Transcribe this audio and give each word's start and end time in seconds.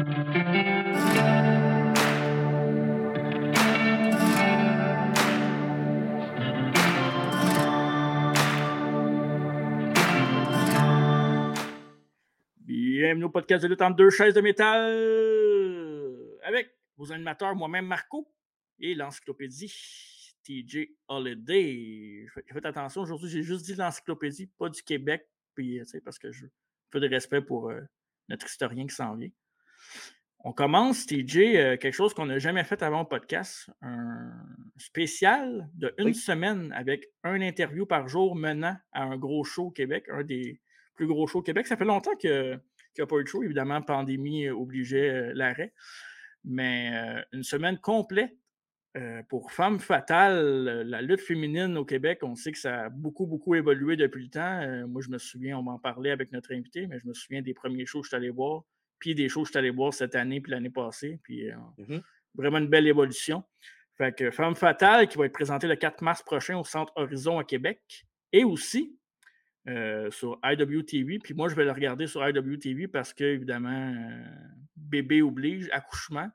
Bienvenue 0.00 0.16
au 13.24 13.28
podcast 13.28 13.62
de 13.62 13.68
lutte 13.68 13.82
en 13.82 13.90
deux 13.90 14.08
chaises 14.08 14.32
de 14.32 14.40
métal 14.40 14.90
avec 16.44 16.70
vos 16.96 17.12
animateurs, 17.12 17.54
moi-même 17.54 17.84
Marco 17.84 18.32
et 18.78 18.94
l'encyclopédie 18.94 19.70
TJ 20.44 20.88
Holiday. 21.08 22.26
Faites 22.50 22.64
attention, 22.64 23.02
aujourd'hui 23.02 23.28
j'ai 23.28 23.42
juste 23.42 23.66
dit 23.66 23.74
l'encyclopédie, 23.74 24.46
pas 24.46 24.70
du 24.70 24.82
Québec, 24.82 25.28
puis, 25.54 25.78
parce 26.02 26.18
que 26.18 26.32
je 26.32 26.46
peu 26.90 27.00
de 27.00 27.08
respect 27.08 27.42
pour 27.42 27.68
euh, 27.68 27.82
notre 28.30 28.46
historien 28.46 28.86
qui 28.86 28.94
s'en 28.94 29.14
vient. 29.14 29.28
On 30.42 30.52
commence, 30.52 31.04
TJ, 31.04 31.36
euh, 31.36 31.76
quelque 31.76 31.92
chose 31.92 32.14
qu'on 32.14 32.24
n'a 32.24 32.38
jamais 32.38 32.64
fait 32.64 32.82
avant 32.82 33.02
au 33.02 33.04
podcast, 33.04 33.70
un 33.82 34.32
spécial 34.78 35.68
de 35.74 35.92
une 35.98 36.14
semaine 36.14 36.72
avec 36.72 37.04
un 37.24 37.42
interview 37.42 37.84
par 37.84 38.08
jour 38.08 38.34
menant 38.34 38.74
à 38.92 39.02
un 39.02 39.18
gros 39.18 39.44
show 39.44 39.66
au 39.66 39.70
Québec, 39.70 40.06
un 40.10 40.24
des 40.24 40.58
plus 40.94 41.06
gros 41.06 41.26
shows 41.26 41.40
au 41.40 41.42
Québec. 41.42 41.66
Ça 41.66 41.76
fait 41.76 41.84
longtemps 41.84 42.16
qu'il 42.16 42.58
n'y 42.96 43.02
a 43.02 43.06
pas 43.06 43.18
eu 43.18 43.22
de 43.22 43.28
show, 43.28 43.42
évidemment, 43.42 43.82
pandémie 43.82 44.48
obligeait 44.48 45.10
euh, 45.10 45.32
l'arrêt. 45.34 45.74
Mais 46.42 46.90
une 47.32 47.42
semaine 47.42 47.76
complète 47.76 48.34
pour 49.28 49.52
Femme 49.52 49.78
Fatale, 49.78 50.84
la 50.86 51.02
lutte 51.02 51.20
féminine 51.20 51.76
au 51.76 51.84
Québec, 51.84 52.20
on 52.22 52.34
sait 52.34 52.50
que 52.50 52.58
ça 52.58 52.84
a 52.84 52.88
beaucoup, 52.88 53.26
beaucoup 53.26 53.54
évolué 53.54 53.96
depuis 53.96 54.24
le 54.24 54.30
temps. 54.30 54.86
moi, 54.88 55.02
je 55.02 55.10
me 55.10 55.18
souviens, 55.18 55.58
on 55.58 55.62
m'en 55.62 55.78
parlait 55.78 56.10
avec 56.10 56.32
notre 56.32 56.54
invité, 56.54 56.86
mais 56.86 56.98
je 56.98 57.06
me 57.06 57.12
souviens 57.12 57.42
des 57.42 57.52
premiers 57.52 57.84
shows 57.84 58.00
que 58.00 58.06
je 58.06 58.08
suis 58.08 58.16
allé 58.16 58.30
voir, 58.30 58.64
puis 59.00 59.14
des 59.14 59.28
shows 59.28 59.42
que 59.42 59.48
je 59.48 59.52
suis 59.52 59.58
allé 59.58 59.70
voir 59.70 59.92
cette 59.92 60.14
année 60.14 60.40
puis 60.40 60.52
l'année 60.52 60.70
passée. 60.70 61.18
Puis 61.22 61.50
mmh 61.78 61.98
vraiment 62.36 62.58
une 62.58 62.68
belle 62.68 62.86
évolution. 62.86 63.42
Fait 63.98 64.16
que 64.16 64.30
Femme 64.30 64.54
Fatale, 64.54 65.08
qui 65.08 65.18
va 65.18 65.26
être 65.26 65.32
présentée 65.32 65.66
le 65.66 65.74
4 65.74 66.00
mars 66.00 66.22
prochain 66.22 66.56
au 66.56 66.62
Centre 66.62 66.92
Horizon 66.94 67.40
à 67.40 67.44
Québec, 67.44 68.06
et 68.32 68.44
aussi 68.44 68.96
sur 70.10 70.38
IWTV. 70.44 71.18
Puis 71.18 71.34
moi, 71.34 71.48
je 71.48 71.56
vais 71.56 71.64
le 71.64 71.72
regarder 71.72 72.06
sur 72.06 72.24
IWTV 72.26 72.86
parce 72.86 73.12
que, 73.12 73.24
évidemment, 73.24 73.92
bébé 74.76 75.22
oblige, 75.22 75.68
accouchement 75.72 76.30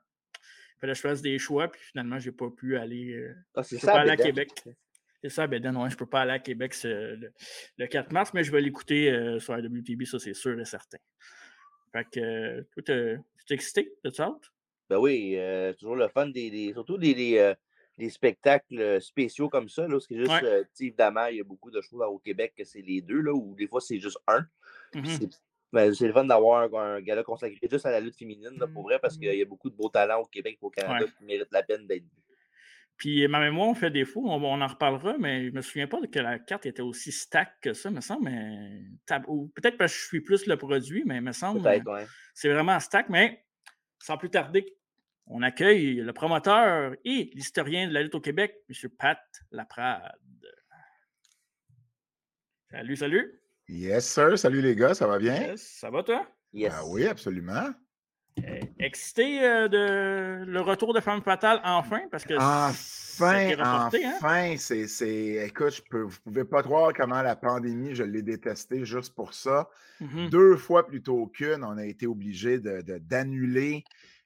fallait 0.80 0.92
que 0.92 0.96
je 0.96 1.02
fasse 1.02 1.22
des 1.22 1.38
choix, 1.38 1.70
puis 1.70 1.80
finalement, 1.80 2.18
je 2.18 2.30
n'ai 2.30 2.36
pas 2.36 2.50
pu 2.50 2.76
aller, 2.76 3.12
euh, 3.14 3.34
ah, 3.54 3.62
pas 3.82 4.00
aller 4.00 4.10
à 4.10 4.16
Québec. 4.16 4.50
C'est 5.22 5.30
ça, 5.30 5.46
ben 5.46 5.62
non, 5.62 5.88
je 5.88 5.94
ne 5.94 5.98
peux 5.98 6.06
pas 6.06 6.20
aller 6.20 6.32
à 6.32 6.38
Québec 6.38 6.76
le, 6.84 7.86
4 7.86 8.12
mars, 8.12 8.32
mais 8.34 8.44
je 8.44 8.52
vais 8.52 8.60
l'écouter 8.60 9.10
euh, 9.10 9.40
sur 9.40 9.56
la 9.56 9.62
WTV, 9.62 10.04
ça 10.04 10.18
c'est 10.18 10.34
sûr 10.34 10.58
et 10.60 10.64
certain. 10.64 10.98
Fait 11.96 12.06
que, 12.10 12.20
euh, 12.20 12.62
toi, 12.72 12.82
tu 12.82 12.92
es 12.92 13.54
excité? 13.54 13.92
De 14.04 14.10
ça? 14.10 14.36
Ben 14.88 14.98
oui, 14.98 15.36
toujours 15.78 15.96
le 15.96 16.08
fun, 16.08 16.26
des, 16.26 16.70
surtout 16.72 16.96
des, 16.96 17.14
des, 17.98 18.10
spectacles 18.10 19.00
spéciaux 19.00 19.48
comme 19.48 19.68
ça. 19.68 19.82
Là, 19.82 19.94
parce 19.94 20.06
que 20.06 20.16
juste, 20.16 20.44
évidemment, 20.78 21.26
il 21.26 21.38
y 21.38 21.40
a 21.40 21.44
beaucoup 21.44 21.72
de 21.72 21.80
choses 21.80 22.02
au 22.02 22.18
Québec 22.18 22.54
que 22.56 22.64
c'est 22.64 22.82
les 22.82 23.00
deux, 23.00 23.20
là, 23.20 23.32
ou 23.32 23.54
des 23.56 23.66
fois 23.66 23.80
c'est 23.80 23.98
juste 23.98 24.18
un. 24.28 24.46
Ben, 25.72 25.92
c'est 25.92 26.06
le 26.06 26.12
fun 26.12 26.24
d'avoir 26.24 26.72
un, 26.74 27.00
gala 27.00 27.24
consacré 27.24 27.58
juste 27.70 27.86
à 27.86 27.90
la 27.90 28.00
lutte 28.00 28.16
féminine, 28.16 28.58
pour 28.72 28.84
vrai, 28.84 28.98
parce 29.00 29.18
qu'il 29.18 29.34
y 29.34 29.42
a 29.42 29.44
beaucoup 29.44 29.68
de 29.68 29.74
beaux 29.74 29.88
talents 29.88 30.20
au 30.20 30.26
Québec 30.26 30.58
et 30.62 30.64
au 30.64 30.70
Canada 30.70 31.04
qui 31.18 31.24
méritent 31.24 31.52
la 31.52 31.62
peine 31.62 31.86
d'être 31.86 32.04
vus. 32.04 32.25
Puis 32.96 33.28
ma 33.28 33.40
mémoire, 33.40 33.68
on 33.68 33.74
fait 33.74 33.90
défaut, 33.90 34.22
on, 34.24 34.42
on, 34.42 34.60
en 34.60 34.66
reparlera, 34.66 35.16
mais 35.18 35.48
je 35.48 35.52
me 35.52 35.60
souviens 35.60 35.86
pas 35.86 35.98
que 36.06 36.18
la 36.18 36.38
carte 36.38 36.64
était 36.64 36.82
aussi 36.82 37.12
stack 37.12 37.60
que 37.60 37.74
ça, 37.74 37.90
me 37.90 38.00
semble. 38.00 38.24
Mais 38.24 38.82
peut-être 39.06 39.76
parce 39.76 39.92
que 39.92 39.98
je 39.98 40.06
suis 40.06 40.20
plus 40.22 40.46
le 40.46 40.56
produit, 40.56 41.04
mais 41.04 41.16
il 41.16 41.22
me 41.22 41.32
semble 41.32 41.62
que 41.62 42.06
c'est 42.34 42.48
vraiment 42.48 42.80
stack. 42.80 43.10
Mais 43.10 43.44
sans 43.98 44.16
plus 44.16 44.30
tarder, 44.30 44.76
on 45.26 45.42
accueille 45.42 45.96
le 45.96 46.12
promoteur 46.12 46.94
et 47.04 47.30
l'historien 47.34 47.88
de 47.88 47.92
la 47.92 48.02
lutte 48.02 48.14
au 48.14 48.20
Québec, 48.20 48.54
M. 48.70 48.90
Pat 48.98 49.20
Laprade. 49.50 50.12
Salut, 52.70 52.96
salut. 52.96 53.40
Yes, 53.68 54.08
sir. 54.08 54.38
Salut 54.38 54.62
les 54.62 54.74
gars, 54.74 54.94
ça 54.94 55.06
va 55.06 55.18
bien? 55.18 55.48
Yes, 55.48 55.78
ça 55.80 55.90
va 55.90 56.02
toi? 56.02 56.26
Yes. 56.52 56.72
Ah 56.74 56.86
oui, 56.86 57.06
absolument. 57.06 57.72
Excité 58.78 59.42
euh, 59.42 59.68
de 59.68 60.44
le 60.44 60.60
retour 60.60 60.92
de 60.92 61.00
Femme 61.00 61.22
Fatale 61.22 61.60
enfin? 61.64 62.02
Parce 62.10 62.24
que 62.24 62.34
enfin, 62.34 62.72
hein? 63.58 63.90
enfin, 64.16 64.56
c'est. 64.58 65.46
Écoute, 65.46 65.70
je 65.70 65.82
peux, 65.88 66.02
vous 66.02 66.10
ne 66.10 66.30
pouvez 66.30 66.44
pas 66.44 66.62
croire 66.62 66.92
comment 66.94 67.22
la 67.22 67.34
pandémie, 67.34 67.94
je 67.94 68.04
l'ai 68.04 68.22
détesté 68.22 68.84
juste 68.84 69.14
pour 69.14 69.32
ça. 69.32 69.68
Mm-hmm. 70.02 70.30
Deux 70.30 70.56
fois 70.56 70.86
plutôt 70.86 71.26
qu'une, 71.28 71.64
on 71.64 71.78
a 71.78 71.86
été 71.86 72.06
obligé 72.06 72.58
d'annuler 72.58 73.84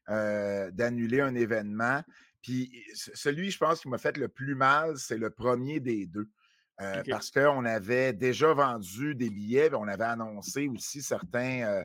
de, 0.08 0.12
euh, 0.12 0.70
d'annuler 0.72 1.20
un 1.20 1.34
événement. 1.34 2.02
Puis 2.42 2.72
celui, 2.94 3.50
je 3.50 3.58
pense, 3.58 3.80
qui 3.80 3.88
m'a 3.88 3.98
fait 3.98 4.16
le 4.16 4.28
plus 4.28 4.54
mal, 4.54 4.96
c'est 4.96 5.18
le 5.18 5.30
premier 5.30 5.78
des 5.78 6.06
deux. 6.06 6.28
Euh, 6.80 7.02
parce 7.10 7.30
qu'on 7.30 7.64
avait 7.66 8.14
déjà 8.14 8.54
vendu 8.54 9.14
des 9.14 9.28
billets, 9.28 9.70
on 9.74 9.86
avait 9.86 10.04
annoncé 10.04 10.66
aussi 10.68 11.02
certains, 11.02 11.62
euh, 11.62 11.84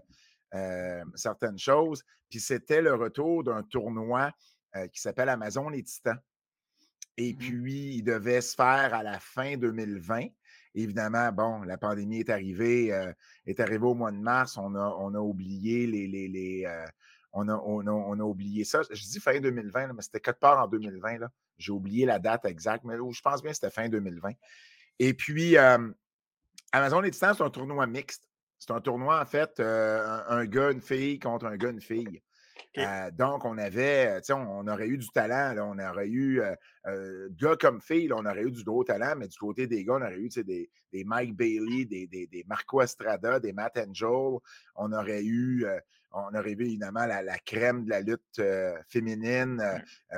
euh, 0.53 1.03
certaines 1.15 1.57
choses. 1.57 2.03
Puis 2.29 2.39
c'était 2.39 2.81
le 2.81 2.93
retour 2.93 3.43
d'un 3.43 3.63
tournoi 3.63 4.31
qui 4.91 4.99
s'appelle 4.99 5.29
Amazon 5.29 5.69
les 5.69 5.83
Titans. 5.83 6.19
Et 7.15 7.31
mmh 7.31 7.37
puis, 7.37 7.95
il 7.95 8.03
devait 8.03 8.41
se 8.41 8.55
faire 8.55 8.93
à 8.93 9.03
la 9.03 9.19
fin 9.19 9.55
2020. 9.55 10.27
Évidemment, 10.73 11.31
bon, 11.31 11.61
la 11.61 11.77
pandémie 11.77 12.19
est 12.19 12.29
arrivée, 12.29 12.87
est 13.45 13.59
arrivée 13.61 13.85
au 13.85 13.93
mois 13.93 14.11
de 14.11 14.17
mars. 14.17 14.57
On 14.57 14.75
a, 14.75 14.95
on 14.99 15.15
a 15.15 15.19
oublié 15.19 15.87
les. 15.87 16.07
les, 16.07 16.67
on, 17.31 17.47
a, 17.47 17.55
on, 17.55 18.19
a, 18.19 18.23
oublié 18.23 18.65
ça. 18.65 18.81
Je 18.89 19.01
dis 19.01 19.21
fin 19.21 19.39
2020, 19.39 19.93
mais 19.93 20.01
c'était 20.01 20.19
quelque 20.19 20.41
part 20.41 20.61
en 20.61 20.67
2020. 20.67 21.19
J'ai 21.57 21.71
oublié 21.71 22.05
la 22.05 22.19
date 22.19 22.43
exacte, 22.43 22.83
mais 22.83 22.95
je 22.97 23.21
pense 23.21 23.41
bien 23.41 23.51
que 23.51 23.55
c'était 23.55 23.71
fin 23.71 23.87
2020. 23.87 24.31
Et 24.99 25.13
puis, 25.13 25.55
Amazon 26.71 26.99
les 26.99 27.11
Titans, 27.11 27.33
c'est 27.35 27.43
un 27.43 27.49
tournoi 27.49 27.87
mixte. 27.87 28.27
C'est 28.59 28.71
un 28.71 28.81
tournoi, 28.81 29.21
en 29.21 29.25
fait, 29.25 29.59
un, 29.59 30.45
gars, 30.45 30.71
une 30.71 30.81
fille 30.81 31.19
contre 31.19 31.45
un 31.45 31.57
gars, 31.57 31.69
une 31.69 31.81
fille. 31.81 32.21
donc, 33.13 33.45
on 33.45 33.57
avait, 33.57 34.19
tu 34.21 34.27
sais, 34.27 34.33
on, 34.33 34.67
aurait 34.67 34.87
eu 34.87 34.97
du 34.97 35.09
talent, 35.09 35.55
on 35.75 35.79
aurait 35.79 36.07
eu, 36.07 36.41
gars 37.31 37.55
comme 37.59 37.81
filles, 37.81 38.11
on 38.13 38.25
aurait 38.25 38.43
eu 38.43 38.51
du 38.51 38.63
gros 38.63 38.83
talent, 38.83 39.15
mais 39.17 39.27
du 39.27 39.37
côté 39.37 39.67
des 39.67 39.83
gars, 39.83 39.93
on 39.93 40.01
aurait 40.01 40.19
eu 40.19 40.29
des, 40.29 40.69
des 40.91 41.03
Mike 41.03 41.35
Bailey, 41.35 41.85
des, 41.85 42.07
des, 42.07 42.43
Marco 42.47 42.81
Estrada, 42.81 43.39
des 43.39 43.53
Matt 43.53 43.77
Angel, 43.77 44.39
on 44.75 44.91
aurait 44.93 45.23
eu, 45.23 45.65
on 46.11 46.33
aurait 46.33 46.55
vu 46.55 46.65
évidemment 46.65 47.05
la, 47.05 47.37
crème 47.39 47.83
de 47.85 47.89
la 47.89 48.01
lutte 48.01 48.41
féminine, 48.87 49.61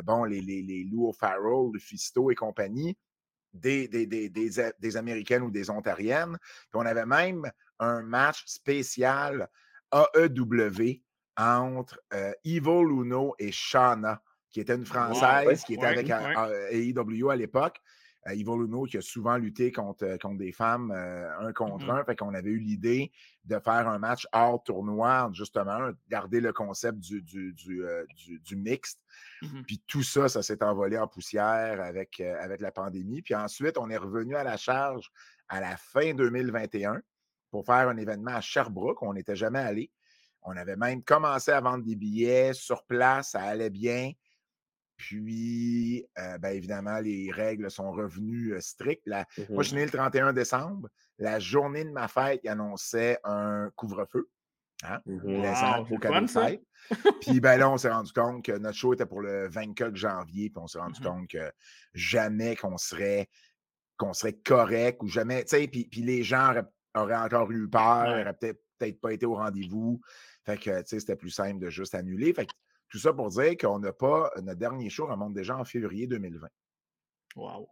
bon, 0.04 0.24
les, 0.24 0.42
les, 0.42 0.62
les 0.62 0.84
Lou 0.86 1.10
O'Farrell, 1.10 1.72
le 1.74 1.80
Fisto 1.80 2.32
et 2.32 2.36
compagnie 2.36 2.98
des, 3.54 3.88
des, 3.88 4.98
Américaines 4.98 5.44
ou 5.44 5.52
des 5.52 5.70
Ontariennes. 5.70 6.38
Puis 6.42 6.76
on 6.76 6.86
avait 6.86 7.06
même 7.06 7.50
un 7.80 8.02
match 8.02 8.44
spécial 8.46 9.50
AEW 9.94 11.02
entre 11.38 12.00
euh, 12.14 12.34
Evil 12.44 12.84
Luno 12.84 13.36
et 13.40 13.52
Shauna, 13.52 14.22
qui 14.50 14.60
était 14.60 14.76
une 14.76 14.86
Française 14.86 15.64
qui 15.64 15.76
était 15.76 15.86
avec 15.86 16.10
AEW 16.10 17.30
à 17.30 17.36
l'époque. 17.36 17.80
Euh, 18.28 18.34
Luno 18.34 18.84
qui 18.84 18.98
a 18.98 19.02
souvent 19.02 19.38
lutté 19.38 19.72
contre, 19.72 20.06
euh, 20.06 20.18
contre 20.18 20.38
des 20.38 20.52
femmes 20.52 20.92
euh, 20.92 21.30
un 21.40 21.54
contre 21.54 21.86
mmh 21.86 21.90
un. 21.90 22.04
Fait 22.04 22.16
qu'on 22.16 22.34
avait 22.34 22.50
eu 22.50 22.60
l'idée 22.60 23.12
de 23.46 23.60
faire 23.60 23.88
un 23.88 24.00
match 24.00 24.28
hors 24.32 24.62
tournoi, 24.64 25.30
justement, 25.34 25.92
garder 26.10 26.42
le 26.42 26.52
concept 26.52 27.00
du, 27.00 27.22
du, 27.22 27.54
du, 27.54 28.56
mixte. 28.56 29.00
Mmh 29.42 29.62
Puis 29.66 29.82
tout 29.88 30.04
ça, 30.04 30.28
ça 30.28 30.44
s'est 30.44 30.64
envolé 30.64 30.98
en 30.98 31.08
poussière 31.08 31.82
avec, 31.82 32.20
avec 32.20 32.62
la 32.62 32.72
pandémie. 32.72 33.22
Puis 33.22 33.36
ensuite, 33.36 33.78
on 33.78 33.90
est 33.90 33.98
revenu 33.98 34.36
à 34.36 34.44
la 34.44 34.58
charge 34.58 35.12
à 35.48 35.62
la 35.62 35.78
fin 35.78 36.14
2021 36.14 37.02
pour 37.52 37.66
faire 37.66 37.90
un 37.90 37.98
événement 37.98 38.36
à 38.36 38.42
Sherbrooke. 38.42 39.02
On 39.02 39.14
n'était 39.14 39.36
jamais 39.36 39.60
allé. 39.60 39.92
On 40.44 40.56
avait 40.56 40.76
même 40.76 41.04
commencé 41.04 41.52
à 41.52 41.60
vendre 41.60 41.84
des 41.84 41.96
billets 41.96 42.54
sur 42.54 42.86
place, 42.86 43.32
ça 43.32 43.42
allait 43.42 43.70
bien. 43.70 44.12
Puis, 44.96 46.06
euh, 46.18 46.38
ben, 46.40 46.50
évidemment, 46.50 47.00
les 47.00 47.32
règles 47.32 47.70
sont 47.70 47.92
revenues 47.92 48.56
strictes. 48.60 49.06
Moi, 49.08 49.26
je 49.60 49.64
suis 49.64 49.76
mmh 49.76 49.80
né 49.80 49.86
le 49.86 49.92
31 49.92 50.34
décembre. 50.34 50.90
La 51.20 51.40
journée 51.40 51.84
de 51.84 51.92
ma 51.92 52.08
fête, 52.08 52.42
il 52.44 52.50
annonçait 52.50 53.20
un 53.24 53.70
couvre-feu. 53.76 54.28
Hein? 54.84 55.00
Mmh 55.06 55.42
de 56.22 56.28
fête. 56.28 56.62
puis 57.22 57.40
ben 57.40 57.58
là, 57.58 57.70
on 57.70 57.78
s'est 57.78 57.90
rendu 57.90 58.12
compte 58.14 58.46
que 58.46 58.52
notre 58.54 58.78
show 58.78 58.94
était 58.94 59.06
pour 59.06 59.22
le 59.22 59.48
24 59.50 59.96
janvier. 59.96 60.50
Puis 60.50 60.62
on 60.62 60.68
s'est 60.68 60.80
rendu 60.80 61.00
mmh 61.02 61.06
compte 61.06 61.28
que 61.28 61.52
jamais 61.94 62.56
qu'on 62.56 62.78
serait 62.78 63.30
qu'on 63.98 64.14
serait 64.14 64.34
correct 64.34 65.02
ou 65.02 65.08
jamais, 65.08 65.44
tu 65.44 65.58
sais, 65.58 65.68
puis, 65.68 65.90
les 65.96 66.22
gens 66.24 66.52
auraient, 66.52 66.68
encore 66.96 67.52
eu 67.52 67.70
peur, 67.70 68.06
n'auraient 68.06 68.34
peut-être 68.34 68.62
peut 68.78 68.94
pas 69.02 69.14
été 69.14 69.26
au 69.26 69.36
rendez-vous. 69.36 70.00
Fait 70.46 70.58
que, 70.58 70.82
tu 70.82 70.88
sais, 70.88 71.00
c'était 71.00 71.16
plus 71.16 71.30
simple 71.30 71.60
de 71.60 71.70
juste 71.70 71.96
annuler. 71.96 72.34
Fait 72.34 72.46
que 72.46 72.54
tout 72.90 73.00
ça 73.00 73.14
pour 73.14 73.30
dire 73.30 73.58
qu'on 73.58 73.80
n'a 73.80 73.94
pas. 73.94 74.32
Notre 74.38 74.60
dernier 74.60 74.90
show 74.90 75.08
remonte 75.08 75.34
déjà 75.34 75.58
en 75.58 75.66
février 75.66 76.08
2020. 76.08 76.48
Wow! 77.36 77.70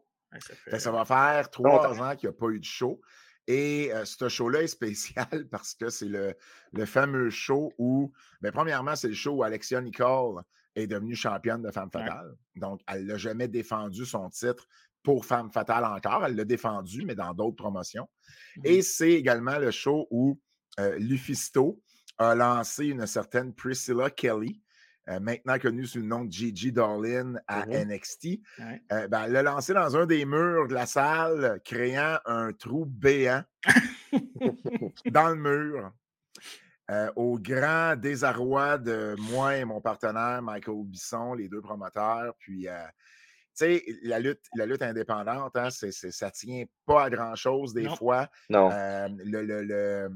Ça, 0.78 0.92
va 0.92 1.06
faire 1.06 1.50
trois 1.50 2.02
ans 2.02 2.16
qu'il 2.16 2.30
n'y 2.30 2.36
a 2.36 2.38
pas 2.38 2.50
eu 2.50 2.60
de 2.60 2.66
show. 2.66 3.00
Et 3.48 3.92
ce 4.04 4.28
show-là 4.28 4.64
est 4.64 4.68
spécial 4.68 5.28
parce 5.52 5.76
que 5.76 5.90
c'est 5.90 6.08
le, 6.08 6.36
le, 6.74 6.86
fameux 6.86 7.30
show 7.30 7.72
où, 7.78 8.12
bien, 8.42 8.52
premièrement, 8.52 8.96
c'est 8.96 9.08
le 9.08 9.14
show 9.14 9.32
où 9.32 9.44
Alexia 9.44 9.80
Nicole 9.80 10.42
est 10.76 10.88
devenue 10.88 11.16
championne 11.16 11.62
de 11.62 11.72
Femme 11.72 11.90
Fatale. 11.92 12.36
Donc, 12.56 12.82
elle 12.88 13.06
n'a 13.06 13.18
jamais 13.18 13.48
défendu 13.48 14.06
son 14.06 14.30
titre 14.30 14.68
pour 15.06 15.25
Femme 15.25 15.50
Fatale 15.52 15.86
encore. 15.86 16.25
Elle 16.25 16.36
l'a 16.36 16.44
défendu, 16.44 17.06
mais 17.06 17.16
dans 17.16 17.34
d'autres 17.34 17.56
promotions. 17.56 18.10
Mmh 18.57 18.62
Et 18.66 18.81
c'est 18.81 19.12
également 19.12 19.57
le 19.57 19.72
show 19.72 20.07
où 20.12 20.38
Lufisto 20.98 21.81
a 22.18 22.36
lancé 22.36 22.88
une 22.88 23.06
certaine 23.07 23.54
Priscilla 23.54 24.10
Kelly, 24.10 24.62
euh, 25.10 25.19
maintenant 25.19 25.60
connue 25.60 25.86
sous 25.86 26.00
le 26.00 26.06
nom 26.06 26.25
de 26.25 26.31
Gigi 26.31 26.72
Darlin 26.72 27.36
à 27.48 27.66
mmh 27.66 27.94
NXT. 27.94 28.28
Euh, 28.92 29.07
ben, 29.07 29.25
elle 29.25 29.34
l'a 29.34 29.44
lancé 29.44 29.74
dans 29.74 29.96
un 29.96 30.06
des 30.06 30.25
murs 30.25 30.68
de 30.68 30.74
la 30.74 30.86
salle, 30.86 31.62
créant 31.63 32.18
un 32.25 32.54
trou 32.54 32.86
béant 32.86 33.44
dans 35.12 35.30
le 35.30 35.36
mur. 35.36 35.92
Euh, 36.92 37.12
au 37.16 37.40
grand 37.40 37.96
désarroi 37.96 38.78
de 38.78 39.16
moi 39.18 39.57
et 39.57 39.66
mon 39.66 39.81
partenaire 39.81 40.44
Michael 40.44 40.84
Bisson, 40.86 41.34
les 41.34 41.50
deux 41.50 41.62
promoteurs. 41.62 42.36
Puis, 42.38 42.68
sais, 43.56 43.84
la 44.04 44.19
lutte, 44.19 44.42
la 44.56 44.66
lutte 44.66 44.81
indépendante, 44.81 45.56
hein, 45.56 45.69
c'est, 45.69 45.92
ça 45.92 46.28
ne 46.28 46.31
tient 46.31 46.66
pas 46.86 47.06
à 47.06 47.10
grand-chose 47.10 47.74
des 47.74 47.90
fois. 47.90 48.28
Non. 48.50 48.69
le, 49.10 50.10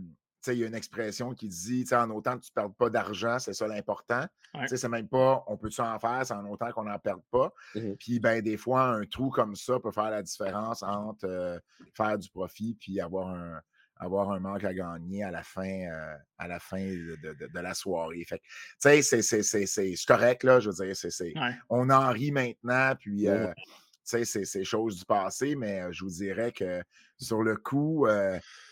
il 0.48 0.60
y 0.60 0.64
a 0.64 0.68
une 0.68 0.76
expression 0.76 1.34
qui 1.34 1.48
dit 1.48 1.86
en 1.92 2.10
autant 2.12 2.38
que 2.38 2.44
tu 2.44 2.52
ne 2.56 2.62
perds 2.62 2.74
pas 2.74 2.90
d'argent, 2.90 3.40
c'est 3.40 3.54
ça 3.54 3.68
l'important. 3.68 4.26
C'est 4.68 4.88
même 4.88 5.08
pas 5.08 5.44
on 5.48 5.58
peut-tu 5.58 5.82
en 5.82 6.00
faire, 6.00 6.26
c'est 6.26 6.34
en 6.34 6.46
autant 6.50 6.72
qu'on 6.72 6.84
n'en 6.84 7.00
perde 7.00 7.22
pas. 7.32 7.54
Mmh 7.76 7.94
puis 8.00 8.20
ben, 8.20 8.42
des 8.42 8.58
fois, 8.58 8.84
un 8.84 9.06
trou 9.06 9.30
comme 9.30 9.56
ça 9.56 9.80
peut 9.80 9.92
faire 9.92 10.10
la 10.10 10.24
différence 10.24 10.84
entre 10.84 11.26
euh, 11.26 11.60
faire 11.94 12.18
du 12.18 12.30
profit 12.30 12.76
puis 12.80 13.00
avoir 13.00 13.30
un, 13.30 13.62
avoir 14.00 14.32
un 14.32 14.40
manque 14.40 14.64
à 14.64 14.74
gagner 14.74 15.24
à 15.24 15.32
la 15.32 15.44
fin, 15.44 15.88
euh, 15.92 16.16
à 16.38 16.48
la, 16.48 16.60
fin 16.60 16.82
de, 16.82 17.60
la 17.60 17.74
soirée. 17.74 18.26
Fait 18.26 18.42
c'est 18.80 19.96
correct, 20.08 20.44
là, 20.44 20.60
je 20.60 20.70
veux 20.70 20.86
dire, 20.86 20.96
c'est 20.96 21.34
on 21.70 21.90
en 21.90 22.10
rit 22.10 22.32
maintenant, 22.32 22.94
puis 22.98 23.28
euh, 23.28 23.54
c'est 24.04 24.64
choses 24.64 24.98
du 24.98 25.06
passé, 25.06 25.56
mais 25.56 25.92
je 25.92 26.04
vous 26.04 26.12
dirais 26.12 26.52
que 26.52 26.82
sur 27.18 27.44
le 27.44 27.58
coup, 27.58 28.08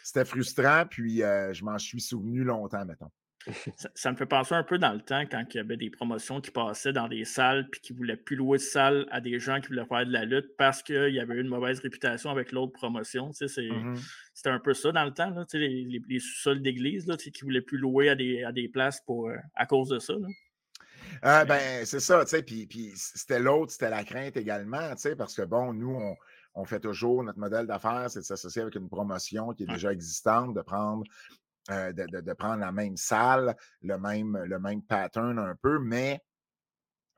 c'était 0.04 0.26
frustrant, 0.26 0.86
puis 0.90 1.18
je 1.18 1.64
m'en 1.64 1.78
suis 1.78 2.02
souvenu 2.02 2.44
longtemps, 2.44 2.86
mettons. 2.86 3.12
Ça, 3.96 4.12
me 4.12 4.18
fait 4.18 4.26
penser 4.26 4.56
un 4.56 4.64
peu 4.64 4.78
dans 4.78 4.94
le 4.94 5.02
temps 5.02 5.24
quand 5.30 5.44
il 5.54 5.58
y 5.58 5.60
avait 5.60 5.78
des 5.78 5.90
promotions 5.90 6.42
qui 6.42 6.52
passaient 6.52 6.94
dans 6.94 7.08
des 7.08 7.26
salles 7.26 7.70
puis 7.70 7.80
qui 7.82 7.94
ne 7.94 7.98
voulaient 7.98 8.18
plus 8.18 8.36
louer 8.36 8.58
de 8.58 8.64
salles 8.64 9.08
à 9.12 9.22
des 9.22 9.40
gens 9.40 9.62
qui 9.62 9.68
voulaient 9.68 9.86
faire 9.86 10.06
de 10.06 10.12
la 10.12 10.26
lutte 10.26 10.56
parce 10.58 10.84
qu'il 10.84 11.14
y 11.14 11.20
avait 11.20 11.36
eu 11.36 11.42
une 11.42 11.48
mauvaise 11.48 11.80
réputation 11.80 12.30
avec 12.30 12.52
l'autre 12.52 12.74
promotion. 12.74 13.30
Mmh 13.30 13.96
c'était 14.34 14.50
un 14.50 14.60
peu 14.60 14.76
ça 14.76 14.92
dans 14.92 15.04
le 15.04 15.12
temps, 15.12 15.34
les, 15.54 16.02
les, 16.08 16.20
sous-sols 16.20 16.62
d'église 16.62 17.06
qui 17.18 17.32
ne 17.32 17.44
voulaient 17.46 17.62
plus 17.62 17.80
louer 17.80 18.10
à 18.10 18.16
des, 18.16 18.44
à 18.44 18.52
des 18.52 18.68
places 18.68 19.02
pour, 19.02 19.32
à 19.56 19.66
cause 19.66 19.90
de 19.90 19.98
ça. 19.98 20.14
Ah, 21.22 21.46
ben, 21.46 21.86
c'est 21.86 22.00
ça, 22.00 22.24
tu 22.26 22.32
sais, 22.32 22.44
puis, 22.44 22.94
c'était 22.96 23.40
l'autre, 23.40 23.72
c'était 23.72 23.90
la 23.90 24.04
crainte 24.04 24.38
également, 24.38 24.90
tu 24.92 25.02
sais, 25.02 25.16
parce 25.16 25.34
que 25.34 25.42
bon, 25.44 25.74
nous, 25.74 25.98
on, 26.54 26.66
fait 26.66 26.80
toujours 26.80 27.24
notre 27.24 27.40
modèle 27.40 27.68
d'affaires, 27.68 28.10
c'est 28.10 28.20
de 28.20 28.26
s'associer 28.26 28.64
avec 28.64 28.76
une 28.76 28.90
promotion 28.90 29.54
qui 29.54 29.64
est 29.64 29.68
déjà 29.68 29.92
existante, 29.92 30.56
de 30.56 30.62
prendre, 30.62 31.04
euh, 31.70 31.92
de, 31.94 32.34
prendre 32.34 32.60
la 32.60 32.72
même 32.72 32.98
salle, 32.98 33.56
le 33.82 33.98
même, 33.98 34.38
le 34.38 34.60
même 34.60 34.82
pattern 34.82 35.38
un 35.40 35.56
peu, 35.56 35.80
mais 35.80 36.22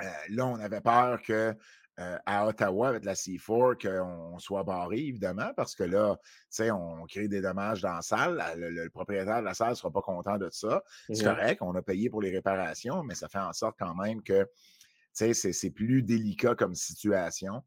euh, 0.01 0.05
là, 0.29 0.45
on 0.47 0.59
avait 0.59 0.81
peur 0.81 1.21
que 1.21 1.55
euh, 1.99 2.17
à 2.25 2.47
Ottawa 2.47 2.87
avec 2.87 3.03
la 3.03 3.13
C4 3.13 3.75
qu'on 3.81 4.39
soit 4.39 4.63
barré, 4.63 4.99
évidemment, 4.99 5.51
parce 5.57 5.75
que 5.75 5.83
là, 5.83 6.15
tu 6.23 6.29
sais, 6.49 6.71
on 6.71 7.05
crée 7.05 7.27
des 7.27 7.41
dommages 7.41 7.81
dans 7.81 7.95
la 7.95 8.01
salle. 8.01 8.41
Le, 8.55 8.87
propriétaire 8.87 9.41
de 9.41 9.45
la 9.45 9.53
salle 9.53 9.71
ne 9.71 9.75
sera 9.75 9.91
pas 9.91 10.01
content 10.01 10.37
de 10.37 10.49
ça. 10.49 10.81
C'est 11.11 11.25
correct, 11.25 11.61
on 11.61 11.75
a 11.75 11.81
payé 11.81 12.09
pour 12.09 12.21
les 12.21 12.31
réparations, 12.31 13.03
mais 13.03 13.15
ça 13.15 13.27
fait 13.27 13.39
en 13.39 13.51
sorte 13.51 13.75
quand 13.77 13.95
même 13.95 14.23
que, 14.23 14.43
tu 15.13 15.33
sais, 15.33 15.51
c'est 15.51 15.71
plus 15.71 16.01
délicat 16.01 16.55
comme 16.55 16.73
situation. 16.73 17.65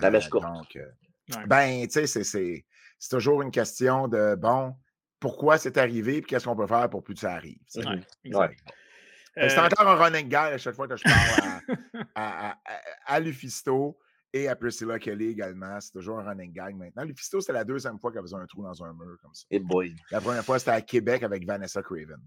La 0.00 0.10
mèche 0.10 0.30
euh, 0.34 0.40
Donc, 0.40 0.76
euh, 0.76 1.46
ben, 1.46 1.86
tu 1.86 2.06
sais, 2.06 2.24
c'est 2.24 2.64
toujours 3.10 3.42
une 3.42 3.50
question 3.50 4.08
de, 4.08 4.34
bon, 4.34 4.74
pourquoi 5.24 5.56
c'est 5.56 5.78
arrivé, 5.78 6.20
puis 6.20 6.28
qu'est-ce 6.28 6.44
qu'on 6.44 6.54
peut 6.54 6.66
faire 6.66 6.90
pour 6.90 7.02
plus 7.02 7.14
que 7.14 7.20
ça 7.20 7.32
arrive. 7.32 7.56
C'est 7.66 7.80
euh, 7.86 9.64
encore 9.64 9.88
un 9.88 9.94
running 9.94 10.28
guy 10.28 10.36
à 10.36 10.58
chaque 10.58 10.74
fois 10.74 10.86
que 10.86 10.98
je 10.98 11.02
parle 11.02 11.62
à, 12.14 12.58
à, 13.06 13.20
Lufisto 13.20 13.98
et 14.34 14.48
à 14.48 14.54
Priscilla 14.54 14.98
Kelly 14.98 15.28
également. 15.28 15.80
C'est 15.80 15.92
toujours 15.92 16.18
un 16.18 16.24
running 16.28 16.52
gang 16.52 16.76
maintenant. 16.76 17.04
Lufisto, 17.04 17.40
c'était 17.40 17.54
la 17.54 17.64
deuxième 17.64 17.98
fois 17.98 18.12
qu'elle 18.12 18.20
faisait 18.20 18.36
un 18.36 18.44
trou 18.44 18.62
dans 18.62 18.84
un 18.84 18.92
mur 18.92 19.16
comme 19.22 19.32
ça. 19.32 19.46
Et 19.50 19.60
boy. 19.60 19.96
La 20.10 20.20
première 20.20 20.44
fois, 20.44 20.58
c'était 20.58 20.72
à 20.72 20.82
Québec 20.82 21.22
avec 21.22 21.46
Vanessa 21.46 21.82
Craven. 21.82 22.20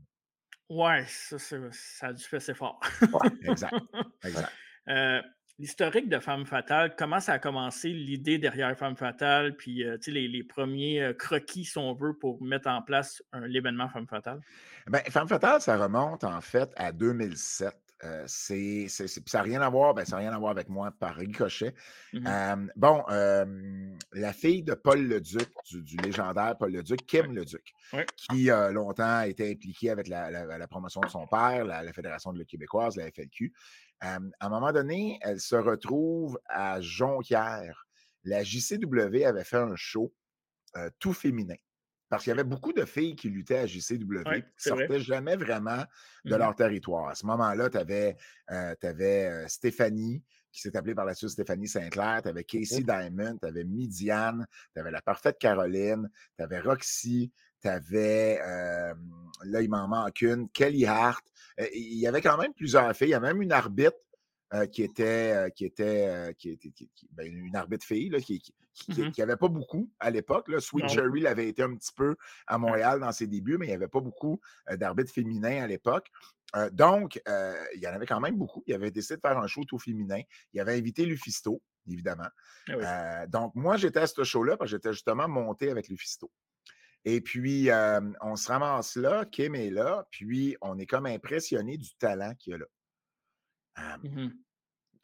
Ouais, 0.68 1.06
ça, 1.08 1.38
ça 1.38 2.08
a 2.08 2.14
dû 2.14 2.24
faire 2.24 2.38
assez 2.38 2.56
fort. 2.56 2.80
ouais, 3.02 3.30
exact. 3.44 3.76
exact. 4.24 4.52
Euh, 4.90 5.22
l'historique 5.60 6.10
de 6.10 6.20
Femme 6.20 6.46
Fatale, 6.46 6.96
comment 6.96 7.20
ça 7.20 7.34
a 7.34 7.40
commencé 7.40 7.90
l'idée 7.90 8.38
derrière 8.38 8.78
Femme 8.78 8.96
Fatale, 8.96 9.56
puis 9.56 9.84
euh, 9.84 9.98
les, 10.08 10.28
les, 10.28 10.44
premiers 10.44 11.02
euh, 11.02 11.14
croquis, 11.14 11.66
si 11.66 11.78
on 11.78 11.94
veut, 11.94 12.14
pour 12.14 12.42
mettre 12.44 12.70
en 12.70 12.82
place 12.82 13.24
l'événement 13.34 13.90
Femme 13.90 14.08
Fatale? 14.08 14.40
Ben, 14.88 15.02
Femme 15.10 15.28
Fatale, 15.28 15.62
ça 15.62 15.78
remonte 15.78 16.24
en 16.24 16.42
fait 16.42 16.72
à 16.76 16.92
2007. 16.92 17.87
Euh, 18.04 18.24
c'est, 18.28 18.88
ça 18.90 19.06
n'a 19.34 19.42
rien 19.42 19.62
à 19.62 19.70
voir, 19.70 19.94
ben, 19.94 20.06
ça 20.06 20.18
rien 20.18 20.32
à 20.32 20.38
voir 20.38 20.52
avec 20.52 20.70
moi 20.70 20.92
par 21.00 21.16
ricochet. 21.16 21.74
Mmh 22.14 22.68
bon, 22.76 23.04
la 24.14 24.34
fille 24.34 24.64
de 24.64 24.74
Paul 24.74 25.08
Leduc, 25.08 25.50
du, 25.70 25.82
du 25.82 25.98
légendaire 25.98 26.56
Paul 26.58 26.72
Leduc, 26.72 27.06
Kim 27.08 27.34
Leduc, 27.34 27.74
qui 28.16 28.52
a 28.52 28.72
longtemps 28.72 29.22
été 29.22 29.52
impliquée 29.52 29.90
avec 29.90 30.08
la, 30.08 30.30
la, 30.30 30.68
promotion 30.68 31.02
de 31.02 31.10
son 31.10 31.26
père, 31.28 31.66
la, 31.66 31.92
Fédération 31.92 32.34
de 32.34 32.40
la 32.40 32.46
québécoise, 32.46 32.96
la 32.98 33.10
FLQ, 33.12 33.52
à 34.02 34.20
un 34.40 34.50
moment 34.50 34.72
donné, 34.72 35.18
elle 35.22 35.40
se 35.40 35.56
retrouve 35.56 36.40
à 36.48 36.80
Jonquière. 36.82 37.88
La 38.24 38.44
JCW 38.44 39.24
avait 39.26 39.44
fait 39.44 39.58
un 39.58 39.76
show 39.76 40.14
tout 41.00 41.14
féminin. 41.14 41.56
Parce 42.10 42.24
qu'il 42.24 42.32
y 42.32 42.34
avait 42.34 42.44
beaucoup 42.44 42.72
de 42.72 42.86
filles 42.86 43.16
qui 43.16 43.30
luttaient 43.30 43.58
à 43.58 43.66
JCW 43.66 44.24
qui 44.24 44.30
ne 44.30 44.42
sortaient 44.56 45.00
jamais 45.00 45.36
vraiment 45.36 45.84
de 46.24 46.36
mmh 46.36 46.38
leur 46.38 46.56
territoire. 46.56 47.10
À 47.10 47.16
ce 47.16 47.26
moment-là, 47.26 47.70
tu 47.70 47.78
avais, 47.78 49.48
Stéphanie, 49.48 50.24
qui 50.52 50.62
s'est 50.62 50.76
appelée 50.78 50.96
par 50.96 51.06
la 51.06 51.14
suite 51.14 51.32
Stéphanie 51.32 51.68
Saint-Clair, 51.68 52.22
tu 52.24 52.30
avais 52.30 52.44
Casey 52.44 52.82
Diamond, 52.82 53.38
tu 53.42 53.48
avais 53.48 53.64
Midiane, 53.64 54.48
tu 54.74 54.80
avais 54.80 54.92
la 54.92 55.02
parfaite 55.02 55.38
Caroline, 55.38 56.10
tu 56.38 56.44
avais 56.44 56.60
Roxy, 56.60 57.32
tu 57.62 57.68
avais, 57.68 58.40
là, 59.44 59.62
il 59.62 59.70
m'en 59.70 59.88
manque 59.88 60.22
une, 60.22 60.50
Kelly 60.50 60.86
Hart. 60.86 61.26
il 61.74 62.00
y 62.00 62.08
avait 62.08 62.22
quand 62.22 62.38
même 62.38 62.54
plusieurs 62.54 62.96
filles. 62.96 63.10
Il 63.10 63.12
y 63.12 63.16
a 63.16 63.20
même 63.20 63.42
une 63.42 63.52
arbitre 63.52 63.98
qui 64.72 64.84
était, 64.84 65.52
qui 65.56 65.66
était, 65.66 66.34
qui 66.38 66.52
était 66.52 66.70
ben, 67.12 67.28
une 67.28 67.56
arbitre 67.56 67.86
fille 67.86 68.10
là, 68.10 68.20
qui 68.20 68.42
n'avait 68.90 69.34
mmh 69.34 69.38
pas 69.38 69.48
beaucoup 69.48 69.92
à 70.00 70.10
l'époque. 70.10 70.50
Sweet 70.60 70.90
Cherry 70.90 71.22
l'avait 71.22 71.48
été 71.48 71.64
un 71.64 71.76
petit 71.76 71.92
peu 71.94 72.16
à 72.46 72.58
Montréal 72.58 73.00
dans 73.00 73.12
ses 73.12 73.28
débuts, 73.28 73.58
mais 73.58 73.66
il 73.66 73.70
n'y 73.70 73.76
avait 73.76 73.88
pas 73.88 74.02
beaucoup 74.02 74.40
d'arbitres 74.72 75.12
féminins 75.12 75.64
à 75.64 75.68
l'époque. 75.68 76.10
donc, 76.72 77.22
il 77.26 77.80
y 77.80 77.88
en 77.88 77.94
avait 77.94 78.06
quand 78.06 78.20
même 78.20 78.36
beaucoup. 78.38 78.64
Il 78.68 78.74
avait 78.74 78.92
décidé 78.92 79.16
de 79.18 79.22
faire 79.22 79.38
un 79.38 79.48
show 79.48 79.64
tout 79.66 79.80
féminin. 79.80 80.22
Il 80.54 80.60
avait 80.60 80.78
invité 80.78 81.06
Lufisto, 81.06 81.62
évidemment. 81.88 82.28
Ah 82.70 83.28
donc, 83.28 83.54
moi, 83.56 83.78
j'étais 83.78 84.00
à 84.00 84.08
ce 84.08 84.24
show-là 84.24 84.58
parce 84.58 84.72
que 84.72 84.78
j'étais 84.78 84.94
justement 84.94 85.28
monté 85.28 85.70
avec 85.70 85.88
Lufisto. 85.90 86.32
Et 87.06 87.22
puis, 87.22 87.70
on 88.22 88.36
se 88.36 88.48
ramasse 88.52 88.96
là, 88.96 89.26
Kim 89.26 89.56
est 89.56 89.70
là, 89.70 90.08
puis 90.12 90.58
on 90.62 90.78
est 90.78 90.86
comme 90.86 91.06
impressionné 91.06 91.78
du 91.78 91.96
talent 91.96 92.34
qu'il 92.36 92.52
y 92.52 92.54
a 92.56 92.58
là. 92.60 92.66
Mmh 94.04 94.30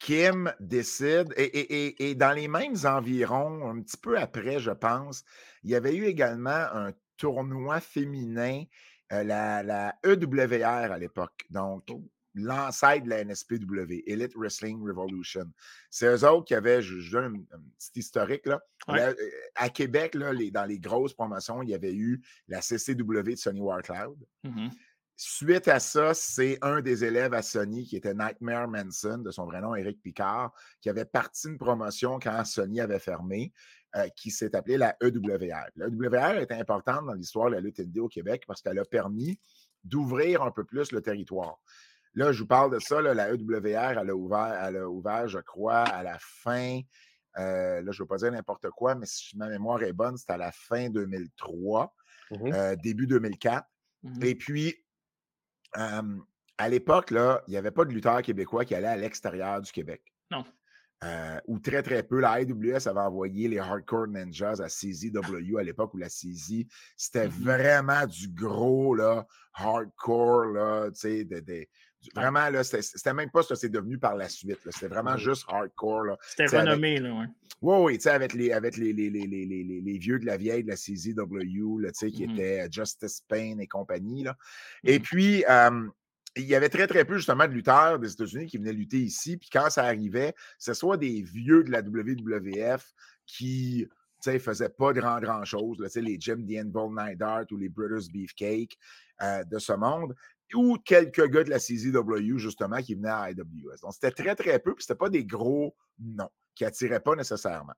Kim 0.04 0.52
décide, 0.60 1.32
et, 1.38 2.14
dans 2.14 2.32
les 2.32 2.46
mêmes 2.46 2.76
environs, 2.84 3.70
un 3.70 3.80
petit 3.80 3.96
peu 3.96 4.18
après, 4.18 4.60
je 4.60 4.70
pense, 4.70 5.24
il 5.62 5.70
y 5.70 5.74
avait 5.74 5.96
eu 5.96 6.04
également 6.04 6.50
un 6.50 6.92
tournoi 7.16 7.80
féminin, 7.80 8.64
la, 9.10 9.62
la, 9.62 9.94
EWR 10.04 10.92
à 10.92 10.98
l'époque. 10.98 11.46
Donc, 11.48 11.84
oh 11.90 12.04
l'ancêtre 12.34 13.04
de 13.04 13.10
la 13.10 13.24
NSPW, 13.24 14.02
Elite 14.06 14.34
Wrestling 14.36 14.84
Revolution. 14.86 15.50
C'est 15.88 16.06
eux 16.06 16.28
autres 16.28 16.44
qui 16.44 16.54
avaient, 16.54 16.82
je, 16.82 17.10
donne 17.10 17.46
un, 17.52 17.60
petit 17.78 18.00
historique, 18.00 18.44
là. 18.44 18.60
Euh, 18.90 19.14
à 19.54 19.70
Québec, 19.70 20.14
là, 20.14 20.34
les, 20.34 20.50
dans 20.50 20.66
les 20.66 20.78
grosses 20.78 21.14
promotions, 21.14 21.62
il 21.62 21.70
y 21.70 21.74
avait 21.74 21.94
eu 21.94 22.20
la 22.48 22.60
CCW 22.60 23.22
de 23.22 23.36
Sonny 23.36 23.60
Warcloud. 23.60 24.18
Mmh 24.42 24.68
Suite 25.16 25.68
à 25.68 25.78
ça, 25.78 26.12
c'est 26.12 26.58
un 26.62 26.80
des 26.80 27.04
élèves 27.04 27.34
à 27.34 27.42
Sony 27.42 27.84
qui 27.84 27.96
était 27.96 28.14
Nightmare 28.14 28.66
Manson, 28.66 29.18
de 29.18 29.30
son 29.30 29.46
vrai 29.46 29.60
nom, 29.60 29.76
Eric 29.76 30.02
Picard, 30.02 30.52
qui 30.80 30.90
avait 30.90 31.04
parti 31.04 31.48
une 31.48 31.58
promotion 31.58 32.18
quand 32.18 32.44
Sony 32.44 32.80
avait 32.80 32.98
fermé, 32.98 33.52
euh, 33.94 34.08
qui 34.16 34.32
s'est 34.32 34.56
appelée 34.56 34.76
la 34.76 34.96
EWR. 35.00 35.70
La 35.76 35.86
EWR 35.86 36.40
est 36.40 36.50
importante 36.50 37.06
dans 37.06 37.14
l'histoire 37.14 37.48
de 37.48 37.54
la 37.54 37.60
lutte 37.60 37.80
au 37.96 38.08
Québec 38.08 38.42
parce 38.44 38.60
qu'elle 38.60 38.78
a 38.80 38.84
permis 38.84 39.38
d'ouvrir 39.84 40.42
un 40.42 40.50
peu 40.50 40.64
plus 40.64 40.90
le 40.90 41.00
territoire. 41.00 41.60
Là, 42.14 42.32
je 42.32 42.40
vous 42.40 42.48
parle 42.48 42.72
de 42.72 42.80
ça. 42.80 43.00
la 43.00 43.32
EWR, 43.32 44.00
elle 44.00 44.10
a, 44.10 44.16
ouvert, 44.16 44.64
elle 44.66 44.76
a 44.78 44.88
ouvert, 44.88 45.28
je 45.28 45.38
crois, 45.38 45.82
à 45.82 46.02
la 46.02 46.16
fin, 46.18 46.80
là, 47.36 47.82
je 47.82 47.86
ne 47.86 47.98
veux 47.98 48.06
pas 48.06 48.16
dire 48.16 48.32
n'importe 48.32 48.68
quoi, 48.70 48.96
mais 48.96 49.06
si 49.06 49.36
ma 49.36 49.48
mémoire 49.48 49.82
est 49.82 49.92
bonne, 49.92 50.16
c'était 50.16 50.32
à 50.32 50.38
la 50.38 50.52
fin 50.52 50.88
2003, 50.90 51.94
mmh 52.30 52.76
début 52.82 53.06
2004. 53.06 53.64
Mmh 54.02 54.22
Et 54.22 54.34
puis, 54.34 54.83
à 55.74 56.68
l'époque, 56.68 57.10
là, 57.10 57.42
il 57.48 57.52
n'y 57.52 57.56
avait 57.56 57.70
pas 57.70 57.84
de 57.84 57.92
lutteur 57.92 58.22
québécois 58.22 58.64
qui 58.64 58.74
allait 58.74 58.86
à 58.86 58.96
l'extérieur 58.96 59.60
du 59.60 59.72
Québec. 59.72 60.02
Non. 60.30 60.44
Euh, 61.02 61.38
ou 61.46 61.58
très, 61.58 61.82
très 61.82 62.02
peu. 62.02 62.20
La 62.20 62.40
IWS 62.40 62.88
avait 62.88 63.00
envoyé 63.00 63.48
les 63.48 63.58
Hardcore 63.58 64.06
Ninjas 64.06 64.60
à 64.62 64.68
CZW 64.68 65.58
à 65.58 65.62
l'époque 65.62 65.92
où 65.92 65.98
la 65.98 66.08
CZ, 66.08 66.66
c'était 66.96 67.26
mm-hmm. 67.26 67.30
vraiment 67.30 68.06
du 68.06 68.28
gros, 68.28 68.94
là, 68.94 69.26
hardcore, 69.54 70.46
là, 70.46 70.90
tu 70.92 71.00
sais, 71.00 71.24
de, 71.24 71.66
vraiment, 72.14 72.48
là, 72.48 72.64
c'était 72.64 73.12
même 73.12 73.30
pas 73.30 73.42
ce 73.42 73.50
que 73.50 73.54
c'est 73.54 73.68
devenu 73.68 73.98
par 73.98 74.16
la 74.16 74.28
suite. 74.28 74.58
C'était 74.70 74.88
vraiment 74.88 75.16
juste 75.16 75.44
hardcore. 75.48 76.16
C'était 76.22 76.58
renommé, 76.58 76.98
là, 76.98 77.12
ouais. 77.12 77.26
Oui, 77.64 77.76
oui, 77.80 77.94
tu 77.94 78.02
sais, 78.02 78.10
avec, 78.10 78.34
les, 78.34 78.52
avec 78.52 78.76
les, 78.76 78.92
les, 78.92 79.08
les, 79.08 79.26
les, 79.26 79.98
vieux 79.98 80.18
de 80.18 80.26
la 80.26 80.36
vieille 80.36 80.64
de 80.64 80.68
la 80.68 80.76
CZW, 80.76 81.80
là, 81.80 81.92
tu 81.92 81.98
sais, 81.98 82.10
qui 82.10 82.26
mm-hmm. 82.26 82.34
étaient 82.34 82.68
Justice 82.70 83.22
Payne 83.26 83.58
et 83.58 83.66
compagnie, 83.66 84.22
là. 84.22 84.36
Et 84.84 84.98
mm-hmm. 84.98 85.02
puis, 85.02 85.44
il 86.36 86.44
y 86.44 86.54
avait 86.54 86.68
très, 86.68 86.86
très 86.86 87.06
peu 87.06 87.16
justement 87.16 87.48
de 87.48 87.52
lutteurs 87.52 87.98
des 87.98 88.12
États-Unis 88.12 88.48
qui 88.48 88.58
venaient 88.58 88.74
lutter 88.74 88.98
ici. 88.98 89.38
Puis 89.38 89.48
quand 89.50 89.70
ça 89.70 89.84
arrivait, 89.84 90.34
ce 90.58 90.74
soit 90.74 90.98
des 90.98 91.22
vieux 91.22 91.64
de 91.64 91.70
la 91.70 91.80
WWF 91.80 92.92
qui 93.26 93.88
ne 94.26 94.38
faisaient 94.38 94.68
pas 94.68 94.92
grand, 94.92 95.20
grand 95.20 95.44
chose, 95.46 95.78
là, 95.78 95.88
les 96.02 96.18
Jim 96.20 96.44
The 96.46 97.22
Art 97.22 97.46
ou 97.50 97.56
les 97.56 97.70
Brothers 97.70 98.10
Beefcake 98.12 98.76
euh, 99.22 99.42
de 99.44 99.58
ce 99.58 99.72
monde, 99.72 100.14
ou 100.52 100.76
quelques 100.84 101.30
gars 101.30 101.44
de 101.44 101.50
la 101.50 101.58
CZW 101.58 102.36
justement 102.36 102.82
qui 102.82 102.94
venaient 102.94 103.08
à 103.08 103.30
IWS. 103.30 103.80
Donc 103.80 103.94
c'était 103.94 104.10
très, 104.10 104.34
très 104.34 104.58
peu, 104.58 104.74
puis 104.74 104.84
c'était 104.84 104.98
pas 104.98 105.08
des 105.08 105.24
gros 105.24 105.74
noms 105.98 106.28
qui 106.54 106.64
attiraient 106.64 107.00
pas 107.00 107.14
nécessairement. 107.14 107.74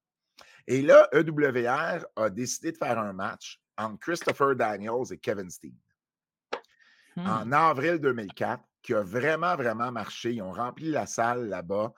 Et 0.67 0.83
là, 0.83 1.09
EWR 1.13 2.05
a 2.17 2.31
décidé 2.31 2.73
de 2.73 2.77
faire 2.77 2.99
un 2.99 3.13
match 3.13 3.61
entre 3.79 3.99
Christopher 4.01 4.57
Daniels 4.57 5.13
et 5.13 5.19
Kevin 5.19 5.51
Steen. 5.51 5.77
Mmh. 7.17 7.27
en 7.27 7.53
avril 7.53 7.99
2004, 7.99 8.63
qui 8.83 8.93
a 8.93 9.03
vraiment, 9.03 9.57
vraiment 9.57 9.91
marché. 9.91 10.35
Ils 10.35 10.43
ont 10.43 10.53
rempli 10.53 10.91
la 10.91 11.07
salle 11.07 11.49
là-bas 11.49 11.93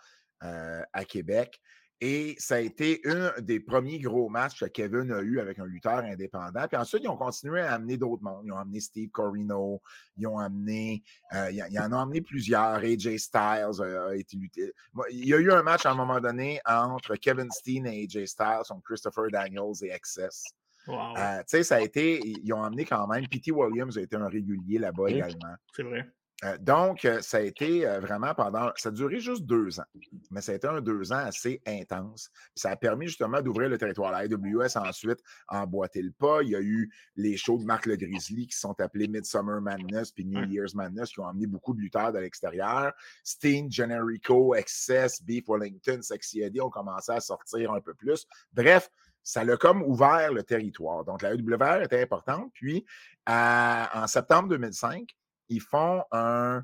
euh, 0.45 0.83
à 0.93 1.05
Québec. 1.05 1.61
Et 2.01 2.37
ça 2.39 2.57
a 2.57 2.61
été 2.61 3.01
un 3.07 3.33
des 3.41 3.59
premiers 3.59 3.99
gros 3.99 4.29
matchs 4.29 4.61
que 4.61 4.67
Kevin 4.67 5.11
a 5.11 5.21
eu 5.21 5.41
avec 5.41 5.59
un 5.59 5.67
lutteur 5.67 5.99
indépendant. 5.99 6.69
Puis 6.69 6.77
ensuite, 6.77 7.03
ils 7.03 7.09
ont 7.09 7.17
continué 7.17 7.61
à 7.61 7.75
amener 7.75 7.97
d'autres 7.97 8.23
mondes. 8.23 8.45
Ils 8.45 8.53
ont 8.53 8.59
amené 8.59 8.79
Steve 8.79 9.11
Corino, 9.11 9.83
ils 10.17 10.29
ont 10.29 10.39
amené, 10.39 11.03
euh, 11.35 11.51
ils, 11.51 11.81
en 11.81 11.93
ont 11.93 12.01
amené 12.01 12.21
plusieurs. 12.21 12.77
AJ 12.77 13.17
Styles 13.17 13.83
a, 13.83 14.15
été 14.15 14.37
lutté. 14.37 14.73
Il 15.11 15.27
y 15.27 15.35
a 15.35 15.39
eu 15.39 15.51
un 15.51 15.63
match 15.63 15.87
à 15.87 15.91
un 15.91 15.97
moment 15.97 16.21
donné 16.21 16.61
entre 16.65 17.17
Kevin 17.17 17.51
Steen 17.51 17.87
et 17.87 18.05
AJ 18.05 18.27
Styles, 18.27 18.63
contre 18.69 18.85
Christopher 18.85 19.31
Daniels 19.33 19.83
et 19.83 19.91
Excess. 19.91 20.45
Euh, 20.89 21.39
tu 21.41 21.45
sais, 21.49 21.63
ça 21.65 21.77
a 21.77 21.81
été, 21.81 22.21
ils 22.25 22.53
ont 22.53 22.63
amené 22.63 22.85
quand 22.85 23.07
même, 23.09 23.27
P.T. 23.29 23.53
Williams 23.53 23.99
a 23.99 24.01
été 24.01 24.17
un 24.17 24.29
régulier 24.29 24.79
là-bas 24.79 25.09
également. 25.09 25.55
C'est 25.75 25.83
vrai. 25.83 26.09
Euh, 26.45 26.57
donc, 26.59 27.05
euh, 27.05 27.21
ça 27.21 27.39
a 27.39 27.41
été 27.41 27.85
vraiment 28.01 28.33
pendant. 28.35 28.71
Ça 28.77 28.91
a 28.91 28.93
duré 28.93 29.19
juste 29.19 29.43
deux 29.45 29.81
ans, 29.81 29.87
mais 30.31 30.41
ça 30.41 30.53
a 30.53 30.55
été 30.55 30.69
un 30.69 30.81
deux 30.81 31.13
ans 31.13 31.17
assez 31.17 31.61
intense. 31.67 32.31
ça 32.55 32.71
a 32.71 32.77
permis 32.77 33.09
justement 33.09 33.43
d'ouvrir 33.43 33.69
le 33.69 33.79
territoire. 33.79 34.13
La 34.13 34.19
AWS 34.19 34.77
ensuite 34.77 35.21
a 35.49 35.63
emboîté 35.63 36.01
le 36.01 36.13
pas. 36.13 36.43
Il 36.43 36.51
y 36.51 36.57
a 36.57 36.61
eu 36.61 36.93
les 37.17 37.37
shows 37.37 37.59
de 37.59 37.65
Marc 37.65 37.87
Le 37.87 37.97
Grizzly 37.97 38.47
qui 38.47 38.57
sont 38.57 38.79
appelés 38.81 39.09
Midsummer 39.09 39.61
Madness 39.61 40.13
puis 40.13 40.25
New 40.25 40.45
Year's 40.45 40.75
Madness 40.75 41.11
qui 41.11 41.21
ont 41.21 41.27
amené 41.27 41.47
beaucoup 41.47 41.75
de 41.75 41.81
lutteurs 41.81 42.13
de 42.13 42.19
l'extérieur. 42.19 42.93
Sting, 43.25 43.71
Generico, 43.71 44.55
Excess, 44.55 45.23
Beef 45.23 45.45
Wellington, 45.49 46.03
Sexy 46.03 46.43
Eddie 46.43 46.61
ont 46.61 46.71
commencé 46.71 47.13
à 47.13 47.21
sortir 47.21 47.73
un 47.73 47.81
peu 47.81 47.95
plus. 47.95 48.27
Bref, 48.53 48.91
ça 49.23 49.45
l'a 49.45 49.57
comme 49.57 49.83
ouvert 49.83 50.33
le 50.33 50.43
territoire. 50.43 51.05
Donc, 51.05 51.23
la 51.23 51.35
EWR 51.35 51.83
était 51.83 52.01
importante. 52.01 52.51
Puis, 52.55 52.87
en 53.27 54.07
septembre 54.07 54.49
2005, 54.49 55.15
ils 55.49 55.61
font 55.61 56.05
un, 56.13 56.63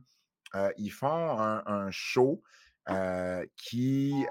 euh, 0.54 0.70
ils 0.76 0.90
font 0.90 1.38
un, 1.38 1.90
show 1.90 2.42
euh, 2.88 3.44
qui. 3.56 4.24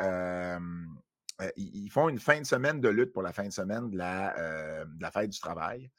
Ils 1.57 1.89
font 1.89 2.09
une 2.09 2.19
fin 2.19 2.39
de 2.39 2.45
semaine 2.45 2.79
de 2.79 2.89
lutte 2.89 3.11
pour 3.11 3.23
la 3.23 3.33
fin 3.33 3.45
de 3.45 3.51
semaine 3.51 3.89
de 3.89 3.97
la, 3.97 4.85
de 4.85 5.01
la 5.01 5.11
fête 5.11 5.29
du 5.29 5.39
travail 5.39 5.89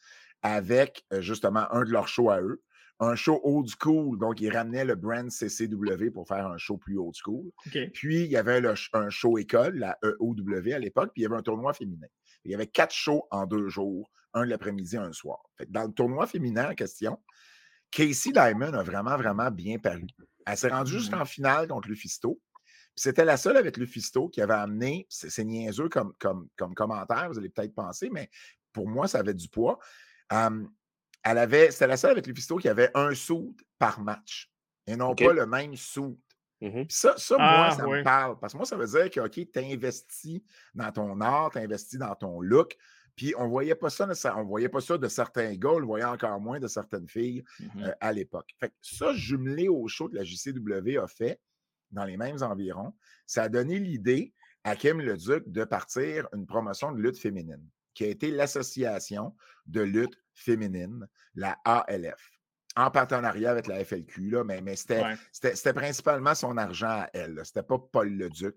avec 0.42 1.04
justement 1.18 1.70
un 1.72 1.84
de 1.84 1.90
leurs 1.90 2.08
shows 2.08 2.30
à 2.30 2.40
eux 2.40 2.62
un 3.00 3.14
show 3.14 3.40
old 3.42 3.68
school. 3.68 4.18
Donc, 4.18 4.40
ils 4.40 4.50
ramenaient 4.50 4.84
le 4.84 4.94
brand 4.94 5.30
CCW 5.30 6.10
pour 6.12 6.26
faire 6.28 6.46
un 6.46 6.58
show 6.58 6.76
plus 6.76 6.98
old 6.98 7.14
school. 7.14 7.50
Puis, 7.92 8.24
il 8.24 8.30
y 8.30 8.36
avait 8.36 8.62
un 8.92 9.10
show 9.10 9.38
école, 9.38 9.78
la 9.78 9.98
EOW 10.02 10.34
à 10.72 10.78
l'époque, 10.78 11.10
puis 11.12 11.22
il 11.22 11.24
y 11.24 11.26
avait 11.26 11.36
un 11.36 11.42
tournoi 11.42 11.72
féminin. 11.72 12.06
Il 12.44 12.50
y 12.50 12.54
avait 12.54 12.66
quatre 12.66 12.94
shows 12.94 13.26
en 13.30 13.46
deux 13.46 13.68
jours, 13.68 14.10
un 14.34 14.44
l'après-midi, 14.44 14.96
un 14.96 15.12
soir. 15.12 15.42
dans 15.68 15.84
le 15.84 15.92
tournoi 15.92 16.26
féminin 16.26 16.70
en 16.70 16.74
question, 16.74 17.18
Casey 17.94 18.32
Diamond 18.32 18.74
a 18.74 18.82
vraiment, 18.82 19.16
vraiment 19.16 19.50
bien 19.52 19.78
paru. 19.78 20.06
Elle 20.46 20.56
s'est 20.56 20.68
rendue 20.68 20.92
jusqu'en 20.92 21.22
mmh. 21.22 21.26
finale 21.26 21.68
contre 21.68 21.88
Lufisto. 21.88 22.40
C'était 22.96 23.24
la 23.24 23.36
seule 23.36 23.56
avec 23.56 23.76
Lufisto 23.76 24.28
qui 24.28 24.42
avait 24.42 24.54
amené, 24.54 25.06
c'est 25.08 25.44
niaiseux 25.44 25.88
comme, 25.88 26.12
comme, 26.18 26.48
comme 26.56 26.74
commentaire, 26.74 27.28
vous 27.28 27.38
allez 27.38 27.48
peut-être 27.48 27.74
penser, 27.74 28.08
mais 28.10 28.30
pour 28.72 28.88
moi, 28.88 29.08
ça 29.08 29.18
avait 29.18 29.34
du 29.34 29.48
poids. 29.48 29.78
elle 30.30 31.38
avait, 31.38 31.70
c'était 31.70 31.86
la 31.86 31.96
seule 31.96 32.12
avec 32.12 32.26
Lufisto 32.26 32.56
qui 32.56 32.68
avait 32.68 32.90
un 32.94 33.14
saut 33.14 33.54
par 33.78 34.00
match 34.00 34.52
et 34.86 34.96
non 34.96 35.14
pas 35.14 35.32
le 35.32 35.46
même 35.46 35.76
saut. 35.76 36.18
Mmh 36.60 36.84
ça, 36.88 37.14
ça 37.16 37.36
moi, 37.36 37.66
ah, 37.68 37.74
ça 37.76 37.86
me 37.86 38.02
parle. 38.02 38.38
Parce 38.38 38.52
que 38.52 38.56
moi, 38.56 38.66
ça 38.66 38.76
veut 38.76 38.86
dire 38.86 39.10
que, 39.10 39.20
OK, 39.20 39.32
tu 39.32 39.58
investi 39.58 40.44
dans 40.74 40.90
ton 40.92 41.20
art, 41.20 41.50
tu 41.50 41.58
investi 41.58 41.98
dans 41.98 42.14
ton 42.14 42.40
look. 42.40 42.76
Puis 43.16 43.34
on 43.38 43.44
ne 43.44 43.48
voyait 43.48 43.74
pas 43.74 43.90
ça, 43.90 44.08
on 44.36 44.44
voyait 44.44 44.68
pas 44.68 44.80
ça 44.80 44.98
de 44.98 45.08
certains 45.08 45.54
gars, 45.54 45.70
on 45.70 45.78
le 45.78 45.86
voyait 45.86 46.04
encore 46.04 46.40
moins 46.40 46.58
de 46.58 46.66
certaines 46.66 47.08
filles 47.08 47.44
mmh 47.60 47.82
euh, 47.82 47.92
à 48.00 48.12
l'époque. 48.12 48.50
Fait 48.58 48.70
que 48.70 48.74
ça, 48.82 49.12
jumelé 49.14 49.68
au 49.68 49.86
show 49.88 50.08
que 50.08 50.16
la 50.16 50.24
JCW 50.24 50.98
a 50.98 51.06
fait 51.06 51.40
dans 51.90 52.04
les 52.04 52.16
mêmes 52.16 52.42
environs, 52.42 52.92
ça 53.26 53.44
a 53.44 53.48
donné 53.48 53.78
l'idée 53.78 54.32
à 54.64 54.74
Kim 54.76 55.00
Leduc 55.00 55.44
de 55.46 55.64
partir 55.64 56.26
une 56.34 56.46
promotion 56.46 56.90
de 56.90 57.00
lutte 57.00 57.18
féminine, 57.18 57.68
qui 57.92 58.04
a 58.04 58.08
été 58.08 58.30
l'association 58.30 59.36
de 59.66 59.82
lutte 59.82 60.18
féminine, 60.32 61.06
la 61.34 61.56
ALF 61.64 62.33
en 62.76 62.90
partenariat 62.90 63.50
avec 63.50 63.66
la 63.68 63.84
FLQ, 63.84 64.30
là, 64.30 64.44
mais, 64.44 64.60
mais 64.60 64.74
c'était 64.74 65.72
principalement 65.72 66.34
son 66.34 66.56
argent 66.56 66.88
à 66.88 67.10
elle. 67.12 67.40
C'était 67.44 67.62
pas 67.62 67.78
Paul 67.78 68.08
Leduc. 68.08 68.56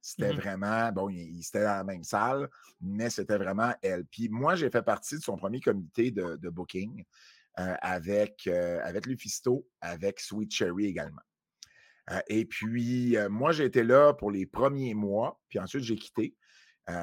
C'était 0.00 0.32
mmh 0.32 0.36
vraiment, 0.36 0.92
bon, 0.92 1.08
il, 1.08 1.40
était 1.40 1.64
dans 1.64 1.76
la 1.76 1.84
même 1.84 2.04
salle, 2.04 2.48
mais 2.80 3.10
c'était 3.10 3.38
vraiment 3.38 3.74
elle. 3.82 4.04
Puis 4.04 4.28
moi, 4.28 4.54
j'ai 4.54 4.70
fait 4.70 4.82
partie 4.82 5.16
de 5.16 5.22
son 5.22 5.36
premier 5.36 5.60
comité 5.60 6.12
de, 6.12 6.48
booking 6.48 7.04
euh, 7.58 7.74
avec, 7.80 8.46
euh, 8.46 8.80
avec 8.84 9.06
Lufisto, 9.06 9.66
avec 9.80 10.20
Sweet 10.20 10.52
Cherry 10.52 10.86
également. 10.86 11.22
Euh, 12.12 12.20
et 12.28 12.44
puis, 12.44 13.16
moi, 13.28 13.50
j'ai 13.50 13.64
été 13.64 13.82
là 13.82 14.12
pour 14.14 14.30
les 14.30 14.46
premiers 14.46 14.94
mois, 14.94 15.40
puis 15.48 15.58
ensuite, 15.58 15.82
j'ai 15.82 15.96
quitté. 15.96 16.36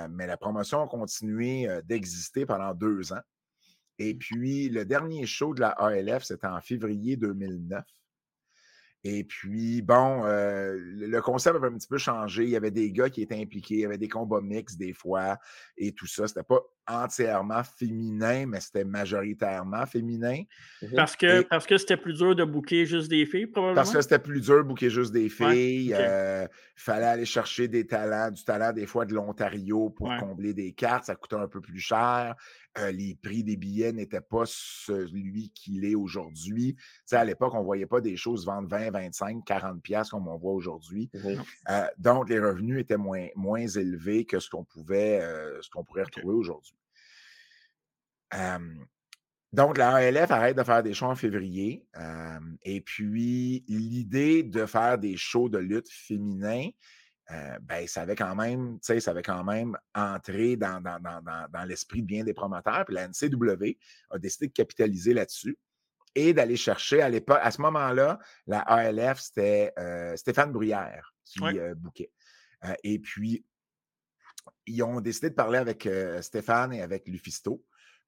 mais 0.10 0.28
la 0.28 0.38
promotion 0.38 0.82
a 0.82 0.88
continué 0.88 1.68
d'exister 1.84 2.46
pendant 2.46 2.74
deux 2.74 3.12
ans. 3.12 3.22
Et 4.00 4.16
puis, 4.16 4.70
le 4.70 4.86
dernier 4.86 5.26
show 5.26 5.54
de 5.54 5.62
la 5.62 5.70
ALF, 5.70 6.24
c'était 6.24 6.48
en 6.48 6.62
février 6.62 7.16
2009. 7.16 7.84
Et 9.06 9.26
puis, 9.26 9.82
bon, 9.82 10.24
euh, 10.26 10.78
le 10.80 11.22
concept 11.22 11.58
avait 11.58 11.68
un 11.68 11.78
petit 11.78 11.88
peu 11.88 11.98
changé. 11.98 12.44
Il 12.44 12.50
y 12.50 12.56
avait 12.56 12.72
des 12.72 12.92
gars 12.92 13.10
qui 13.10 13.22
étaient 13.22 13.40
impliqués, 13.40 13.76
il 13.76 13.80
y 13.82 13.86
avait 13.86 13.98
des 13.98 14.08
combats 14.08 14.42
mixtes 14.42 14.78
des 14.78 14.94
fois 14.94 15.38
et 15.78 15.92
tout 15.92 16.08
ça. 16.08 16.26
C'était 16.28 16.44
pas 16.44 16.62
entièrement 16.88 17.64
féminin, 17.64 18.46
mais 18.46 18.60
c'était 18.60 18.84
majoritairement 18.84 19.86
féminin. 19.86 20.44
Mmh 20.82 20.96
parce 20.96 21.16
que 21.16 21.42
parce 21.42 21.66
que 21.66 21.78
c'était 21.78 21.98
plus 21.98 22.14
dur 22.14 22.36
de 22.36 22.44
bouquer 22.44 22.86
juste 22.86 23.10
des 23.10 23.26
filles, 23.26 23.48
probablement? 23.48 23.76
Parce 23.76 23.92
que 23.92 24.02
c'était 24.02 24.20
plus 24.20 24.42
dur 24.42 24.58
de 24.58 24.68
bouquer 24.68 24.90
juste 24.90 25.14
des 25.14 25.30
filles. 25.30 25.88
Il 25.88 25.96
euh, 25.96 26.48
fallait 26.76 27.06
aller 27.06 27.26
chercher 27.26 27.68
des 27.68 27.86
talents, 27.86 28.32
du 28.32 28.44
talent 28.44 28.74
des 28.74 28.86
fois 28.86 29.06
de 29.06 29.14
l'Ontario 29.14 29.90
pour 29.90 30.12
combler 30.18 30.54
des 30.54 30.74
cartes. 30.74 31.06
Ça 31.06 31.16
coûtait 31.16 31.36
un 31.36 31.48
peu 31.48 31.62
plus 31.62 31.80
cher. 31.80 32.36
Euh, 32.80 32.92
les 32.92 33.16
prix 33.22 33.44
des 33.44 33.56
billets 33.56 33.92
n'étaient 33.92 34.22
pas 34.22 34.44
celui 34.46 35.52
qu'il 35.52 35.86
est 35.86 35.94
aujourd'hui. 35.94 36.76
à 37.12 37.24
l'époque, 37.24 37.54
on 37.54 37.60
ne 37.60 37.66
voyait 37.66 37.86
pas 37.86 38.02
des 38.02 38.18
choses 38.18 38.46
vendre 38.46 38.68
20, 38.68 38.90
25, 38.90 39.46
40 39.46 39.82
pièces 39.84 40.10
comme 40.10 40.28
on 40.28 40.38
voit 40.38 40.54
aujourd'hui. 40.54 41.10
Mmh 41.14 41.34
euh, 41.70 41.86
donc, 41.98 42.30
les 42.30 42.40
revenus 42.40 42.80
étaient 42.80 42.98
moins, 42.98 43.28
moins 43.36 43.68
élevés 43.68 44.26
que 44.26 44.40
ce 44.40 44.50
qu'on 44.50 44.64
pouvait, 44.64 45.22
euh, 45.22 45.62
ce 45.62 45.70
qu'on 45.70 45.84
pourrait 45.84 46.04
retrouver 46.04 46.34
aujourd'hui. 46.34 46.73
Donc, 49.52 49.78
la 49.78 49.96
ALF 49.96 50.32
arrête 50.32 50.58
de 50.58 50.64
faire 50.64 50.82
des 50.82 50.94
shows 50.94 51.08
en 51.08 51.16
février. 51.16 51.86
et 52.64 52.82
puis, 52.82 53.64
l'idée 53.68 54.44
de 54.44 54.66
faire 54.66 54.98
des 54.98 55.16
shows 55.18 55.50
de 55.50 55.60
lutte 55.60 55.90
féminin, 55.90 56.70
euh, 57.32 57.58
ben, 57.62 57.88
ça 57.88 58.02
avait 58.02 58.16
quand 58.16 58.36
même, 58.36 58.78
ça 58.82 59.12
avait 59.12 59.22
quand 59.22 59.44
même 59.44 59.78
entré 59.96 60.58
dans, 60.58 60.82
dans, 60.82 61.64
l'esprit 61.66 62.02
bien 62.02 62.24
des 62.24 62.34
promoteurs. 62.34 62.86
Puis 62.86 62.96
la 62.96 63.08
NCW 63.08 63.78
a 64.10 64.20
décidé 64.20 64.48
de 64.48 64.54
capitaliser 64.54 65.14
là-dessus 65.14 65.58
et 66.16 66.34
d'aller 66.34 66.58
chercher 66.58 67.02
à 67.02 67.10
l'époque, 67.10 67.40
à 67.42 67.50
ce 67.52 67.62
moment-là, 67.62 68.20
la 68.46 68.60
ALF, 68.60 69.20
c'était 69.20 69.74
euh, 69.80 70.16
Stéphane 70.16 70.52
Bruyère 70.52 71.14
qui 71.24 71.44
euh, 71.44 71.74
bouquait. 71.76 72.12
et 72.84 73.00
puis, 73.00 73.46
ils 74.66 74.84
ont 74.84 75.00
décidé 75.00 75.30
de 75.30 75.36
parler 75.36 75.58
avec 75.58 75.88
Stéphane 76.22 76.74
et 76.74 76.82
avec 76.82 77.08
Lufisto 77.08 77.64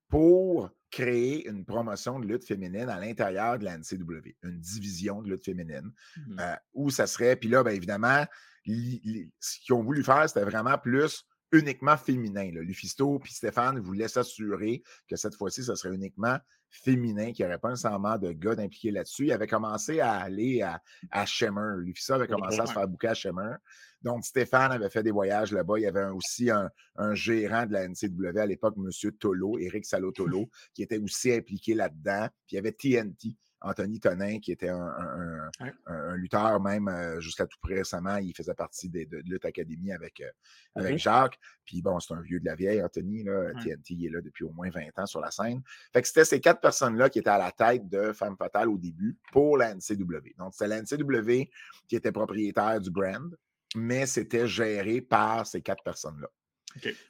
pour 0.10 0.70
créer 0.92 1.48
une 1.50 1.66
promotion 1.66 2.20
de 2.20 2.26
lutte 2.26 2.46
féminine 2.46 2.90
à 2.90 3.00
l'intérieur 3.00 3.60
de 3.60 3.66
la 3.66 3.78
NCW, 3.78 4.36
une 4.44 4.60
division 4.60 5.22
de 5.22 5.30
lutte 5.30 5.44
féminine, 5.44 5.92
mmh 6.16 6.42
où 6.74 6.90
ça 6.90 7.08
serait, 7.08 7.36
puis 7.36 7.50
là, 7.50 7.64
bien 7.64 7.74
évidemment, 7.74 8.26
ce 8.66 9.60
qu'ils 9.60 9.74
ont 9.74 9.84
voulu 9.84 10.04
faire, 10.04 10.28
c'était 10.28 10.46
vraiment 10.46 10.78
plus 10.78 11.26
uniquement 11.60 11.98
féminin. 11.98 12.52
Là. 12.54 12.62
Lufisto 12.62 13.22
et 13.26 13.30
Stéphane 13.30 13.80
voulaient 13.80 14.08
s'assurer 14.08 14.84
que 15.08 15.16
cette 15.16 15.36
fois-ci, 15.36 15.64
ce 15.64 15.76
serait 15.76 15.94
uniquement 15.94 16.38
féminin, 16.70 17.32
qu'il 17.32 17.46
n'y 17.46 17.52
aurait 17.52 17.60
pas 17.60 17.70
nécessairement 17.70 18.18
de 18.18 18.32
gars 18.32 18.56
impliqués 18.58 18.92
là-dessus. 18.92 19.26
Il 19.26 19.32
avait 19.32 19.48
commencé 19.48 20.00
à 20.00 20.14
aller 20.14 20.62
à, 20.62 20.82
à 21.12 21.26
Shimmer. 21.26 21.76
Lufisto 21.80 22.14
avait 22.14 22.28
commencé 22.28 22.60
à 22.60 22.66
se 22.66 22.74
faire 22.74 22.88
bouquer 22.88 23.10
à 23.10 23.14
Shimmer. 23.14 23.56
Donc, 24.02 24.24
Stéphane 24.24 24.72
avait 24.72 24.90
fait 24.90 25.02
des 25.02 25.12
voyages 25.12 25.52
là-bas. 25.52 25.80
Il 25.80 25.82
y 25.82 25.88
avait 25.88 26.06
aussi 26.06 26.52
un, 26.52 26.70
gérant 27.16 27.66
de 27.66 27.74
la 27.74 27.88
NCW 27.88 28.38
à 28.38 28.46
l'époque, 28.46 28.76
M. 28.78 29.12
Tolo, 29.14 29.58
Eric 29.58 29.84
Salotolo, 29.84 30.48
qui 30.74 30.84
était 30.84 31.00
aussi 31.00 31.34
impliqué 31.34 31.74
là-dedans. 31.74 32.28
Puis 32.46 32.54
il 32.54 32.56
y 32.56 32.60
avait 32.60 32.72
TNT, 32.72 33.36
Anthony 33.66 34.00
Tonin, 34.00 34.40
qui 34.40 34.52
était 34.52 34.70
un, 34.70 36.16
lutteur 36.16 36.62
même 36.62 36.88
euh, 36.88 37.20
jusqu'à 37.20 37.48
tout 37.48 37.58
récemment. 37.64 38.18
Il 38.18 38.36
faisait 38.36 38.54
partie 38.54 38.90
de, 38.90 39.04
de 39.06 39.18
Lutte 39.26 39.46
Academy 39.46 39.92
avec, 39.92 40.22
euh, 40.22 40.30
avec 40.76 41.00
Jacques. 41.00 41.40
Puis 41.66 41.82
bon, 41.82 42.00
c'est 42.00 42.14
un 42.14 42.22
vieux 42.22 42.40
de 42.40 42.46
la 42.46 42.56
vieille, 42.56 42.82
Anthony. 42.82 43.24
Là, 43.24 43.52
TNT, 43.54 43.96
il 43.96 44.06
est 44.06 44.10
là 44.10 44.22
depuis 44.22 44.44
au 44.44 44.52
moins 44.52 44.70
20 44.70 45.00
ans 45.00 45.06
sur 45.08 45.20
la 45.20 45.32
scène. 45.32 45.62
Fait 45.92 46.02
que 46.02 46.08
c'était 46.08 46.26
ces 46.26 46.40
quatre 46.40 46.62
personnes-là 46.62 47.10
qui 47.10 47.20
étaient 47.20 47.30
à 47.30 47.40
la 47.40 47.52
tête 47.52 47.90
de 47.90 48.14
Femme 48.14 48.38
Fatale 48.38 48.70
au 48.70 48.78
début 48.78 49.18
pour 49.32 49.58
la 49.58 49.74
NCW. 49.74 50.36
Donc, 50.38 50.54
c'est 50.54 50.68
la 50.68 50.82
NCW 50.82 51.50
qui 51.88 51.96
était 51.96 52.12
propriétaire 52.12 52.80
du 52.80 52.92
brand, 52.92 53.36
mais 53.76 54.06
c'était 54.06 54.48
géré 54.48 55.02
par 55.02 55.48
ces 55.48 55.62
quatre 55.62 55.84
personnes-là. 55.84 56.28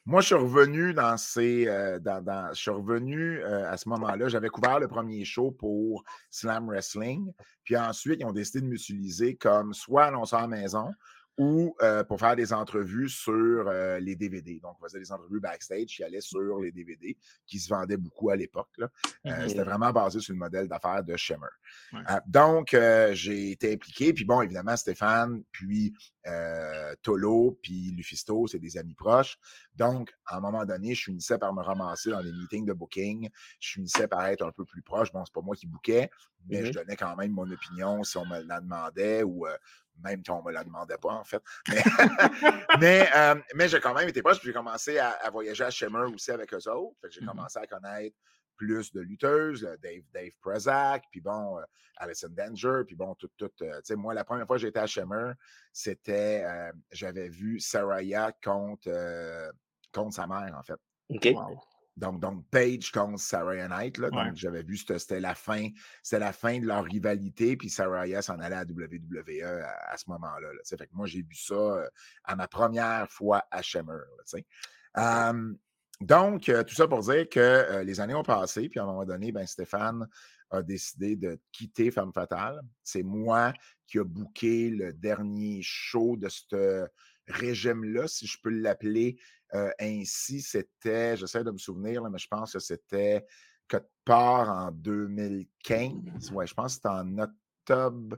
Moi, 0.05 0.21
je 0.21 0.27
suis 0.27 0.35
revenu 0.35 0.93
dans 0.93 1.17
ces. 1.17 1.67
Euh, 1.67 1.99
dans, 1.99 2.53
je 2.53 2.69
euh, 2.71 3.71
à 3.71 3.77
ce 3.77 3.89
moment-là. 3.89 4.27
J'avais 4.27 4.49
couvert 4.49 4.79
le 4.79 4.87
premier 4.87 5.25
show 5.25 5.51
pour 5.51 6.03
Slam 6.29 6.67
Wrestling. 6.67 7.31
Puis 7.63 7.75
ensuite, 7.75 8.19
ils 8.19 8.25
ont 8.25 8.31
décidé 8.31 8.61
de 8.61 8.67
m'utiliser 8.67 9.35
comme 9.35 9.73
soit 9.73 10.05
annonceur 10.05 10.41
à 10.41 10.47
maison 10.47 10.91
ou 11.37 11.75
pour 12.07 12.19
faire 12.19 12.35
des 12.35 12.53
entrevues 12.53 13.09
sur 13.09 13.69
les 13.99 14.15
DVD. 14.15 14.59
Donc, 14.61 14.77
on 14.79 14.83
faisait 14.85 14.99
des 14.99 15.11
entrevues 15.11 15.39
backstage 15.39 15.87
qui 15.87 16.03
allaient 16.03 16.21
sur 16.21 16.59
les 16.59 16.71
DVD 16.71 17.17
qui 17.45 17.59
se 17.59 17.69
vendaient 17.69 17.97
beaucoup 17.97 18.29
à 18.29 18.35
l'époque. 18.35 18.69
C'était 19.47 19.63
vraiment 19.63 19.91
basé 19.91 20.19
sur 20.19 20.33
le 20.33 20.39
modèle 20.39 20.67
d'affaires 20.67 21.03
de 21.03 21.15
Shimmer. 21.17 21.47
donc, 22.25 22.75
j'ai 23.13 23.51
été 23.51 23.73
impliqué. 23.73 24.13
Puis 24.13 24.25
bon, 24.25 24.41
évidemment, 24.41 24.77
Stéphane, 24.77 25.43
puis 25.51 25.93
Tolo, 27.01 27.59
puis 27.61 27.91
Lufisto, 27.91 28.47
c'est 28.47 28.59
des 28.59 28.77
amis 28.77 28.95
proches. 28.95 29.37
Donc, 29.75 30.13
à 30.25 30.37
un 30.37 30.39
moment 30.39 30.65
donné, 30.65 30.95
je 30.95 31.03
finissais 31.03 31.37
par 31.37 31.53
me 31.53 31.61
ramasser 31.61 32.11
dans 32.11 32.23
des 32.23 32.31
meetings 32.31 32.65
de 32.65 32.73
booking. 32.73 33.29
Je 33.59 33.73
finissais 33.73 34.07
par 34.07 34.25
être 34.27 34.45
un 34.45 34.51
peu 34.51 34.63
plus 34.63 34.81
proche. 34.81 35.11
Bon, 35.11 35.23
c'est 35.25 35.33
pas 35.33 35.41
moi 35.41 35.55
qui 35.55 35.67
bookais, 35.67 36.09
mais 36.47 36.65
je 36.65 36.69
mmh 36.69 36.73
donnais 36.73 36.95
quand 36.95 37.15
même 37.15 37.31
mon 37.31 37.49
opinion 37.51 38.03
si 38.03 38.17
on 38.17 38.25
me 38.25 38.41
la 38.43 38.61
demandait 38.61 39.23
ou 39.23 39.45
même 40.03 40.21
si 40.23 40.31
on 40.31 40.39
ne 40.41 40.47
me 40.47 40.51
la 40.51 40.63
demandait 40.63 40.97
pas, 40.97 41.13
en 41.13 41.23
fait. 41.23 41.41
Mais, 42.79 43.07
euh, 43.15 43.35
mais, 43.55 43.69
j'ai 43.69 43.79
quand 43.79 43.93
même 43.93 44.09
été 44.09 44.21
proche. 44.21 44.41
J'ai 44.43 44.51
commencé 44.51 44.99
à, 44.99 45.29
voyager 45.31 45.63
à 45.63 45.69
Shimmer 45.69 46.11
aussi 46.13 46.31
avec 46.31 46.53
eux 46.53 46.69
autres. 46.69 46.97
J'ai 47.09 47.21
mmh 47.21 47.27
commencé 47.27 47.59
à 47.59 47.65
connaître 47.65 48.17
plus 48.57 48.91
de 48.91 49.01
lutteuses, 49.01 49.61
Dave, 49.81 50.03
Dave 50.13 50.31
Prezak, 50.41 51.05
puis 51.09 51.21
bon, 51.21 51.57
euh, 51.57 51.63
Alison 51.97 52.29
Danger, 52.29 52.81
puis 52.85 52.95
bon, 52.95 53.15
tout, 53.15 53.29
tout. 53.37 53.51
Euh, 53.61 53.77
tu 53.77 53.81
sais, 53.83 53.95
moi, 53.95 54.13
la 54.13 54.25
première 54.25 54.45
fois 54.45 54.57
que 54.57 54.61
j'étais 54.61 54.79
à 54.79 54.87
Shimmer, 54.87 55.31
c'était, 55.71 56.45
j'avais 56.91 57.29
vu 57.29 57.59
Saraya 57.59 58.33
contre, 58.43 58.89
contre 59.93 60.13
sa 60.13 60.27
mère, 60.27 60.55
en 60.57 60.63
fait. 60.63 60.79
OK. 61.09 61.35
Donc, 61.97 62.19
donc 62.19 62.45
Paige 62.49 62.91
contre 62.91 63.19
Sarah 63.19 63.67
Knight. 63.67 63.97
Là, 63.97 64.09
donc, 64.09 64.35
j'avais 64.35 64.63
vu 64.63 64.77
que 64.83 64.97
c'était 64.97 65.21
la 65.21 65.33
fin, 65.33 65.69
c'était 66.03 66.19
la 66.19 66.33
fin 66.33 66.59
de 66.59 66.65
leur 66.65 66.83
rivalité, 66.83 67.55
puis 67.55 67.69
Saraya 67.69 68.21
s'en 68.21 68.39
allait 68.39 68.55
à 68.55 68.63
WWE 68.63 69.63
à, 69.87 69.95
ce 69.97 70.09
moment-là. 70.09 70.49
fait 70.65 70.87
que 70.87 70.93
moi, 70.93 71.07
j'ai 71.07 71.21
vu 71.21 71.35
ça 71.35 71.55
euh, 71.55 71.87
à 72.25 72.35
ma 72.35 72.47
première 72.47 73.09
fois 73.09 73.45
à 73.49 73.61
Shimmer. 73.61 73.93
donc, 76.01 76.49
euh, 76.49 76.63
tout 76.63 76.75
ça 76.75 76.87
pour 76.87 76.99
dire 76.99 77.29
que 77.29 77.39
euh, 77.39 77.83
les 77.83 78.01
années 78.01 78.15
ont 78.15 78.23
passé, 78.23 78.67
puis 78.67 78.79
à 78.79 78.83
un 78.83 78.87
moment 78.87 79.05
donné, 79.05 79.31
ben, 79.31 79.47
Stéphane 79.47 80.05
a 80.49 80.61
décidé 80.61 81.15
de 81.15 81.39
quitter 81.51 81.91
Femme 81.91 82.11
Fatale. 82.13 82.59
C'est 82.83 83.03
moi 83.03 83.53
qui 83.87 83.99
a 83.99 84.03
booké 84.03 84.69
le 84.69 84.91
dernier 84.91 85.61
show 85.61 86.17
de 86.17 86.27
ce 86.27 86.85
régime-là, 87.27 88.07
si 88.07 88.27
je 88.27 88.37
peux 88.41 88.49
l'appeler, 88.49 89.17
euh, 89.55 89.71
ainsi, 89.79 90.41
c'était, 90.41 91.15
j'essaie 91.15 91.43
de 91.43 91.51
me 91.51 91.57
souvenir, 91.57 92.03
mais 92.09 92.17
je 92.17 92.27
pense 92.27 92.53
que 92.53 92.59
c'était 92.59 93.25
quelque 93.67 93.89
part 94.03 94.49
en 94.49 94.71
2015. 94.71 96.31
Ouais, 96.31 96.45
je 96.45 96.53
pense 96.53 96.73
que 96.73 96.75
c'était 96.75 96.89
en 96.89 97.17
octobre. 97.17 98.17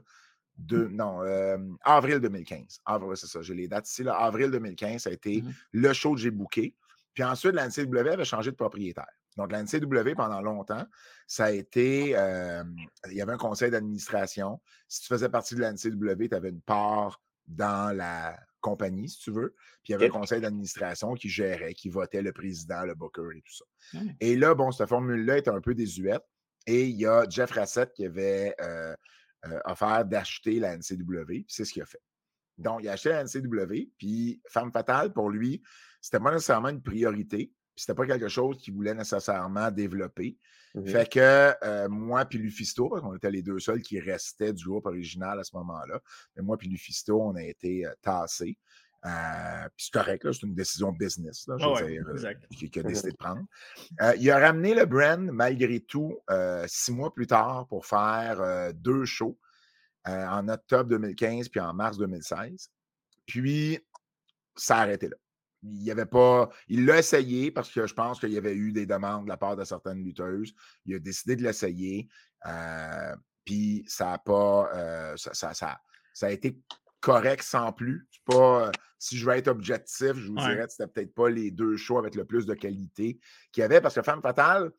De, 0.56 0.88
non, 0.88 1.22
euh, 1.22 1.56
avril 1.82 2.18
2015. 2.18 2.80
Avril, 2.84 3.16
c'est 3.16 3.28
ça, 3.28 3.40
j'ai 3.42 3.54
les 3.54 3.68
dates 3.68 3.88
ici. 3.88 4.02
Là. 4.02 4.16
Avril 4.16 4.50
2015, 4.50 5.02
ça 5.02 5.10
a 5.10 5.12
été 5.12 5.40
mmh 5.40 5.52
le 5.72 5.92
show 5.92 6.14
que 6.14 6.20
j'ai 6.20 6.32
booké. 6.32 6.74
Puis 7.14 7.22
ensuite, 7.22 7.52
la 7.52 7.68
NCW 7.68 8.08
avait 8.08 8.24
changé 8.24 8.50
de 8.50 8.56
propriétaire. 8.56 9.06
Donc, 9.36 9.52
la 9.52 9.62
NCW, 9.62 10.14
pendant 10.16 10.40
longtemps, 10.40 10.84
ça 11.28 11.44
a 11.44 11.50
été. 11.52 12.16
Euh, 12.16 12.64
il 13.06 13.14
y 13.14 13.22
avait 13.22 13.32
un 13.32 13.38
conseil 13.38 13.70
d'administration. 13.70 14.60
Si 14.88 15.02
tu 15.02 15.06
faisais 15.06 15.28
partie 15.28 15.54
de 15.54 15.60
la 15.60 15.72
NCW, 15.72 16.28
tu 16.28 16.34
avais 16.34 16.48
une 16.48 16.60
part 16.60 17.20
dans 17.48 17.96
la 17.96 18.38
compagnie, 18.60 19.08
si 19.08 19.18
tu 19.18 19.30
veux. 19.30 19.54
Puis 19.82 19.88
il 19.88 19.92
y 19.92 19.94
avait 19.94 20.06
un 20.06 20.10
conseil 20.10 20.40
d'administration 20.40 21.14
qui 21.14 21.28
gérait, 21.28 21.74
qui 21.74 21.88
votait 21.88 22.22
le 22.22 22.32
président, 22.32 22.84
le 22.84 22.94
booker 22.94 23.36
et 23.36 23.42
tout 23.42 23.54
ça. 23.54 23.64
Mmh. 23.94 24.08
Et 24.20 24.36
là, 24.36 24.54
bon, 24.54 24.70
cette 24.70 24.88
formule-là 24.88 25.38
était 25.38 25.50
un 25.50 25.60
peu 25.60 25.74
désuète. 25.74 26.22
Et 26.66 26.86
il 26.86 26.96
y 26.96 27.06
a 27.06 27.24
Jeff 27.28 27.50
Rassett 27.52 27.92
qui 27.94 28.04
avait 28.04 28.54
euh, 28.60 28.94
euh, 29.46 29.60
offert 29.64 30.04
d'acheter 30.04 30.58
la 30.58 30.76
NCW. 30.76 31.44
C'est 31.48 31.64
ce 31.64 31.72
qu'il 31.72 31.82
a 31.82 31.86
fait. 31.86 32.02
Donc, 32.58 32.80
il 32.82 32.88
a 32.88 32.92
acheté 32.92 33.10
la 33.10 33.24
NCW. 33.24 33.92
Puis, 33.96 34.42
Femme 34.48 34.72
Fatale, 34.72 35.12
pour 35.12 35.30
lui, 35.30 35.62
c'était 36.00 36.20
pas 36.20 36.32
nécessairement 36.32 36.68
une 36.68 36.82
priorité. 36.82 37.52
Puis, 37.78 37.84
c'était 37.84 37.94
pas 37.94 38.06
quelque 38.06 38.26
chose 38.26 38.58
qu'il 38.58 38.74
voulait 38.74 38.92
nécessairement 38.92 39.70
développer. 39.70 40.36
Mmh 40.74 40.86
fait 40.88 41.08
que 41.08 41.54
euh, 41.64 41.88
moi 41.88 42.24
puis 42.24 42.36
Lufisto, 42.36 42.88
parce 42.88 43.02
qu'on 43.02 43.14
était 43.14 43.30
les 43.30 43.40
deux 43.40 43.60
seuls 43.60 43.80
qui 43.82 44.00
restaient 44.00 44.52
du 44.52 44.64
groupe 44.64 44.86
original 44.86 45.38
à 45.38 45.44
ce 45.44 45.54
moment-là, 45.54 46.00
mais 46.34 46.42
moi 46.42 46.58
puis 46.58 46.68
Lufisto, 46.68 47.22
on 47.22 47.36
a 47.36 47.42
été 47.44 47.86
euh, 47.86 47.92
tassés. 48.02 48.58
Euh, 49.06 49.68
puis 49.76 49.86
c'est 49.86 49.92
correct, 49.92 50.26
c'est 50.32 50.42
une 50.42 50.56
décision 50.56 50.90
business 50.90 51.46
là, 51.46 51.56
je 51.56 51.84
veux 51.84 52.18
dire, 52.18 52.34
qu'il 52.50 52.80
a 52.80 52.82
décidé 52.82 53.12
de 53.12 53.16
prendre. 53.16 53.44
il 54.18 54.28
a 54.28 54.38
ramené 54.40 54.74
le 54.74 54.84
brand 54.84 55.20
malgré 55.30 55.78
tout 55.78 56.18
six 56.66 56.90
mois 56.90 57.14
plus 57.14 57.28
tard 57.28 57.68
pour 57.68 57.86
faire 57.86 58.74
deux 58.74 59.04
shows 59.04 59.38
en 60.04 60.48
octobre 60.48 60.90
2015 60.90 61.48
puis 61.48 61.60
en 61.60 61.72
mars 61.74 61.96
2016. 61.96 62.72
Puis 63.24 63.78
ça 64.56 64.78
a 64.78 64.82
arrêté 64.82 65.08
là 65.08 65.16
il 65.62 65.82
y 65.82 65.90
avait 65.90 66.06
pas. 66.06 66.48
Il 66.68 66.86
l'a 66.86 66.98
essayé 66.98 67.50
parce 67.50 67.70
que 67.70 67.86
je 67.86 67.94
pense 67.94 68.20
qu'il 68.20 68.32
y 68.32 68.38
avait 68.38 68.54
eu 68.54 68.72
des 68.72 68.86
demandes 68.86 69.24
de 69.24 69.28
la 69.28 69.36
part 69.36 69.56
de 69.56 69.64
certaines 69.64 70.04
lutteuses. 70.04 70.54
Il 70.86 70.94
a 70.94 70.98
décidé 70.98 71.36
de 71.36 71.42
l'essayer. 71.42 72.08
Euh, 72.46 73.16
puis 73.44 73.84
ça 73.86 74.12
a 74.12 74.18
pas. 74.18 74.70
Euh, 74.74 75.16
ça, 75.16 75.54
ça, 75.54 75.80
a 76.20 76.30
été 76.30 76.58
correct 77.00 77.42
sans 77.42 77.72
plus. 77.72 78.06
Pas, 78.24 78.70
si 78.98 79.16
je 79.16 79.26
veux 79.26 79.36
être 79.36 79.48
objectif, 79.48 80.12
je 80.14 80.28
vous 80.28 80.36
dirais 80.36 80.66
que 80.66 80.72
c'était 80.72 80.86
peut-être 80.88 81.14
pas 81.14 81.30
les 81.30 81.50
deux 81.50 81.76
shows 81.76 81.98
avec 81.98 82.14
le 82.14 82.24
plus 82.24 82.46
de 82.46 82.54
qualité 82.54 83.18
qu'il 83.52 83.62
y 83.62 83.64
avait. 83.64 83.80
Parce 83.80 83.94
que 83.94 84.02
Femme 84.02 84.22
Fatale, 84.22 84.70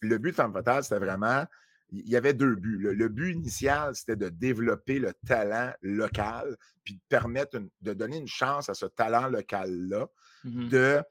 le 0.00 0.18
but 0.18 0.30
de 0.30 0.36
Femme 0.36 0.52
Fatale, 0.52 0.82
c'était 0.82 0.98
vraiment 0.98 1.44
il 1.90 2.08
y 2.08 2.16
avait 2.16 2.34
deux 2.34 2.54
buts. 2.56 2.78
Le, 2.78 3.08
but 3.08 3.32
initial, 3.32 3.94
c'était 3.94 4.16
de 4.16 4.28
développer 4.28 4.98
le 4.98 5.12
talent 5.26 5.72
local, 5.82 6.56
puis 6.84 6.94
de 6.94 7.00
permettre 7.08 7.58
de 7.80 7.92
donner 7.92 8.18
une 8.18 8.28
chance 8.28 8.68
à 8.68 8.74
ce 8.74 8.86
talent 8.86 9.28
local-là 9.28 10.08
mmh 10.44 10.68
de, 10.68 11.02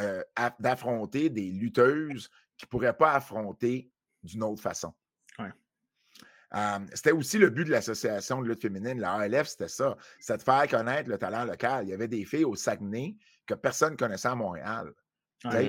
euh, 0.00 0.22
d'affronter 0.60 1.28
des 1.30 1.50
lutteuses 1.50 2.28
qui 2.56 2.66
ne 2.66 2.68
pourraient 2.68 2.96
pas 2.96 3.14
affronter 3.14 3.90
d'une 4.22 4.42
autre 4.42 4.62
façon. 4.62 4.94
c'était 6.94 7.12
aussi 7.12 7.38
le 7.38 7.50
but 7.50 7.64
de 7.64 7.70
l'association 7.70 8.40
de 8.40 8.48
lutte 8.48 8.62
féminine, 8.62 9.00
la 9.00 9.12
ALF, 9.12 9.48
c'était 9.48 9.68
ça. 9.68 9.96
C'était 10.18 10.38
de 10.38 10.42
faire 10.42 10.66
connaître 10.68 11.10
le 11.10 11.18
talent 11.18 11.44
local. 11.44 11.84
Il 11.84 11.90
y 11.90 11.92
avait 11.92 12.08
des 12.08 12.24
filles 12.24 12.44
au 12.44 12.56
Saguenay 12.56 13.16
que 13.46 13.54
personne 13.54 13.92
ne 13.92 13.96
connaissait 13.96 14.28
à 14.28 14.34
Montréal. 14.34 14.92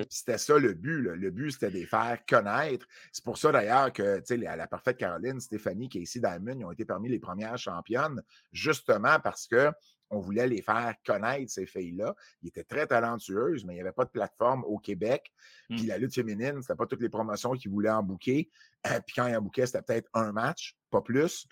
C'était 0.08 0.38
ça 0.38 0.58
le 0.58 0.74
but. 0.74 1.02
Le 1.02 1.30
but, 1.30 1.52
c'était 1.52 1.70
de 1.70 1.74
les 1.74 1.86
faire 1.86 2.18
connaître. 2.28 2.86
C'est 3.12 3.24
pour 3.24 3.38
ça 3.38 3.52
d'ailleurs 3.52 3.92
que 3.92 4.22
la, 4.30 4.56
la 4.56 4.66
parfaite 4.66 4.96
Caroline, 4.96 5.40
Stéphanie, 5.40 5.88
Casey 5.88 6.20
Diamond, 6.20 6.58
ils 6.58 6.64
ont 6.64 6.72
été 6.72 6.84
parmi 6.84 7.08
les 7.08 7.20
premières 7.20 7.58
championnes, 7.58 8.22
justement 8.52 9.18
parce 9.20 9.46
que 9.46 9.70
on 10.10 10.18
voulait 10.18 10.48
les 10.48 10.60
faire 10.60 10.94
connaître, 11.06 11.52
ces 11.52 11.66
filles-là. 11.66 12.14
Ils 12.42 12.48
étaient 12.48 12.64
très 12.64 12.86
talentueuses, 12.86 13.64
mais 13.64 13.74
il 13.74 13.76
n'y 13.76 13.82
avait 13.82 13.92
pas 13.92 14.04
de 14.04 14.10
plateforme 14.10 14.64
au 14.64 14.78
Québec. 14.78 15.32
Puis 15.68 15.84
mmh. 15.84 15.86
la 15.86 15.98
lutte 15.98 16.14
féminine, 16.14 16.62
c'était 16.62 16.74
pas 16.74 16.86
toutes 16.86 17.00
les 17.00 17.08
promotions 17.08 17.52
qu'ils 17.52 17.70
voulaient 17.70 17.90
en 17.90 18.02
bouquer. 18.02 18.50
puis 18.82 19.14
quand 19.14 19.26
ils 19.28 19.36
en 19.36 19.42
bouquaient, 19.42 19.66
c'était 19.66 19.82
peut-être 19.82 20.10
un 20.12 20.32
match, 20.32 20.76
pas 20.90 21.00
plus. 21.00 21.46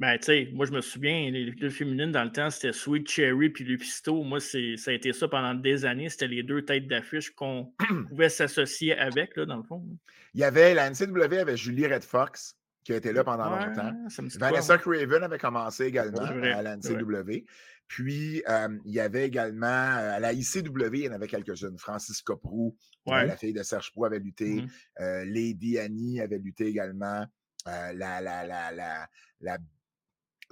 Ben, 0.00 0.18
tu 0.18 0.24
sais, 0.24 0.48
moi, 0.52 0.66
je 0.66 0.72
me 0.72 0.80
souviens, 0.80 1.30
les 1.30 1.44
lutteuses 1.44 1.74
féminines, 1.74 2.10
dans 2.10 2.24
le 2.24 2.32
temps, 2.32 2.50
c'était 2.50 2.72
Sweet 2.72 3.08
Cherry 3.08 3.48
puis 3.50 3.64
Lupisto. 3.64 4.24
Moi, 4.24 4.40
ça 4.40 4.58
a 4.58 4.92
été 4.92 5.12
ça 5.12 5.28
pendant 5.28 5.54
des 5.54 5.84
années. 5.84 6.08
C'était 6.08 6.26
les 6.26 6.42
deux 6.42 6.64
têtes 6.64 6.88
d'affiche 6.88 7.30
qu'on 7.30 7.72
pouvait 8.08 8.28
s'associer 8.28 8.98
avec, 8.98 9.36
là, 9.36 9.46
dans 9.46 9.56
le 9.56 9.62
fond. 9.62 9.86
Il 10.34 10.40
y 10.40 10.44
avait, 10.44 10.74
la 10.74 10.90
NCW 10.90 11.38
avait 11.38 11.56
Julie 11.56 11.86
Red 11.86 12.02
Fox, 12.02 12.56
qui 12.82 12.92
a 12.92 12.96
été 12.96 13.12
là 13.12 13.22
pendant 13.22 13.48
longtemps. 13.48 13.92
Vanessa 14.40 14.78
Craven 14.78 15.22
avait 15.22 15.38
commencé 15.38 15.84
également 15.84 16.22
à 16.22 16.62
la 16.62 16.76
NCW. 16.76 17.44
Puis, 17.86 18.42
euh, 18.48 18.68
il 18.84 18.92
y 18.94 19.00
avait 19.00 19.26
également, 19.26 19.66
euh, 19.66 20.16
à 20.16 20.18
la 20.20 20.32
ICW, 20.32 20.94
il 20.94 21.04
y 21.04 21.08
en 21.08 21.12
avait 21.12 21.28
quelques-unes. 21.28 21.78
Francis 21.78 22.20
Coprou, 22.22 22.76
la 23.06 23.36
fille 23.36 23.52
de 23.52 23.62
Serge 23.62 23.92
Prou, 23.92 24.06
avait 24.06 24.18
lutté. 24.18 24.56
Mm-hmm. 24.56 24.68
Euh, 25.00 25.24
Lady 25.26 25.78
Annie 25.78 26.20
avait 26.20 26.38
lutté 26.38 26.66
également. 26.66 27.24
la, 27.66 27.92
la, 27.92 28.20
la, 28.20 29.06
la, 29.40 29.58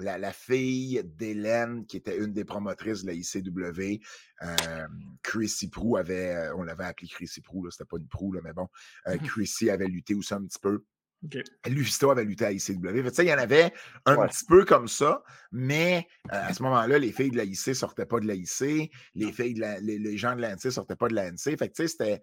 la 0.03 0.19
la, 0.19 0.33
fille 0.33 1.03
d'Hélène, 1.05 1.87
qui 1.87 1.97
était 1.97 2.17
une 2.17 2.33
des 2.33 2.45
promotrices 2.45 3.03
de 3.03 3.09
la 3.09 3.13
ICW, 3.15 4.01
euh, 4.43 4.87
Chrissy 5.23 5.69
Prou 5.69 5.97
avait, 5.97 6.35
euh, 6.35 6.57
on 6.57 6.63
l'avait 6.63 6.85
appelé 6.85 7.09
Chrissy 7.09 7.41
Prou, 7.41 7.71
c'était 7.71 7.85
pas 7.85 7.97
une 7.99 8.09
Prou, 8.09 8.33
là, 8.33 8.41
mais 8.43 8.53
bon, 8.53 8.69
euh, 9.09 9.15
mmh 9.15 9.21
Chrissy 9.21 9.71
avait 9.71 9.87
lutté 9.87 10.15
aussi 10.15 10.35
un 10.35 10.43
petit 10.43 10.59
peu. 10.59 10.85
Okay. 11.25 11.45
Lufisto 11.67 12.11
avait 12.11 12.25
lutté 12.25 12.45
à 12.45 12.51
ICW. 12.51 13.09
il 13.19 13.25
y 13.25 13.33
en 13.33 13.39
avait 13.39 13.73
un 14.07 14.27
petit 14.27 14.45
peu 14.45 14.65
comme 14.65 14.89
ça, 14.89 15.23
mais 15.53 16.09
à 16.29 16.53
ce 16.53 16.61
moment-là, 16.65 16.99
les 16.99 17.13
filles 17.13 17.31
de 17.31 17.37
la 17.37 17.45
IC 17.45 17.77
sortaient 17.77 18.07
pas 18.07 18.19
de 18.19 18.27
la 18.27 18.35
IC, 18.35 18.91
les 19.15 19.33
filles 19.33 19.55
de 19.55 19.81
les, 19.83 20.17
gens 20.19 20.35
de 20.35 20.41
l'ANC 20.41 20.73
sortaient 20.73 20.97
pas 20.97 21.07
de 21.07 21.15
l'ANC. 21.15 21.57
Fait 21.57 21.69
que 21.69 21.87
c'était, 21.87 22.21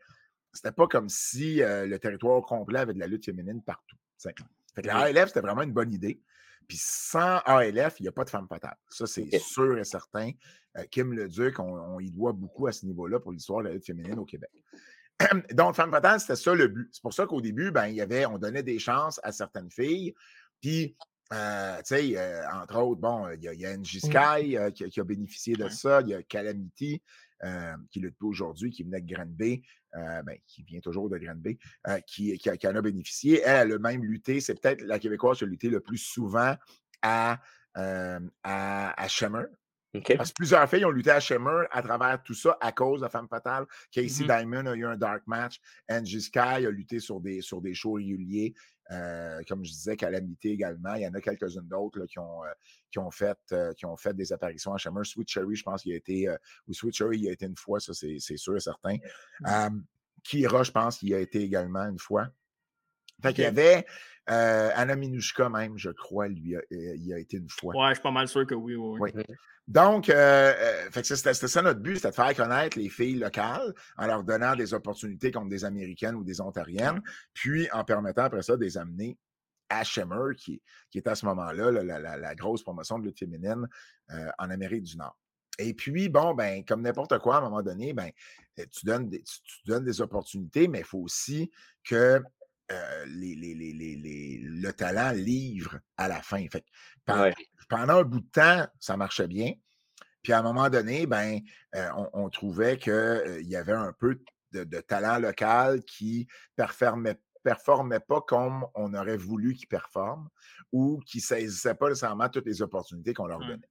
c'était 0.51 0.73
pas 0.73 0.85
comme 0.87 1.07
si 1.07 1.61
le 1.61 1.97
territoire 1.97 2.41
complet 2.41 2.79
avait 2.79 2.93
de 2.93 2.99
la 2.99 3.07
lutte 3.07 3.23
féminine 3.23 3.63
partout. 3.63 3.95
Fait 4.17 4.33
que 4.81 4.87
la 4.87 4.97
ALF, 4.97 5.27
c'était 5.27 5.39
vraiment 5.39 5.61
une 5.61 5.71
bonne 5.71 5.93
idée. 5.93 6.21
Puis 6.69 6.77
sans 6.79 7.39
ALF, 7.45 7.99
il 7.99 8.03
n'y 8.03 8.09
a 8.09 8.11
pas 8.11 8.23
de 8.23 8.29
femme 8.29 8.47
fatale. 8.47 8.77
Ça, 8.89 9.07
c'est 9.07 9.27
sûr 9.39 9.77
et 9.79 9.83
certain. 9.83 10.29
Euh, 10.77 10.83
Kim 10.91 11.13
Leduc, 11.13 11.59
on, 11.59 11.63
on, 11.63 11.99
y 11.99 12.11
doit 12.11 12.31
beaucoup 12.31 12.67
à 12.67 12.71
ce 12.71 12.85
niveau-là 12.85 13.19
pour 13.19 13.31
l'histoire 13.31 13.63
de 13.63 13.69
la 13.69 13.73
lutte 13.73 13.87
féminine 13.87 14.19
au 14.19 14.25
Québec. 14.25 14.51
Donc, 15.51 15.75
femme 15.75 15.89
fatale, 15.89 16.19
c'était 16.19 16.35
ça 16.35 16.53
le 16.53 16.67
but. 16.67 16.87
C'est 16.91 17.01
pour 17.01 17.13
ça 17.13 17.25
qu'au 17.25 17.41
début, 17.41 17.71
ben, 17.71 17.87
il 17.87 17.95
y 17.95 18.01
avait, 18.01 18.27
on 18.27 18.37
donnait 18.37 18.61
des 18.61 18.77
chances 18.77 19.19
à 19.23 19.31
certaines 19.31 19.71
filles. 19.71 20.13
Puis, 20.61 20.95
euh, 21.33 21.77
tu 21.77 21.83
sais, 21.85 22.17
euh, 22.17 22.47
entre 22.53 22.77
autres, 22.77 23.01
bon, 23.01 23.27
il 23.29 23.43
y, 23.43 23.65
a, 23.65 23.71
a 23.71 23.75
mmh. 23.75 23.85
Sky 23.85 24.89
qui, 24.91 24.99
a 24.99 25.03
bénéficié 25.03 25.55
de 25.55 25.69
ça. 25.69 26.01
Il 26.01 26.09
y 26.09 26.13
a 26.13 26.21
Calamity 26.21 27.01
qui 27.89 27.99
lutte 27.99 28.21
aujourd'hui, 28.21 28.69
qui 28.69 28.83
venait 28.83 29.01
de 29.01 29.13
Granby. 29.13 29.63
Euh, 29.95 30.21
ben, 30.21 30.37
qui 30.45 30.61
vient 30.61 30.79
toujours 30.81 31.09
de 31.09 31.17
Granby, 31.17 31.57
euh, 31.87 31.99
qui, 32.01 32.39
en 32.47 32.75
a 32.75 32.81
bénéficié. 32.81 33.41
Elle, 33.43 33.73
a 33.73 33.79
même 33.79 34.03
lutté, 34.03 34.39
c'est 34.39 34.53
peut-être 34.53 34.81
la 34.81 34.99
Québécoise 34.99 35.39
qui 35.39 35.45
a 35.45 35.47
lutté 35.47 35.67
le 35.67 35.79
plus 35.79 35.97
souvent 35.97 36.55
à, 37.01 37.39
euh, 37.75 38.19
à, 38.43 39.01
à 39.01 39.07
Parce 40.17 40.29
que 40.29 40.35
plusieurs 40.35 40.69
filles 40.69 40.85
ont 40.85 40.91
lutté 40.91 41.11
à 41.11 41.19
Shimmer 41.19 41.65
à 41.71 41.81
travers 41.81 42.21
tout 42.21 42.33
ça 42.33 42.57
à 42.61 42.71
cause 42.71 43.01
de 43.01 43.07
Femme 43.07 43.27
Fatale. 43.27 43.65
Casey 43.91 44.23
mm-hmm. 44.23 44.27
Diamond 44.27 44.65
a 44.67 44.75
eu 44.75 44.85
un 44.85 44.97
dark 44.97 45.23
match. 45.25 45.59
Angie 45.89 46.21
Sky 46.21 46.39
a 46.39 46.69
lutté 46.69 46.99
sur 46.99 47.19
des, 47.19 47.41
sur 47.41 47.61
des 47.61 47.73
shows 47.73 47.93
réguliers. 47.93 48.53
Euh, 48.91 49.41
comme 49.47 49.63
je 49.63 49.71
disais, 49.71 49.95
Calamité 49.95 50.51
également. 50.51 50.95
Il 50.95 51.03
y 51.03 51.07
en 51.07 51.13
a 51.13 51.21
quelques-unes 51.21 51.67
d'autres 51.67 52.05
qui, 52.05 52.19
ont, 52.19 52.43
euh, 52.43 52.49
qui, 52.91 52.99
ont 52.99 53.11
fait, 53.11 53.37
euh, 53.51 53.73
qui 53.73 53.85
ont 53.85 53.97
fait 53.97 54.15
des 54.15 54.33
apparitions 54.33 54.73
à 54.73 54.77
Shimmer. 54.77 55.03
Sweet 55.03 55.29
Cherry, 55.29 55.55
je 55.55 55.63
pense 55.63 55.83
qu'il 55.83 55.93
a 55.93 55.95
été. 55.95 56.27
ou 56.67 56.73
Sweet 56.73 56.95
Cherry, 56.95 57.19
il 57.19 57.29
a 57.29 57.31
été 57.31 57.45
une 57.45 57.57
fois, 57.57 57.79
ça, 57.79 57.93
c'est 57.93 58.37
sûr 58.37 58.55
et 58.55 58.59
certain. 58.59 58.97
Kira, 60.23 60.63
je 60.63 60.71
pense 60.71 60.97
qu'il 60.97 61.13
a 61.13 61.19
été 61.19 61.41
également 61.41 61.85
une 61.85 61.99
fois. 61.99 62.27
Fait 63.21 63.33
qu'il 63.33 63.43
y 63.43 63.47
avait 63.47 63.85
Anna 64.27 64.95
Minushka 64.95 65.49
même, 65.49 65.77
je 65.77 65.89
crois, 65.89 66.27
lui, 66.27 66.55
il 66.71 67.13
a 67.13 67.19
été 67.19 67.37
une 67.37 67.49
fois. 67.49 67.75
Ouais, 67.75 67.89
je 67.89 67.93
suis 67.95 68.03
pas 68.03 68.11
mal 68.11 68.27
sûr 68.27 68.45
que 68.45 68.55
oui. 68.55 68.75
oui. 68.75 69.11
oui. 69.15 69.23
Donc, 69.69 70.09
euh, 70.09 70.51
c'était 70.91 71.33
ça 71.33 71.61
notre 71.61 71.79
but, 71.79 71.97
c'était 71.97 72.09
de 72.09 72.15
faire 72.15 72.35
connaître 72.35 72.75
les 72.79 72.89
filles 72.89 73.19
locales 73.19 73.71
en 73.97 74.07
leur 74.07 74.23
donnant 74.23 74.55
des 74.55 74.73
opportunités 74.73 75.31
contre 75.31 75.49
des 75.49 75.63
Américaines 75.63 76.15
ou 76.15 76.23
des 76.23 76.41
Ontariennes, 76.41 76.99
puis 77.35 77.69
en 77.71 77.83
permettant 77.83 78.23
après 78.23 78.41
ça 78.41 78.57
de 78.57 78.63
les 78.63 78.79
amener 78.79 79.15
à 79.69 79.83
Shimmer, 79.83 80.35
qui, 80.35 80.59
qui 80.89 80.97
est 80.97 81.07
à 81.07 81.13
ce 81.13 81.23
moment-là 81.27 81.83
la, 81.83 82.35
grosse 82.35 82.63
promotion 82.63 82.97
de 82.97 83.05
lutte 83.05 83.19
féminine 83.19 83.67
en 84.39 84.49
Amérique 84.49 84.85
du 84.85 84.97
Nord. 84.97 85.15
Et 85.59 85.75
puis, 85.75 86.09
bon, 86.09 86.33
ben, 86.33 86.65
comme 86.65 86.81
n'importe 86.81 87.19
quoi, 87.19 87.35
à 87.35 87.37
un 87.37 87.41
moment 87.41 87.61
donné, 87.61 87.93
ben, 87.93 88.09
tu, 88.71 88.87
donnes 88.87 89.07
des, 89.07 89.21
tu, 89.21 89.67
donnes 89.67 89.85
des 89.85 90.01
opportunités, 90.01 90.67
mais 90.67 90.79
il 90.79 90.85
faut 90.85 90.97
aussi 90.97 91.51
que 91.83 92.23
les, 93.07 94.39
le 94.41 94.71
talent 94.71 95.11
livre 95.11 95.79
à 95.97 96.07
la 96.07 96.21
fin. 96.21 96.45
Fait 96.49 96.63
pendant, 97.69 97.97
un 97.97 98.03
bout 98.03 98.21
de 98.21 98.29
temps, 98.31 98.67
ça 98.79 98.97
marchait 98.97 99.27
bien. 99.27 99.53
Puis 100.21 100.33
à 100.33 100.39
un 100.39 100.43
moment 100.43 100.69
donné, 100.69 101.05
ben, 101.05 101.39
on, 102.13 102.29
trouvait 102.29 102.77
qu'il 102.77 103.41
y 103.47 103.55
avait 103.55 103.73
un 103.73 103.93
peu 103.93 104.19
de, 104.51 104.79
talent 104.81 105.19
local 105.19 105.83
qui 105.83 106.27
performait 106.55 107.19
performait 107.41 108.01
pas 108.01 108.19
comme 108.19 108.65
on 108.75 108.93
aurait 108.93 109.15
voulu 109.15 109.53
qu'il 109.53 109.69
performe 109.69 110.27
ou 110.73 110.99
qui 111.05 111.19
ne 111.19 111.23
saisissait 111.23 111.73
pas 111.73 111.87
nécessairement 111.87 112.27
toutes 112.27 112.45
les 112.45 112.61
opportunités 112.61 113.13
qu'on 113.13 113.27
leur 113.27 113.39
donnait. 113.39 113.69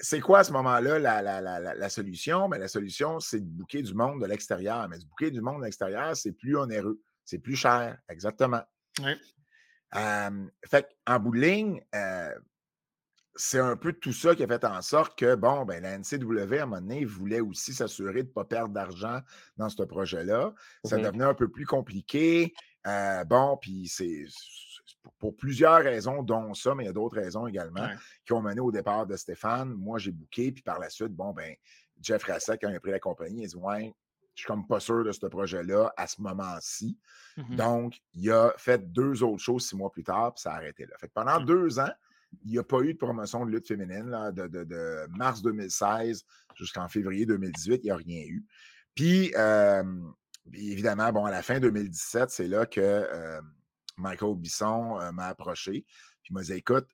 C'est 0.00 0.20
quoi 0.20 0.40
à 0.40 0.44
ce 0.44 0.52
moment-là 0.52 0.98
la, 0.98 1.40
la, 1.74 1.88
solution? 1.88 2.48
Mais 2.48 2.56
ben, 2.56 2.62
la 2.62 2.68
solution, 2.68 3.20
c'est 3.20 3.40
de 3.40 3.48
bouquer 3.48 3.82
du 3.82 3.94
monde 3.94 4.20
de 4.20 4.26
l'extérieur. 4.26 4.88
Mais 4.88 4.98
de 4.98 5.04
bouquer 5.04 5.30
du 5.30 5.40
monde 5.40 5.60
de 5.60 5.64
l'extérieur, 5.64 6.16
c'est 6.16 6.32
plus 6.32 6.56
onéreux. 6.56 7.00
C'est 7.28 7.38
plus 7.38 7.56
cher, 7.56 7.98
exactement. 8.08 8.62
fait 10.64 10.88
en 11.06 11.20
bout 11.20 11.32
de 11.32 11.40
ligne, 11.40 11.82
c'est 13.34 13.58
un 13.58 13.76
peu 13.76 13.92
tout 13.92 14.14
ça 14.14 14.34
qui 14.34 14.42
a 14.42 14.46
fait 14.46 14.64
en 14.64 14.80
sorte 14.80 15.18
que, 15.18 15.34
bon, 15.34 15.66
ben, 15.66 15.82
la 15.82 15.98
NCW, 15.98 16.58
à 16.58 16.62
un 16.62 16.66
moment 16.66 16.80
donné, 16.80 17.04
voulait 17.04 17.40
aussi 17.40 17.74
s'assurer 17.74 18.22
de 18.22 18.28
ne 18.28 18.32
pas 18.32 18.46
perdre 18.46 18.72
d'argent 18.72 19.20
dans 19.58 19.68
ce 19.68 19.82
projet-là. 19.82 20.54
Ça 20.84 20.96
mmh 20.96 21.02
devenait 21.02 21.24
un 21.24 21.34
peu 21.34 21.48
plus 21.48 21.66
compliqué. 21.66 22.54
bon, 23.26 23.58
puis 23.60 23.88
c'est 23.88 24.24
pour 25.18 25.36
plusieurs 25.36 25.82
raisons, 25.82 26.22
dont 26.22 26.54
ça, 26.54 26.74
mais 26.74 26.84
il 26.84 26.86
y 26.86 26.90
a 26.90 26.94
d'autres 26.94 27.20
raisons 27.20 27.46
également 27.46 27.90
qui 28.24 28.32
ont 28.32 28.40
mené 28.40 28.60
au 28.60 28.72
départ 28.72 29.06
de 29.06 29.16
Stéphane. 29.16 29.74
Moi, 29.74 29.98
j'ai 29.98 30.12
booké, 30.12 30.50
puis 30.50 30.62
par 30.62 30.78
la 30.78 30.88
suite, 30.88 31.12
bon, 31.12 31.34
ben, 31.34 31.54
Jeff 32.00 32.24
Rassek, 32.24 32.62
quand 32.62 32.70
il 32.70 32.76
a 32.76 32.80
pris 32.80 32.90
la 32.90 33.00
compagnie, 33.00 33.42
il 33.42 33.44
a 33.44 33.48
dit 33.48 33.56
Ouais, 33.56 33.94
je 34.38 34.44
suis 34.44 34.46
comme 34.46 34.68
pas 34.68 34.78
sûr 34.78 35.02
de 35.02 35.10
ce 35.10 35.26
projet-là 35.26 35.92
à 35.96 36.06
ce 36.06 36.22
moment-ci. 36.22 36.96
Mmh 37.36 37.56
Donc, 37.56 38.00
il 38.14 38.30
a 38.30 38.54
fait 38.56 38.92
deux 38.92 39.24
autres 39.24 39.42
choses 39.42 39.66
six 39.66 39.74
mois 39.74 39.90
plus 39.90 40.04
tard, 40.04 40.32
puis 40.34 40.42
ça 40.42 40.52
a 40.52 40.56
arrêté 40.58 40.86
là. 40.86 40.96
Fait 41.00 41.10
pendant 41.12 41.40
deux 41.40 41.80
ans, 41.80 41.90
il 42.44 42.52
n'y 42.52 42.58
a 42.58 42.62
pas 42.62 42.78
eu 42.82 42.92
de 42.92 42.98
promotion 42.98 43.44
de 43.44 43.50
lutte 43.50 43.66
féminine 43.66 44.08
là, 44.10 44.30
de, 44.30 45.08
mars 45.08 45.42
2016 45.42 46.24
jusqu'en 46.54 46.86
février 46.88 47.26
2018, 47.26 47.80
il 47.82 47.86
n'y 47.86 47.90
a 47.90 47.96
rien 47.96 48.22
eu. 48.26 48.46
Puis, 48.94 49.32
évidemment, 50.52 51.12
bon, 51.12 51.24
à 51.24 51.32
la 51.32 51.42
fin 51.42 51.58
2017, 51.58 52.30
c'est 52.30 52.46
là 52.46 52.64
que 52.64 53.40
Michael 53.96 54.36
Bisson 54.36 55.00
m'a 55.12 55.26
approché. 55.26 55.84
Puis 56.22 56.30
il 56.30 56.34
m'a 56.34 56.42
dit 56.42 56.52
écoute, 56.52 56.86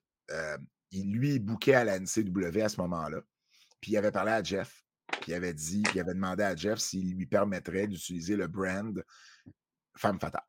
il 0.89 1.11
lui 1.11 1.37
bouquait 1.37 1.75
à 1.75 1.83
la 1.83 1.99
NCW 1.99 2.61
à 2.61 2.69
ce 2.69 2.81
moment-là. 2.81 3.19
Puis 3.81 3.91
il 3.91 3.97
avait 3.97 4.11
parlé 4.11 4.31
à 4.31 4.41
Jeff. 4.41 4.84
Puis 5.21 5.31
il 5.31 5.33
avait 5.35 5.53
dit, 5.53 5.83
il 5.93 5.99
avait 5.99 6.13
demandé 6.13 6.43
à 6.43 6.55
Jeff 6.55 6.79
s'il 6.79 7.15
lui 7.15 7.25
permettrait 7.25 7.87
d'utiliser 7.87 8.35
le 8.35 8.47
brand 8.47 9.03
Femme 9.95 10.19
Fatale. 10.19 10.43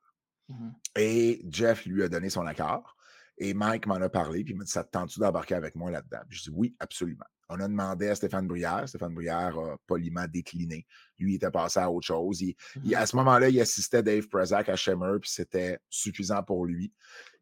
Mmh 0.48 0.70
Et 0.96 1.42
Jeff 1.48 1.86
lui 1.86 2.02
a 2.02 2.08
donné 2.08 2.30
son 2.30 2.46
accord. 2.46 2.96
Et 3.38 3.52
Mike 3.52 3.86
m'en 3.86 3.96
a 3.96 4.08
parlé, 4.08 4.44
puis 4.44 4.54
il 4.54 4.56
m'a 4.56 4.64
dit 4.64 4.70
Ça 4.70 4.82
te 4.82 4.90
tente-tu 4.90 5.20
d'embarquer 5.20 5.54
avec 5.54 5.74
moi 5.74 5.90
là-dedans 5.90 6.20
Je 6.28 6.42
dis 6.42 6.50
Oui, 6.50 6.74
absolument. 6.78 7.26
On 7.48 7.60
a 7.60 7.68
demandé 7.68 8.08
à 8.08 8.14
Stéphane 8.14 8.48
Bruyère. 8.48 8.88
Stéphane 8.88 9.14
Bruyère 9.14 9.56
a 9.56 9.76
poliment 9.86 10.26
décliné. 10.26 10.84
Lui, 11.18 11.32
il 11.32 11.36
était 11.36 11.50
passé 11.50 11.78
à 11.78 11.90
autre 11.90 12.06
chose. 12.06 12.42
Mmh 12.42 12.94
à 12.94 13.06
ce 13.06 13.14
moment-là, 13.16 13.48
il 13.48 13.60
assistait 13.60 14.02
Dave 14.02 14.26
Prezak 14.28 14.68
à 14.68 14.76
Shimmer, 14.76 15.18
puis 15.20 15.30
c'était 15.30 15.78
suffisant 15.90 16.42
pour 16.42 16.64
lui. 16.64 16.92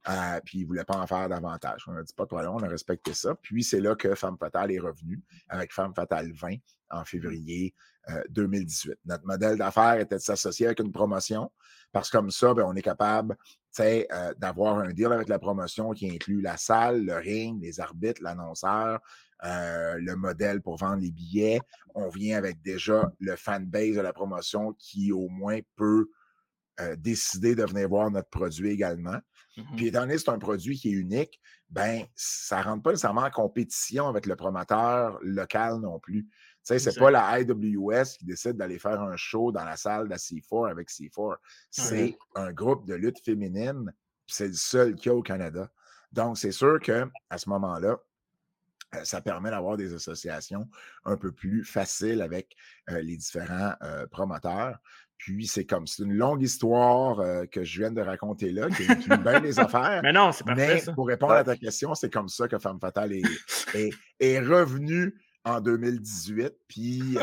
Euh, 0.08 0.40
puis 0.44 0.58
il 0.58 0.62
ne 0.62 0.66
voulait 0.66 0.84
pas 0.84 0.96
en 0.96 1.06
faire 1.06 1.28
davantage. 1.28 1.84
On 1.86 1.96
a 1.96 2.02
dit 2.02 2.12
pas 2.12 2.24
de 2.24 2.28
problème, 2.28 2.50
on 2.50 2.62
a 2.62 2.68
respecté 2.68 3.14
ça. 3.14 3.34
Puis 3.36 3.64
c'est 3.64 3.80
là 3.80 3.94
que 3.94 4.14
Femme 4.14 4.36
Fatale 4.38 4.72
est 4.72 4.78
revenu 4.78 5.22
avec 5.48 5.72
Femme 5.72 5.94
Fatale 5.94 6.32
20 6.32 6.56
en 6.94 7.04
février 7.04 7.74
2018. 8.30 8.90
Euh, 8.90 8.94
Notre 9.04 9.26
modèle 9.26 9.58
d'affaires 9.58 9.98
était 9.98 10.16
de 10.16 10.20
s'associer 10.20 10.66
avec 10.66 10.80
une 10.80 10.92
promotion 10.92 11.50
parce 11.92 12.10
que 12.10 12.16
comme 12.16 12.30
ça, 12.30 12.52
ben, 12.54 12.64
on 12.64 12.74
est 12.74 12.82
capable 12.82 13.36
euh, 13.80 14.34
d'avoir 14.36 14.78
un 14.78 14.92
deal 14.92 15.12
avec 15.12 15.28
la 15.28 15.38
promotion 15.38 15.92
qui 15.92 16.10
inclut 16.10 16.40
la 16.40 16.56
salle, 16.56 17.04
le 17.04 17.14
ring, 17.14 17.62
les 17.62 17.80
arbitres, 17.80 18.22
l'annonceur, 18.22 19.00
le 19.42 20.14
modèle 20.14 20.62
pour 20.62 20.76
vendre 20.76 21.02
les 21.02 21.10
billets. 21.10 21.60
On 21.94 22.08
vient 22.08 22.38
avec 22.38 22.62
déjà 22.62 23.12
le 23.18 23.36
fanbase 23.36 23.96
de 23.96 24.00
la 24.00 24.12
promotion 24.12 24.72
qui 24.78 25.12
au 25.12 25.28
moins 25.28 25.60
peut 25.76 26.08
décider 26.96 27.54
de 27.54 27.64
venir 27.64 27.88
voir 27.88 28.10
notre 28.10 28.30
produit 28.30 28.70
également. 28.70 29.18
Mmh 29.56 29.76
Puis 29.76 29.86
étant 29.88 30.00
donné 30.00 30.14
que 30.14 30.20
c'est 30.20 30.30
un 30.30 30.38
produit 30.38 30.76
qui 30.76 30.88
est 30.88 30.92
unique, 30.92 31.40
ben 31.70 32.04
ça 32.14 32.58
ne 32.58 32.64
rentre 32.64 32.82
pas 32.82 32.90
nécessairement 32.90 33.22
en 33.22 33.30
compétition 33.30 34.08
avec 34.08 34.26
le 34.26 34.36
promoteur 34.36 35.18
local 35.22 35.80
non 35.80 35.98
plus. 36.00 36.26
Sais, 36.64 36.78
c'est 36.78 36.98
pas 36.98 37.10
la 37.10 37.40
IWS 37.40 38.16
qui 38.18 38.24
décide 38.24 38.56
d'aller 38.56 38.78
faire 38.78 39.00
un 39.00 39.16
show 39.16 39.52
dans 39.52 39.64
la 39.64 39.76
salle 39.76 40.08
de 40.08 40.14
C4 40.14 40.70
avec 40.70 40.88
C4. 40.90 41.36
C'est 41.70 42.16
un 42.34 42.52
groupe 42.52 42.86
de 42.86 42.94
lutte 42.94 43.22
féminine, 43.22 43.92
c'est 44.26 44.48
le 44.48 44.54
seul 44.54 44.94
qu'il 44.94 45.12
y 45.12 45.14
a 45.14 45.14
au 45.14 45.22
Canada. 45.22 45.70
Donc, 46.10 46.38
c'est 46.38 46.52
sûr 46.52 46.80
qu'à 46.80 47.06
ce 47.36 47.48
moment-là, 47.50 47.98
euh, 48.94 49.04
ça 49.04 49.20
permet 49.20 49.50
d'avoir 49.50 49.76
des 49.76 49.92
associations 49.94 50.68
un 51.04 51.16
peu 51.16 51.32
plus 51.32 51.64
faciles 51.64 52.22
avec 52.22 52.56
euh, 52.90 53.00
les 53.02 53.16
différents 53.16 53.74
euh, 53.82 54.06
promoteurs. 54.06 54.78
Puis 55.16 55.46
c'est 55.46 55.64
comme, 55.64 55.86
c'est 55.86 56.02
une 56.02 56.14
longue 56.14 56.42
histoire 56.42 57.22
que 57.50 57.64
je 57.64 57.78
viens 57.78 57.90
de 57.90 58.00
raconter 58.00 58.50
là, 58.50 58.68
qui 58.68 58.82
inclut 58.90 59.16
bien 59.16 59.40
les 59.40 59.58
affaires. 59.60 60.00
Mais 60.02 60.12
non, 60.12 60.32
c'est 60.32 60.44
parfait. 60.44 60.82
Mais 60.86 60.92
pour 60.92 61.06
répondre 61.06 61.32
à 61.32 61.44
ta 61.44 61.56
question, 61.56 61.94
c'est 61.94 62.12
comme 62.12 62.28
ça 62.28 62.48
que 62.48 62.58
Femme 62.58 62.78
Fatale 62.80 63.12
est, 63.12 63.90
est, 64.20 64.40
revenu 64.40 65.14
en 65.44 65.60
2018. 65.60 66.54
Puis 66.68 67.16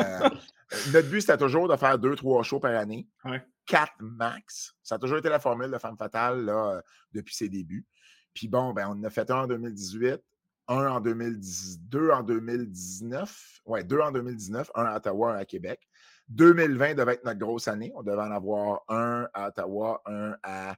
notre 0.92 1.08
but, 1.08 1.20
c'était 1.20 1.38
toujours 1.38 1.68
de 1.68 1.76
faire 1.76 1.98
deux, 1.98 2.14
trois 2.16 2.42
shows 2.42 2.60
par 2.60 2.76
année. 2.76 3.08
Quatre 3.66 3.94
max. 4.00 4.74
Ça 4.82 4.96
a 4.96 4.98
toujours 4.98 5.18
été 5.18 5.28
la 5.28 5.38
formule 5.38 5.70
de 5.70 5.78
Femme 5.78 5.96
Fatale 5.96 6.44
là, 6.44 6.82
depuis 7.12 7.34
ses 7.34 7.48
débuts. 7.48 7.86
Puis 8.34 8.48
bon, 8.48 8.72
ben, 8.72 8.88
on 8.88 8.92
en 8.92 9.04
a 9.04 9.10
fait 9.10 9.30
un 9.30 9.42
en 9.42 9.46
2018, 9.46 10.20
un 10.68 10.86
en 10.88 11.00
2010, 11.00 11.80
deux 11.80 12.10
en 12.10 12.22
2019, 12.22 13.60
ouais, 13.66 13.84
deux 13.84 14.00
en 14.00 14.10
2019, 14.10 14.70
un 14.74 14.84
à 14.84 14.96
Ottawa, 14.96 15.34
un 15.34 15.38
à 15.38 15.44
Québec. 15.44 15.80
2020 16.28 16.94
devait 16.94 17.14
être 17.14 17.24
notre 17.24 17.38
grosse 17.38 17.68
année. 17.68 17.92
On 17.94 18.02
devait 18.02 18.22
en 18.22 18.30
avoir 18.30 18.82
un 18.88 19.28
à 19.34 19.48
Ottawa, 19.48 20.02
un 20.06 20.36
à 20.42 20.76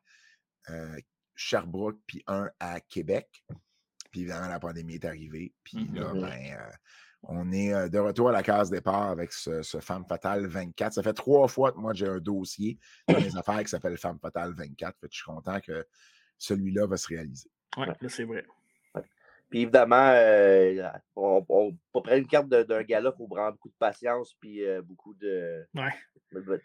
euh, 0.71 0.97
Sherbrooke, 1.35 1.99
puis 2.07 2.25
un 2.27 2.51
à 2.59 2.81
Québec. 2.81 3.45
Puis 4.11 4.23
évidemment, 4.23 4.49
la 4.49 4.61
pandémie 4.61 4.95
est 4.95 5.05
arrivée. 5.05 5.55
Puis 5.63 5.87
là, 5.93 6.13
mm-hmm. 6.13 6.21
ben, 6.21 6.57
euh, 6.59 6.73
on 7.29 7.53
est 7.53 7.73
euh, 7.73 7.89
de 7.89 7.99
retour 7.99 8.29
à 8.29 8.33
la 8.33 8.43
case 8.43 8.71
départ 8.71 9.11
avec 9.11 9.33
ce, 9.33 9.63
Femme 9.81 10.05
Fatale 10.07 10.47
24. 10.47 10.95
Ça 10.95 11.03
fait 11.03 11.13
trois 11.13 11.49
fois 11.49 11.73
que 11.73 11.79
moi, 11.79 11.93
j'ai 11.95 12.07
un 12.07 12.19
dossier 12.19 12.79
dans 13.09 13.21
mes 13.21 13.37
affaires 13.37 13.63
qui 13.63 13.69
s'appelle 13.69 13.97
Femme 13.97 14.19
Fatale 14.21 14.55
24. 14.55 14.99
Fait 15.01 15.09
je 15.11 15.17
suis 15.17 15.25
content 15.25 15.61
que 15.61 15.87
celui-là 16.39 16.87
va 16.87 16.97
se 16.97 17.09
réaliser. 17.09 17.51
Oui, 17.77 17.87
c'est 18.09 18.25
vrai. 18.25 18.45
Puis 19.55 19.63
évidemment, 19.63 20.11
euh, 20.11 20.83
on, 21.15 21.47
on, 21.49 21.79
pour 21.93 22.03
prendre 22.03 22.19
une 22.19 22.27
carte 22.27 22.49
d'un 22.49 22.83
gala, 22.83 23.13
il 23.15 23.17
faut 23.17 23.29
prendre 23.29 23.53
beaucoup 23.53 23.69
de 23.69 23.77
patience, 23.79 24.35
puis 24.41 24.65
euh, 24.65 24.83
beaucoup 24.83 25.15
de. 25.15 25.65
Ouais. 25.77 25.93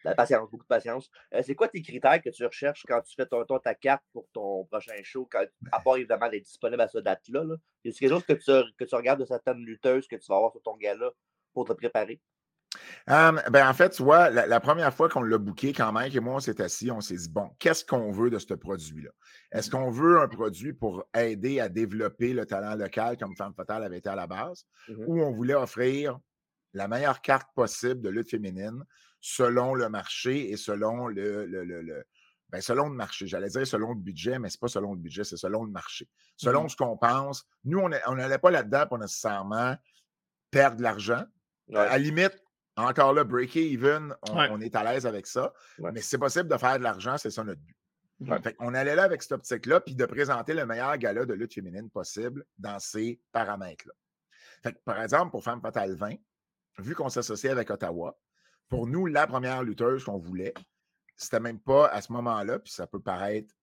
La 0.04 0.16
patience, 0.16 0.50
beaucoup 0.50 0.64
de 0.64 0.68
patience. 0.68 1.08
Euh, 1.36 1.44
c'est 1.44 1.54
quoi 1.54 1.68
tes 1.68 1.84
critères 1.84 2.20
que 2.20 2.32
tu 2.32 2.44
recherches 2.44 2.84
quand 2.88 3.00
tu 3.02 3.14
fais 3.14 3.28
ton, 3.28 3.46
ta 3.60 3.76
carte 3.76 4.02
pour 4.12 4.28
ton 4.34 4.66
prochain 4.66 4.96
show, 5.04 5.30
à 5.72 5.80
part 5.82 5.98
évidemment 5.98 6.30
d'être 6.30 6.46
disponible 6.46 6.82
à 6.82 6.88
cette 6.88 7.04
date-là? 7.04 7.44
Là? 7.44 7.58
Y 7.84 7.90
a 7.90 7.92
quelque 7.94 8.10
chose 8.10 8.26
que 8.26 8.34
tu, 8.34 8.74
que 8.76 8.86
tu 8.86 8.96
regardes 8.96 9.20
de 9.20 9.26
certaines 9.26 9.64
lutteuses 9.64 10.08
que 10.08 10.16
tu 10.16 10.26
vas 10.28 10.38
avoir 10.38 10.52
sur 10.52 10.64
ton 10.64 10.76
gala 10.76 11.12
pour 11.54 11.66
te 11.66 11.74
préparer? 11.74 12.20
Ben 13.08 13.68
en 13.68 13.74
fait, 13.74 13.90
tu 13.90 14.04
vois, 14.04 14.30
la, 14.30 14.60
première 14.60 14.94
fois 14.94 15.10
qu'on 15.10 15.24
l'a 15.24 15.38
booké, 15.38 15.74
quand 15.74 15.92
Mike 15.92 16.16
et 16.16 16.20
moi, 16.20 16.36
on 16.36 16.40
s'est 16.40 16.62
assis, 16.62 16.92
on 16.92 17.02
s'est 17.02 17.16
dit, 17.16 17.30
bon, 17.30 17.50
qu'est-ce 17.60 17.84
qu'on 17.84 18.12
veut 18.12 18.30
de 18.30 18.38
ce 18.38 18.54
produit-là? 18.54 19.10
Est-ce 19.52 19.70
qu'on 19.70 19.90
veut 19.90 20.20
un 20.20 20.28
produit 20.28 20.74
pour 20.74 21.06
aider 21.16 21.60
à 21.60 21.70
développer 21.70 22.34
le 22.34 22.46
talent 22.46 22.76
local 22.76 23.18
comme 23.18 23.36
Femme 23.36 23.54
Fatale 23.56 23.84
avait 23.84 23.98
été 23.98 24.10
à 24.10 24.16
la 24.16 24.28
base, 24.28 24.66
mmh 24.88 25.04
ou 25.08 25.22
on 25.22 25.32
voulait 25.32 25.56
offrir 25.56 26.20
la 26.74 26.88
meilleure 26.88 27.22
carte 27.22 27.48
possible 27.56 28.02
de 28.02 28.10
lutte 28.10 28.30
féminine 28.30 28.84
selon 29.22 29.74
le 29.74 29.90
marché 29.90 30.52
et 30.52 30.58
selon 30.58 31.08
le, 31.08 31.46
le, 31.46 32.06
ben, 32.50 32.62
selon 32.62 32.90
le 32.90 32.96
marché? 32.96 33.26
J'allais 33.26 33.50
dire 33.50 33.66
selon 33.66 33.90
le 33.90 34.00
budget, 34.00 34.38
mais 34.38 34.50
ce 34.50 34.58
n'est 34.58 34.60
pas 34.60 34.68
selon 34.68 34.94
le 34.94 35.00
budget, 35.00 35.24
c'est 35.24 35.38
selon 35.38 35.64
le 35.64 35.72
marché. 35.72 36.08
Selon 36.38 36.66
mmh 36.66 36.70
ce 36.70 36.76
qu'on 36.76 36.98
pense. 36.98 37.48
Nous, 37.66 37.80
on 37.80 38.16
n'allait 38.16 38.38
pas 38.38 38.52
là-dedans 38.52 38.86
pour 38.88 39.00
nécessairement 39.00 39.76
perdre 40.52 40.78
de 40.78 40.84
l'argent. 40.84 41.24
À 41.74 41.86
la 41.86 41.98
limite, 41.98 42.40
encore 42.82 43.14
là, 43.14 43.24
break-even, 43.24 44.16
on, 44.30 44.62
est 44.62 44.76
à 44.76 44.84
l'aise 44.84 45.06
avec 45.06 45.28
ça. 45.28 45.54
Mais 45.80 46.02
c'est 46.02 46.18
possible 46.18 46.50
de 46.50 46.58
faire 46.58 46.78
de 46.78 46.84
l'argent, 46.84 47.18
c'est 47.18 47.32
ça 47.32 47.44
notre 47.44 47.62
but. 47.62 47.76
on 48.60 48.74
allait 48.74 48.96
là 48.96 49.04
avec 49.04 49.22
cette 49.22 49.34
optique-là, 49.34 49.82
puis 49.82 49.96
de 49.96 50.06
présenter 50.06 50.54
le 50.54 50.66
meilleur 50.66 50.98
gala 50.98 51.26
de 51.26 51.34
lutte 51.34 51.54
féminine 51.54 51.90
possible 51.90 52.46
dans 52.58 52.80
ces 52.80 53.20
paramètres-là. 53.32 54.72
par 54.86 55.02
exemple, 55.02 55.32
pour 55.32 55.44
Femme 55.44 55.62
Fatale 55.62 55.96
20, 55.96 56.16
vu 56.80 56.96
qu'on 56.96 57.10
s'associait 57.10 57.50
avec 57.50 57.70
Ottawa, 57.70 58.18
pour 58.68 58.88
nous, 58.88 59.08
la 59.08 59.26
première 59.26 59.64
lutteuse 59.64 60.04
qu'on 60.04 60.18
voulait, 60.18 60.54
c'était 61.16 61.40
même 61.40 61.60
pas 61.60 61.88
à 61.88 62.02
ce 62.02 62.12
moment-là, 62.14 62.60
puis 62.60 62.72
ça 62.72 62.88
peut 62.88 63.02
paraître 63.02 63.54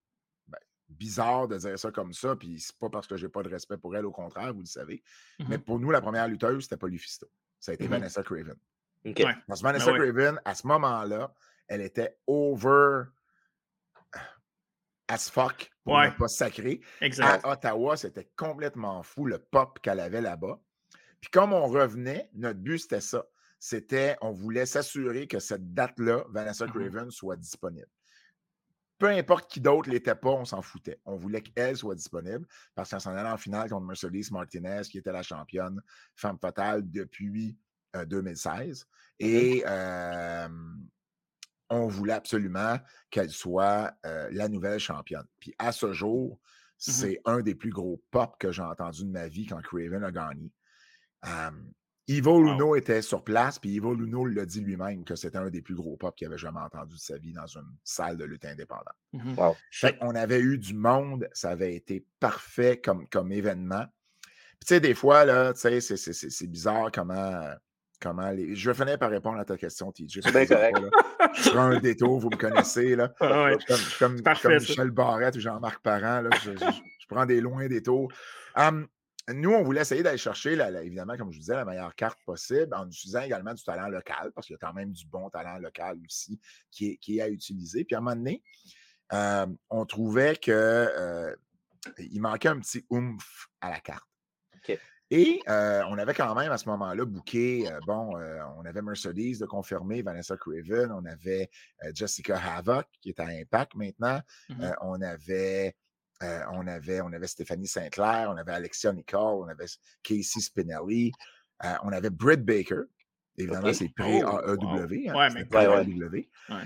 ben, 0.48 0.59
bizarre 0.88 1.48
de 1.48 1.57
dire 1.57 1.79
ça 1.79 1.90
comme 1.90 2.12
ça, 2.12 2.35
puis 2.35 2.59
c'est 2.61 2.76
pas 2.76 2.90
parce 2.90 3.07
que 3.07 3.16
j'ai 3.16 3.29
pas 3.29 3.42
de 3.42 3.48
respect 3.48 3.79
pour 3.79 3.96
elle, 3.96 4.05
au 4.05 4.11
contraire, 4.11 4.52
vous 4.52 4.61
le 4.61 4.66
savez. 4.66 5.02
Mais 5.48 5.59
mmh 5.59 5.62
pour 5.62 5.79
nous, 5.79 5.90
la 5.90 6.00
première 6.00 6.29
lutteuse, 6.29 6.64
c'était 6.64 6.76
pas 6.76 6.88
Lufisto. 6.88 7.26
Ça 7.61 7.72
a 7.72 7.74
été 7.74 7.87
mmh 7.87 7.90
Vanessa 7.90 8.22
Craven. 8.22 8.57
Parce 9.14 9.61
que 9.61 9.64
Vanessa 9.66 9.92
ben 9.92 9.99
Craven, 9.99 10.40
à 10.45 10.55
ce 10.55 10.66
moment-là, 10.66 11.35
elle 11.69 11.81
était 11.81 12.16
over 12.27 13.05
as 15.09 15.31
fuck, 15.31 15.71
pour 15.85 16.01
ne 16.01 16.11
pas 16.11 16.29
sacré. 16.29 16.81
À 17.21 17.53
Ottawa, 17.53 17.97
c'était 17.97 18.29
complètement 18.37 19.03
fou 19.03 19.27
le 19.27 19.38
pop 19.38 19.79
qu'elle 19.81 20.01
avait 20.01 20.21
là-bas. 20.21 20.61
Puis 21.21 21.31
comme 21.31 21.53
on 21.53 21.66
revenait, 21.66 22.29
notre 22.35 22.61
but, 22.61 22.79
c'était 22.79 23.01
ça. 23.01 23.25
C'était, 23.59 24.16
on 24.21 24.33
voulait 24.33 24.66
s'assurer 24.66 25.27
que 25.27 25.38
cette 25.38 25.73
date-là, 25.73 26.25
Vanessa 26.31 26.66
mm-hmm. 26.66 26.71
Craven, 26.71 27.11
soit 27.11 27.37
disponible. 27.37 27.88
Peu 28.99 29.09
importe 29.09 29.51
qui 29.51 29.61
d'autre 29.61 29.90
l'était 29.90 30.14
pas, 30.14 30.31
on 30.31 30.45
s'en 30.45 30.62
foutait. 30.62 31.01
On 31.05 31.16
voulait 31.16 31.42
qu'elle 31.42 31.77
soit 31.77 31.95
disponible 31.95 32.47
parce 32.75 32.90
qu'elle 32.90 33.01
s'en 33.01 33.14
allait 33.14 33.29
en 33.29 33.37
finale 33.37 33.69
contre 33.69 33.87
Mercedes 33.87 34.31
Martinez, 34.31 34.83
qui 34.90 34.99
était 34.99 35.12
la 35.12 35.23
championne 35.23 35.83
femme 36.14 36.38
fatale 36.38 36.90
depuis 36.90 37.59
2016. 38.04 38.87
Et 39.20 39.64
on 41.68 41.88
voulait 41.88 42.12
absolument 42.12 42.78
qu'elle 43.11 43.30
soit 43.30 43.94
la 44.04 44.48
nouvelle 44.48 44.78
championne. 44.78 45.26
Puis 45.40 45.54
à 45.59 45.72
ce 45.72 45.92
jour, 45.92 46.35
mmh 46.35 46.38
c'est 46.78 47.22
un 47.24 47.40
des 47.40 47.54
plus 47.54 47.70
gros 47.70 48.02
pop 48.11 48.37
que 48.38 48.52
j'ai 48.52 48.61
entendu 48.61 49.04
de 49.04 49.11
ma 49.11 49.28
vie 49.28 49.46
quand 49.46 49.62
Craven 49.62 50.04
a 50.04 50.12
gagné. 50.12 50.52
Ivo 52.09 52.40
Luno 52.40 52.76
était 52.76 53.02
sur 53.02 53.24
place, 53.24 53.59
puis 53.59 53.70
Ivo 53.70 53.94
Luno 53.94 54.26
l'a 54.26 54.44
dit 54.44 54.61
lui-même 54.61 55.02
que 55.02 55.16
c'était 55.16 55.38
un 55.38 55.48
des 55.50 55.62
plus 55.62 55.74
gros 55.74 55.96
pop 55.96 56.14
qu'il 56.14 56.28
avait 56.28 56.38
jamais 56.38 56.61
entendu 56.61 56.94
de 56.94 57.00
sa 57.00 57.16
vie 57.18 57.32
dans 57.32 57.46
une 57.46 57.66
salle 57.82 58.16
de 58.16 58.24
lutte 58.24 58.44
indépendante. 58.44 58.94
Mmh 59.14 59.35
on 60.02 60.14
avait 60.14 60.38
eu 60.38 60.59
du 60.59 60.74
monde, 60.74 61.28
ça 61.32 61.50
avait 61.50 61.74
été 61.74 62.06
parfait 62.20 62.78
comme, 62.80 63.09
comme 63.09 63.32
événement. 63.32 63.87
tu 64.61 64.66
sais, 64.66 64.80
des 64.80 64.94
fois, 64.94 65.24
là, 65.24 65.52
c'est 65.54 66.46
bizarre 66.46 66.90
comment 66.92 67.40
comment 68.00 68.30
les... 68.30 68.54
Je 68.54 68.70
vais 68.70 68.76
finir 68.76 68.98
par 68.98 69.11
répondre 69.11 69.38
à 69.38 69.44
ta 69.44 69.56
question, 69.56 69.92
TJ. 69.92 70.20
C'est 70.22 70.32
bien 70.32 70.46
correct. 70.46 70.78
je 71.35 71.50
prends 71.50 71.66
un 71.66 71.80
détour, 71.80 72.18
vous 72.18 72.30
me 72.30 72.37
connaissez. 72.37 72.96
Là. 72.96 73.12
Comme, 73.98 74.20
Michel 74.44 74.90
Barrette 74.90 75.37
ou 75.37 75.40
Jean-Marc 75.40 75.82
Parent, 75.82 76.22
là, 76.22 76.30
je, 76.42 76.50
prends 77.09 77.26
des 77.26 77.40
loin 77.40 77.66
détours. 77.68 78.12
Um, 78.56 78.87
nous, 79.32 79.52
on 79.52 79.62
voulait 79.62 79.80
essayer 79.80 80.02
d'aller 80.02 80.18
chercher, 80.18 80.52
évidemment, 80.82 81.16
comme 81.16 81.32
je 81.32 81.37
vous 81.37 81.40
disais, 81.40 81.56
la 81.56 81.64
meilleure 81.64 81.94
carte 81.94 82.18
possible 82.24 82.72
en 82.74 82.87
utilisant 82.87 83.22
également 83.22 83.54
du 83.54 83.62
talent 83.62 83.88
local, 83.88 84.30
parce 84.35 84.46
qu'il 84.46 84.54
y 84.54 84.56
a 84.62 84.64
quand 84.64 84.74
même 84.74 84.92
du 84.92 85.06
bon 85.06 85.28
talent 85.30 85.59
local 85.59 85.98
aussi 86.04 86.38
qui 86.70 86.90
est, 86.90 86.96
qui 86.98 87.18
est 87.18 87.22
à 87.22 87.28
utiliser. 87.28 87.85
Puis 87.85 87.96
à 87.96 87.98
un 87.98 88.02
moment 88.02 88.16
donné, 88.16 88.42
euh, 89.12 89.46
on 89.68 89.85
trouvait 89.85 90.37
qu'il 90.37 90.52
euh, 90.52 91.35
manquait 92.12 92.48
un 92.48 92.61
petit 92.61 92.85
oomph 92.90 93.48
à 93.61 93.70
la 93.70 93.80
carte. 93.80 94.06
Et 95.11 95.40
on 95.47 95.99
avait 95.99 96.14
quand 96.14 96.35
même 96.35 96.53
à 96.53 96.59
ce 96.59 96.69
moment-là 96.69 97.05
booké, 97.05 97.69
bon, 97.87 98.16
on 98.59 98.64
avait 98.64 98.83
Mercedes 98.83 99.38
de 99.38 99.47
confirmer, 99.47 100.03
Vanessa 100.03 100.37
Craven, 100.37 100.90
on 100.92 101.05
avait 101.07 101.49
Jessica 101.95 102.38
Havoc 102.38 102.87
qui 103.01 103.11
est 103.11 103.21
à 103.21 103.27
Impact 103.27 103.75
maintenant, 103.75 104.21
mmh 104.49 104.71
on 104.83 105.01
avait. 105.03 105.75
on, 106.21 106.66
avait, 106.66 107.01
on 107.01 107.12
avait 107.12 107.27
Stéphanie 107.27 107.69
Sinclair, 107.69 108.31
on 108.31 108.37
avait 108.37 108.53
Alexia 108.53 108.92
Nicole, 108.92 109.45
on 109.45 109.49
avait 109.49 109.66
Casey 110.03 110.40
Spinelli, 110.40 111.12
on 111.83 111.92
avait 111.92 112.11
Britt 112.11 112.45
Baker. 112.45 112.83
Évidemment, 113.38 113.73
c'est 113.73 113.90
pré-AEW. 113.95 115.12
Oh, 115.14 115.19
hein, 116.49 116.64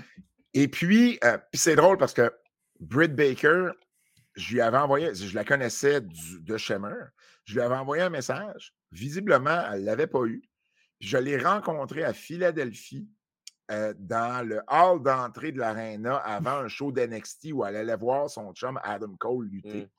Et 0.53 0.67
puis, 0.69 1.19
c'est 1.53 1.75
drôle 1.75 1.97
parce 1.97 2.13
que 2.13 2.33
Britt 2.79 3.13
Baker, 3.13 3.71
je 4.35 4.53
lui 4.53 4.61
avais 4.61 4.77
envoyé, 4.77 5.13
je 5.13 5.35
la 5.35 5.43
connaissais 5.43 5.99
de 6.01 6.57
Shimmer, 6.57 6.95
je 7.45 7.53
lui 7.55 7.61
avais 7.61 7.75
envoyé 7.75 8.03
un 8.03 8.09
message. 8.09 8.73
Visiblement, 8.91 9.63
elle 9.71 9.81
ne 9.81 9.85
l'avait 9.85 10.07
pas 10.07 10.25
eu. 10.25 10.41
je 10.99 11.17
l'ai 11.17 11.37
rencontrée 11.37 12.03
à 12.03 12.13
Philadelphie 12.13 13.07
euh, 13.71 13.93
dans 13.97 14.45
le 14.45 14.61
hall 14.67 15.01
d'entrée 15.01 15.51
de 15.51 15.59
l'Arena 15.59 16.17
avant 16.17 16.57
un 16.57 16.67
show 16.67 16.91
d'NXT 16.91 17.53
où 17.53 17.63
elle 17.65 17.77
allait 17.77 17.95
voir 17.95 18.29
son 18.29 18.53
chum 18.53 18.79
Adam 18.83 19.15
Cole 19.17 19.45
lutter. 19.45 19.85
Mmh. 19.85 19.89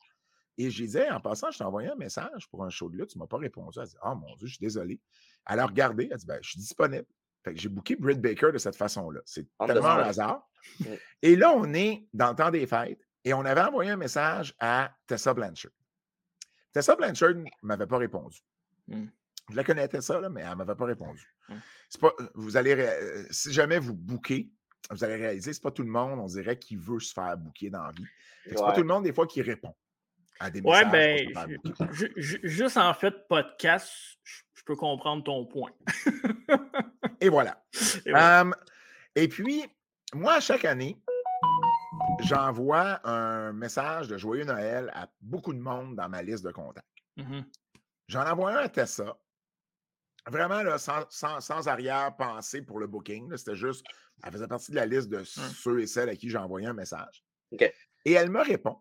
Et 0.59 0.71
j'ai 0.71 0.87
dit, 0.87 0.99
en 1.11 1.21
passant, 1.21 1.51
je 1.51 1.59
t'ai 1.59 1.65
envoyé 1.65 1.89
un 1.89 1.95
message 1.95 2.49
pour 2.51 2.65
un 2.65 2.71
show 2.71 2.91
de 2.91 2.99
lutte, 2.99 3.11
tu 3.11 3.19
ne 3.19 3.23
m'as 3.23 3.27
pas 3.27 3.39
répondu. 3.39 3.79
Elle 3.79 3.85
a 3.85 3.87
dit, 3.87 3.97
oh 4.05 4.15
mon 4.15 4.35
Dieu, 4.37 4.47
je 4.47 4.55
suis 4.55 4.61
désolé. 4.61 5.01
Elle 5.49 5.59
a 5.59 5.67
regardé, 5.67 6.05
elle 6.05 6.13
a 6.13 6.17
dit, 6.19 6.27
ben, 6.27 6.39
je 6.43 6.51
suis 6.51 6.59
disponible. 6.59 7.07
j'ai 7.55 7.71
booké 7.71 7.97
Britt 7.97 8.21
Baker 8.21 8.53
de 8.53 8.59
cette 8.59 8.77
façon-là. 8.77 9.21
C'est 9.25 9.47
tellement 9.67 9.89
un 9.89 10.03
hasard. 10.03 10.47
Mmh. 10.79 10.85
Et 11.23 11.37
là, 11.37 11.53
on 11.57 11.73
est 11.73 12.07
dans 12.13 12.31
le 12.31 12.37
temps 12.37 12.51
des 12.51 12.67
fêtes 12.67 13.01
et 13.25 13.33
on 13.33 13.45
avait 13.45 13.63
envoyé 13.63 13.91
un 13.91 13.97
message 13.97 14.55
à 14.61 14.93
Tessa 15.07 15.33
Blanchard. 15.33 15.73
Tessa 16.73 16.97
Blanchard 16.97 17.35
ne 17.35 17.45
m'avait 17.63 17.87
pas 17.87 17.99
répondu. 17.99 18.39
Mmh. 18.89 19.07
Je 19.51 19.57
la 19.57 19.65
connaissais 19.65 20.01
ça, 20.01 20.21
là, 20.21 20.29
mais 20.29 20.43
elle 20.43 20.51
ne 20.51 20.55
m'avait 20.57 20.75
pas 20.75 20.87
répondu. 20.87 21.27
Mmh. 21.49 21.55
Pas, 22.01 22.13
vous 22.35 22.57
allez, 22.57 22.75
euh, 22.75 23.25
si 23.31 23.53
jamais 23.53 23.79
vous 23.79 23.95
bouquez, 23.95 24.51
vous 24.91 25.05
allez 25.05 25.17
réaliser, 25.17 25.53
c'est 25.53 25.63
pas 25.63 25.71
tout 25.71 25.83
le 25.83 25.91
monde, 25.91 26.19
on 26.19 26.27
dirait, 26.27 26.59
qui 26.59 26.77
veut 26.77 27.01
se 27.01 27.13
faire 27.13 27.37
bouquer 27.37 27.71
dans 27.71 27.83
la 27.83 27.93
vie. 27.93 28.07
C'est 28.45 28.55
pas 28.55 28.73
tout 28.73 28.81
le 28.81 28.87
monde, 28.87 29.05
des 29.05 29.13
fois, 29.13 29.27
qui 29.27 29.43
répond. 29.43 29.75
à 30.41 30.51
des 30.51 30.61
messages. 30.61 30.87
Ouais, 30.87 30.91
ben, 30.91 31.89
juste 31.91 32.77
en 32.77 32.95
fait, 32.95 33.29
podcast, 33.29 33.93
je 34.55 34.65
peux 34.65 34.77
comprendre 34.77 35.25
ton 35.25 35.47
point. 35.47 35.71
Et 37.21 37.29
voilà. 37.29 37.65
Et, 39.15 39.29
puis, 39.29 39.65
moi, 40.15 40.41
chaque 40.41 40.65
année, 40.65 41.02
j'envoie 42.23 43.07
un 43.09 43.53
message 43.53 44.09
de 44.09 44.17
Joyeux 44.17 44.45
Noël 44.45 44.91
à 44.95 45.09
beaucoup 45.21 45.53
de 45.53 45.59
monde 45.59 45.97
dans 45.97 46.09
ma 46.09 46.23
liste 46.23 46.45
de 46.45 46.53
contacts. 46.53 46.87
Mmh 47.17 47.41
J'en 48.09 48.27
envoie 48.27 48.53
un 48.53 48.65
à 48.65 48.69
Tessa. 48.69 49.17
Vraiment, 50.27 50.63
là, 50.63 50.77
sans, 50.79 51.69
arrière-pensée 51.69 52.63
pour 52.63 52.79
le 52.79 52.87
booking. 52.87 53.35
C'était 53.37 53.57
juste, 53.57 53.85
elle 54.23 54.33
faisait 54.33 54.49
partie 54.49 54.71
de 54.71 54.77
la 54.77 54.87
liste 54.87 55.09
de 55.09 55.21
mmh. 55.21 55.25
ceux 55.25 55.81
et 55.81 55.87
celles 55.87 56.09
à 56.09 56.17
qui 56.17 56.29
j'ai 56.29 56.37
envoyé 56.37 56.67
un 56.67 56.75
message. 56.75 57.25
Et 58.05 58.13
elle 58.13 58.31
me 58.31 58.43
répond 58.43 58.79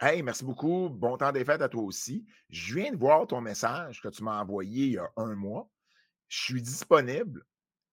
Hey, 0.00 0.22
merci 0.22 0.44
beaucoup. 0.44 0.88
Bon 0.90 1.16
temps 1.16 1.30
des 1.30 1.44
fêtes 1.44 1.62
à 1.62 1.68
toi 1.68 1.82
aussi. 1.82 2.26
Je 2.50 2.74
viens 2.74 2.90
de 2.90 2.96
voir 2.96 3.26
ton 3.26 3.40
message 3.40 4.02
que 4.02 4.08
tu 4.08 4.24
m'as 4.24 4.40
envoyé 4.40 4.86
il 4.86 4.92
y 4.92 4.98
a 4.98 5.08
un 5.16 5.34
mois. 5.34 5.70
Je 6.28 6.42
suis 6.42 6.62
disponible. 6.62 7.44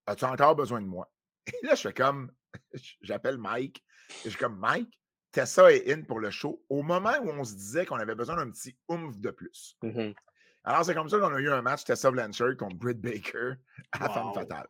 As-tu 0.07 0.25
encore 0.25 0.55
besoin 0.55 0.81
de 0.81 0.87
moi? 0.87 1.11
Et 1.47 1.65
là, 1.65 1.75
je 1.75 1.81
fais 1.81 1.93
comme, 1.93 2.31
j'appelle 3.01 3.37
Mike. 3.37 3.83
Et 4.19 4.25
je 4.25 4.29
suis 4.29 4.39
comme, 4.39 4.57
Mike, 4.57 4.99
Tessa 5.31 5.71
est 5.71 5.91
in 5.91 6.01
pour 6.03 6.19
le 6.19 6.29
show 6.29 6.63
au 6.69 6.83
moment 6.83 7.13
où 7.23 7.29
on 7.29 7.43
se 7.43 7.53
disait 7.53 7.85
qu'on 7.85 7.97
avait 7.97 8.15
besoin 8.15 8.35
d'un 8.35 8.51
petit 8.51 8.75
oomph 8.89 9.17
de 9.17 9.31
plus. 9.31 9.77
Mmh 9.81 10.11
Alors, 10.63 10.85
c'est 10.85 10.93
comme 10.93 11.09
ça 11.09 11.19
qu'on 11.19 11.33
a 11.33 11.39
eu 11.39 11.49
un 11.49 11.61
match 11.61 11.83
Tessa 11.83 12.11
Blanchard 12.11 12.57
contre 12.57 12.75
Britt 12.75 12.99
Baker 12.99 13.53
à 13.93 14.09
Femme 14.09 14.33
Fatale. 14.33 14.67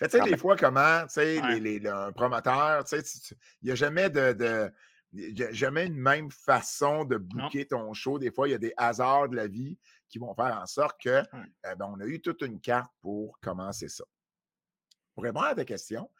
tu 0.00 0.08
sais, 0.08 0.20
des 0.20 0.36
fois, 0.36 0.56
comment, 0.56 1.02
tu 1.02 1.14
sais, 1.14 1.86
un 1.86 2.12
promoteur, 2.12 2.84
tu 2.84 2.98
sais, 2.98 3.34
il 3.62 3.66
n'y 3.66 3.70
a 3.72 3.74
jamais 3.74 4.10
de 4.10 4.72
jamais 5.12 5.86
une 5.86 5.96
même 5.96 6.30
façon 6.30 7.04
de 7.04 7.16
booker 7.16 7.66
ton 7.66 7.92
show. 7.92 8.18
Des 8.18 8.30
fois, 8.30 8.48
il 8.48 8.52
y 8.52 8.54
a 8.54 8.58
des 8.58 8.72
hasards 8.76 9.28
de 9.28 9.36
la 9.36 9.48
vie 9.48 9.78
qui 10.08 10.18
vont 10.18 10.34
faire 10.34 10.58
en 10.60 10.66
sorte 10.66 11.00
que 11.02 11.22
eh 11.32 11.74
ben, 11.76 11.86
on 11.92 12.00
a 12.00 12.04
eu 12.04 12.20
toute 12.20 12.42
une 12.42 12.60
carte 12.60 12.90
pour 13.00 13.38
commencer 13.40 13.88
ça. 13.88 14.04
Pour 15.14 15.24
répondre 15.24 15.46
à 15.46 15.54
ta 15.54 15.64
question, 15.64 16.10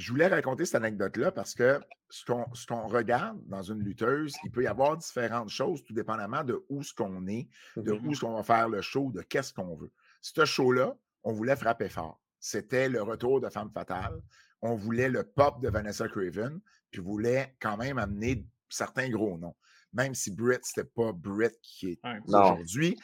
je 0.00 0.10
voulais 0.10 0.26
raconter 0.26 0.64
cette 0.64 0.76
anecdote-là 0.76 1.30
parce 1.30 1.54
que 1.54 1.80
ce 2.08 2.24
qu'on 2.24 2.86
regarde 2.88 3.38
dans 3.46 3.62
une 3.62 3.80
lutteuse, 3.80 4.34
il 4.44 4.50
peut 4.50 4.62
y 4.62 4.66
avoir 4.66 4.96
différentes 4.96 5.50
choses, 5.50 5.84
tout 5.84 5.92
dépendamment 5.92 6.42
de 6.42 6.64
où 6.68 6.82
ce 6.82 6.94
qu'on 6.94 7.26
est, 7.26 7.48
de 7.76 7.92
où 7.92 8.14
ce 8.14 8.20
qu'on 8.20 8.34
va 8.34 8.42
faire 8.42 8.68
le 8.68 8.80
show, 8.80 9.12
de 9.12 9.20
qu'est-ce 9.22 9.52
qu'on 9.52 9.76
veut. 9.76 9.92
Ce 10.22 10.44
show-là, 10.44 10.96
on 11.22 11.32
voulait 11.32 11.56
frapper 11.56 11.88
fort. 11.88 12.20
C'était 12.40 12.88
le 12.88 13.02
retour 13.02 13.40
de 13.40 13.50
Femme 13.50 13.70
Fatale. 13.70 14.20
On 14.62 14.74
voulait 14.74 15.10
le 15.10 15.22
pop 15.24 15.60
de 15.62 15.68
Vanessa 15.68 16.08
Craven 16.08 16.60
puis 16.90 17.00
voulait 17.00 17.54
quand 17.60 17.76
même 17.76 17.98
amener 17.98 18.46
certains 18.68 19.10
gros 19.10 19.36
noms. 19.38 19.56
Même 19.92 20.14
si 20.14 20.30
Britt, 20.30 20.64
c'était 20.64 20.88
pas 20.88 21.12
Britt 21.12 21.58
qui 21.62 21.90
est 21.90 22.00
aujourd'hui. 22.24 22.98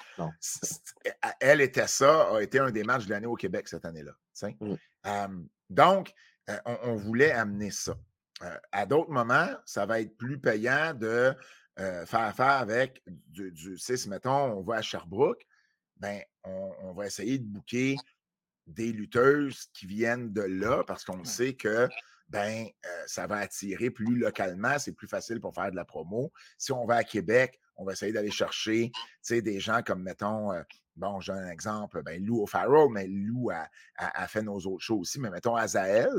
Elle 1.40 1.60
était 1.60 1.88
ça, 1.88 2.34
a 2.36 2.42
été 2.42 2.58
un 2.58 2.70
des 2.70 2.84
matchs 2.84 3.06
de 3.06 3.10
l'année 3.10 3.26
au 3.26 3.34
Québec 3.34 3.68
cette 3.68 3.84
année-là. 3.84 4.12
Mmh. 4.60 5.46
donc, 5.68 6.12
euh, 6.48 6.58
on, 6.64 6.94
voulait 6.94 7.32
amener 7.32 7.70
ça. 7.70 7.96
Euh, 8.42 8.56
à 8.72 8.86
d'autres 8.86 9.10
moments, 9.10 9.48
ça 9.64 9.86
va 9.86 10.00
être 10.00 10.16
plus 10.16 10.38
payant 10.38 10.94
de 10.94 11.34
euh, 11.78 12.06
faire 12.06 12.20
affaire 12.20 12.52
avec 12.52 13.02
du, 13.06 13.50
du 13.50 13.78
si 13.78 14.08
mettons, 14.08 14.58
on 14.58 14.62
va 14.62 14.76
à 14.76 14.82
Sherbrooke, 14.82 15.46
ben, 15.96 16.20
on, 16.44 16.92
va 16.92 17.06
essayer 17.06 17.38
de 17.38 17.44
booker 17.44 17.96
des 18.66 18.92
lutteuses 18.92 19.66
qui 19.72 19.86
viennent 19.86 20.32
de 20.32 20.42
là 20.42 20.84
parce 20.86 21.04
qu'on 21.04 21.24
sait 21.24 21.54
que 21.54 21.88
ben, 22.28 22.66
ça 23.06 23.26
va 23.26 23.38
attirer 23.38 23.90
plus 23.90 24.16
localement, 24.18 24.78
c'est 24.78 24.92
plus 24.92 25.08
facile 25.08 25.40
pour 25.40 25.54
faire 25.54 25.70
de 25.70 25.76
la 25.76 25.84
promo. 25.84 26.32
Si 26.58 26.72
on 26.72 26.84
va 26.84 26.96
à 26.96 27.04
Québec, 27.04 27.58
on 27.76 27.84
va 27.84 27.92
essayer 27.92 28.12
d'aller 28.12 28.30
chercher 28.30 28.90
des 29.30 29.60
gens 29.60 29.82
comme, 29.82 30.02
mettons, 30.02 30.50
bon, 30.96 31.20
j'ai 31.20 31.32
un 31.32 31.48
exemple, 31.48 32.02
ben, 32.02 32.24
Lou 32.24 32.42
O'Farrell, 32.42 32.88
mais 32.90 33.06
Lou 33.06 33.50
a, 33.50 34.28
fait 34.28 34.42
nos 34.42 34.58
autres 34.58 34.82
shows 34.82 35.00
aussi, 35.00 35.20
mais 35.20 35.30
mettons 35.30 35.56
Azael, 35.56 36.10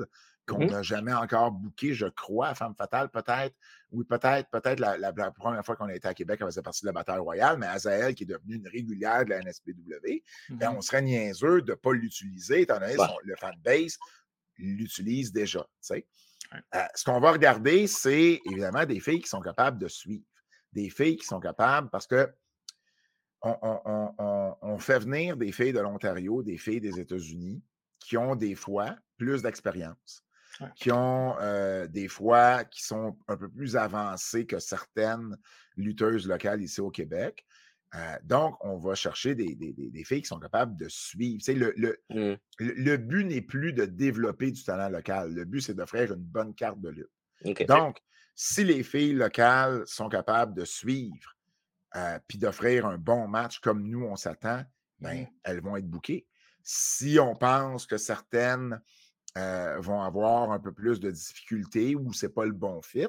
qu'on 0.47 0.65
mmh 0.65 0.71
n'a 0.71 0.81
jamais 0.81 1.13
encore 1.13 1.51
booké, 1.51 1.93
je 1.93 2.05
crois, 2.05 2.49
à 2.49 2.55
Femme 2.55 2.73
Fatale, 2.75 3.09
peut-être. 3.09 3.53
Oui, 3.91 4.05
peut-être, 4.05 4.49
peut-être 4.49 4.79
la, 4.79 5.11
première 5.31 5.65
fois 5.65 5.75
qu'on 5.75 5.87
a 5.87 5.93
été 5.93 6.07
à 6.07 6.13
Québec, 6.13 6.39
elle 6.41 6.47
faisait 6.47 6.61
partie 6.61 6.83
de 6.83 6.87
la 6.87 6.93
bataille 6.93 7.19
royale, 7.19 7.57
mais 7.57 7.67
Azael, 7.67 8.15
qui 8.15 8.23
est 8.23 8.27
devenue 8.27 8.55
une 8.55 8.67
régulière 8.67 9.25
de 9.25 9.31
la 9.31 9.41
NSPW, 9.41 10.23
ben, 10.49 10.71
mmh 10.71 10.75
on 10.77 10.81
serait 10.81 11.01
niaiseux 11.01 11.61
de 11.61 11.71
ne 11.71 11.75
pas 11.75 11.93
l'utiliser, 11.93 12.61
étant 12.61 12.79
donné 12.79 12.95
son, 12.95 13.17
le 13.23 13.35
fanbase 13.35 13.97
l'utilise 14.57 15.31
déjà. 15.31 15.65
Euh, 15.91 16.85
ce 16.95 17.03
qu'on 17.03 17.19
va 17.19 17.31
regarder, 17.31 17.87
c'est 17.87 18.39
évidemment 18.45 18.85
des 18.85 18.99
filles 18.99 19.21
qui 19.21 19.29
sont 19.29 19.41
capables 19.41 19.79
de 19.79 19.87
suivre. 19.87 20.23
Des 20.73 20.89
filles 20.89 21.17
qui 21.17 21.25
sont 21.25 21.39
capables 21.39 21.89
parce 21.89 22.07
que 22.07 22.29
on, 23.41 24.77
fait 24.79 24.99
venir 24.99 25.37
des 25.37 25.51
filles 25.51 25.73
de 25.73 25.79
l'Ontario, 25.79 26.43
des 26.43 26.57
filles 26.57 26.81
des 26.81 26.99
États-Unis 26.99 27.63
qui 27.99 28.17
ont 28.17 28.35
des 28.35 28.55
fois 28.55 28.95
plus 29.17 29.41
d'expérience, 29.41 30.23
qui 30.75 30.91
ont 30.91 31.35
euh, 31.39 31.87
des 31.87 32.07
fois 32.07 32.63
qui 32.63 32.83
sont 32.83 33.17
un 33.27 33.37
peu 33.37 33.49
plus 33.49 33.75
avancées 33.75 34.45
que 34.45 34.59
certaines 34.59 35.37
lutteuses 35.75 36.27
locales 36.27 36.61
ici 36.61 36.81
au 36.81 36.89
Québec. 36.89 37.45
Euh, 37.95 38.17
donc, 38.23 38.55
on 38.65 38.77
va 38.77 38.95
chercher 38.95 39.33
des, 39.33 40.03
filles 40.03 40.21
qui 40.21 40.27
sont 40.27 40.39
capables 40.39 40.75
de 40.75 40.89
suivre. 40.89 41.41
Mmh. 41.47 42.17
le, 42.19 42.37
le, 42.59 42.97
but 42.97 43.23
n'est 43.23 43.41
plus 43.41 43.71
de 43.71 43.85
développer 43.85 44.51
du 44.51 44.61
talent 44.61 44.89
local. 44.89 45.33
Le 45.33 45.45
but, 45.45 45.61
c'est 45.61 45.73
d'offrir 45.73 46.11
une 46.11 46.23
bonne 46.23 46.53
carte 46.53 46.81
de 46.81 46.89
lutte. 46.89 47.65
Donc, 47.67 48.01
si 48.35 48.63
les 48.65 48.83
filles 48.83 49.13
locales 49.13 49.83
sont 49.85 50.09
capables 50.09 50.53
de 50.53 50.65
suivre 50.65 51.36
euh, 51.97 52.19
puis 52.27 52.37
d'offrir 52.37 52.85
un 52.85 52.97
bon 52.97 53.27
match 53.27 53.59
comme 53.59 53.83
nous, 53.87 54.03
on 54.03 54.15
s'attend, 54.15 54.63
ben, 54.99 55.27
elles 55.43 55.61
vont 55.61 55.75
être 55.77 55.89
bouquées. 55.89 56.27
Si 56.63 57.17
on 57.19 57.35
pense 57.35 57.85
que 57.85 57.97
certaines 57.97 58.81
euh, 59.37 59.77
vont 59.79 60.01
avoir 60.01 60.51
un 60.51 60.59
peu 60.59 60.71
plus 60.71 60.99
de 60.99 61.09
difficultés 61.09 61.95
ou 61.95 62.13
ce 62.13 62.25
n'est 62.25 62.31
pas 62.31 62.45
le 62.45 62.51
bon 62.51 62.81
fit, 62.81 63.07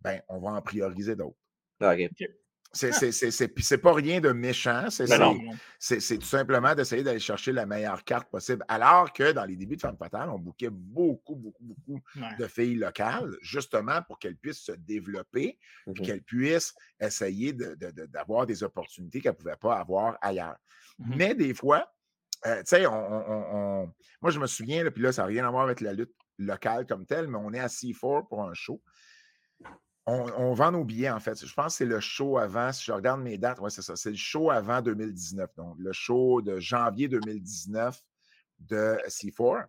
ben, 0.00 0.20
on 0.28 0.38
va 0.38 0.50
en 0.50 0.62
prioriser 0.62 1.14
d'autres. 1.14 1.38
Ah, 1.80 1.94
c'est 2.76 3.78
pas 3.78 3.92
rien 3.92 4.20
de 4.20 4.32
méchant. 4.32 4.86
Ben 5.08 5.36
c'est 5.78 6.18
tout 6.18 6.26
simplement 6.26 6.74
d'essayer 6.74 7.02
d'aller 7.02 7.18
chercher 7.18 7.52
la 7.52 7.66
meilleure 7.66 8.04
carte 8.04 8.30
possible. 8.30 8.64
Alors 8.68 9.12
que 9.12 9.32
dans 9.32 9.44
les 9.44 9.56
débuts 9.56 9.76
de 9.76 9.80
Femme 9.80 9.96
Fatale, 9.96 10.30
on 10.30 10.38
bouquait 10.38 10.70
beaucoup, 10.70 11.36
beaucoup, 11.36 11.64
beaucoup 11.64 12.00
de 12.38 12.46
filles 12.46 12.76
locales, 12.76 13.36
justement 13.40 14.02
pour 14.02 14.18
qu'elles 14.18 14.36
puissent 14.36 14.64
se 14.64 14.72
développer, 14.72 15.58
et 15.86 15.90
mmh 15.90 15.94
qu'elles 15.94 16.22
puissent 16.22 16.74
essayer 17.00 17.52
d'avoir 17.52 18.46
des 18.46 18.62
opportunités 18.62 19.20
qu'elles 19.20 19.32
ne 19.32 19.36
pouvaient 19.36 19.56
pas 19.56 19.78
avoir 19.78 20.16
ailleurs. 20.20 20.56
Mmh 20.98 21.14
Mais 21.16 21.34
des 21.34 21.54
fois, 21.54 21.92
euh, 22.46 22.58
tu 22.58 22.66
sais, 22.66 22.86
on, 22.86 23.92
moi 24.20 24.30
je 24.30 24.38
me 24.38 24.46
souviens, 24.46 24.88
puis 24.90 25.02
là, 25.02 25.12
ça 25.12 25.22
n'a 25.22 25.28
rien 25.28 25.46
à 25.46 25.50
voir 25.50 25.64
avec 25.64 25.80
la 25.80 25.92
lutte 25.92 26.14
locale 26.38 26.86
comme 26.86 27.06
telle, 27.06 27.28
mais 27.28 27.38
on 27.38 27.52
est 27.52 27.60
à 27.60 27.66
C4 27.66 28.28
pour 28.28 28.42
un 28.42 28.54
show. 28.54 28.82
On, 30.08 30.54
vend 30.54 30.70
nos 30.70 30.84
billets, 30.84 31.10
en 31.10 31.18
fait. 31.18 31.44
Je 31.44 31.52
pense 31.52 31.72
que 31.72 31.78
c'est 31.78 31.84
le 31.84 31.98
show 31.98 32.38
avant, 32.38 32.72
si 32.72 32.84
je 32.84 32.92
regarde 32.92 33.20
mes 33.20 33.38
dates, 33.38 33.58
ouais, 33.58 33.70
c'est 33.70 33.82
ça. 33.82 33.96
C'est 33.96 34.10
le 34.10 34.16
show 34.16 34.50
avant 34.50 34.80
2019. 34.80 35.50
Donc, 35.56 35.76
le 35.80 35.92
show 35.92 36.40
de 36.42 36.60
janvier 36.60 37.08
2019 37.08 38.00
de 38.60 38.96
C4. 39.08 39.66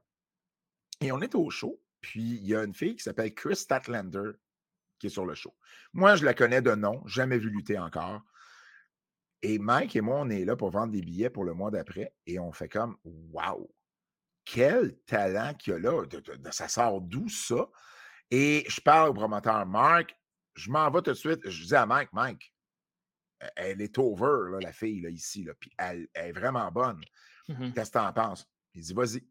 Et 1.01 1.11
on 1.11 1.21
est 1.21 1.33
au 1.33 1.49
show. 1.49 1.81
Puis, 2.01 2.35
il 2.35 2.45
y 2.45 2.55
a 2.55 2.63
une 2.63 2.75
fille 2.75 2.95
qui 2.95 3.03
s'appelle 3.03 3.33
Chris 3.33 3.55
Statlander 3.55 4.33
qui 4.99 5.07
est 5.07 5.11
sur 5.11 5.25
le 5.25 5.33
show. 5.35 5.55
Moi, 5.93 6.15
je 6.15 6.25
la 6.25 6.33
connais 6.33 6.61
de 6.61 6.75
nom, 6.75 7.01
jamais 7.07 7.37
vu 7.37 7.49
lutter 7.49 7.77
encore. 7.77 8.21
Et 9.41 9.59
Mike 9.59 9.95
et 9.95 10.01
moi, 10.01 10.19
on 10.19 10.29
est 10.29 10.45
là 10.45 10.55
pour 10.55 10.71
vendre 10.71 10.91
des 10.91 11.01
billets 11.01 11.29
pour 11.29 11.43
le 11.45 11.53
mois 11.53 11.71
d'après. 11.71 12.13
Et 12.25 12.39
on 12.39 12.51
fait 12.51 12.69
comme, 12.69 12.97
waouh, 13.03 13.69
quel 14.45 14.97
talent 15.05 15.53
qu'il 15.53 15.73
y 15.73 15.75
a 15.75 15.79
là. 15.79 16.03
ça 16.51 16.67
sort 16.67 17.01
d'où 17.01 17.27
ça? 17.29 17.69
Et 18.31 18.65
je 18.67 18.81
parle 18.81 19.09
au 19.09 19.13
promoteur 19.13 19.65
Marc, 19.65 20.17
je 20.57 20.71
m'en 20.71 20.89
vais 20.89 21.01
tout 21.01 21.11
de 21.11 21.15
suite. 21.15 21.47
Je 21.47 21.65
dis 21.65 21.75
à 21.75 21.85
Mike, 21.85 22.11
Mike, 22.11 22.53
e-, 23.41 23.47
elle 23.55 23.81
est 23.81 23.97
over, 23.97 24.59
la 24.59 24.73
fille, 24.73 25.01
là, 25.01 25.09
ici. 25.09 25.43
Là, 25.43 25.53
puis 25.59 25.71
elle, 25.77 26.07
est 26.13 26.31
vraiment 26.31 26.69
bonne. 26.71 27.01
Mmh 27.47 27.71
Qu'est-ce 27.71 27.91
que 27.91 27.99
tu 27.99 28.03
en 28.03 28.11
penses? 28.11 28.45
Il 28.73 28.81
dit, 28.81 28.93
vas-y. 28.93 29.23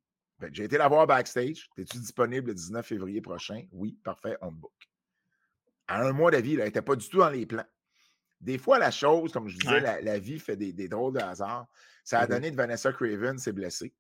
J'ai 0.53 0.65
été 0.65 0.79
la 0.79 0.89
voir 0.89 1.07
backstage. 1.07 1.69
Es-tu 1.77 1.99
disponible 1.99 2.49
le 2.49 2.55
19 2.55 2.87
février 2.87 3.21
prochain? 3.21 3.67
Oui, 3.73 3.99
parfait, 4.05 4.37
on 4.41 4.51
te 4.51 4.57
book. 4.57 4.73
À 5.89 6.03
un 6.03 6.13
mois 6.13 6.31
de 6.31 6.37
vie, 6.38 6.55
elle 6.55 6.65
n'était 6.65 6.83
pas 6.83 6.96
du 6.96 7.09
tout 7.09 7.19
dans 7.19 7.31
les 7.31 7.46
plans. 7.46 7.67
Des 8.40 8.59
fois, 8.59 8.79
la 8.79 8.90
chose, 8.90 9.33
comme 9.33 9.48
je 9.48 9.57
disais, 9.57 10.03
la, 10.03 10.19
vie 10.19 10.38
fait 10.38 10.57
des, 10.57 10.88
drôles 10.88 11.15
de 11.15 11.21
hasard. 11.21 11.67
Ça 12.05 12.21
a 12.21 12.27
mmh 12.27 12.29
donné 12.29 12.50
de 12.50 12.57
Vanessa 12.57 12.92
Craven 12.92 13.38
s'est 13.38 13.53
blessée. 13.53 13.94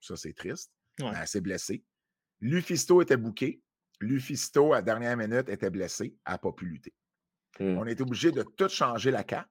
Ça, 0.00 0.16
c'est 0.16 0.32
triste. 0.32 0.72
Elle 0.98 1.26
s'est 1.26 1.40
blessée. 1.40 1.84
Lufisto 2.40 3.02
était 3.02 3.16
booké. 3.16 3.62
Lufisto, 4.02 4.72
à 4.72 4.82
dernière 4.82 5.16
minute, 5.16 5.48
était 5.48 5.70
blessé, 5.70 6.14
n'a 6.28 6.38
pas 6.38 6.52
pu 6.52 6.66
lutter. 6.66 6.92
Mmh. 7.60 7.78
On 7.78 7.86
était 7.86 8.02
obligé 8.02 8.32
de 8.32 8.42
tout 8.42 8.68
changer 8.68 9.10
la 9.10 9.24
carte 9.24 9.48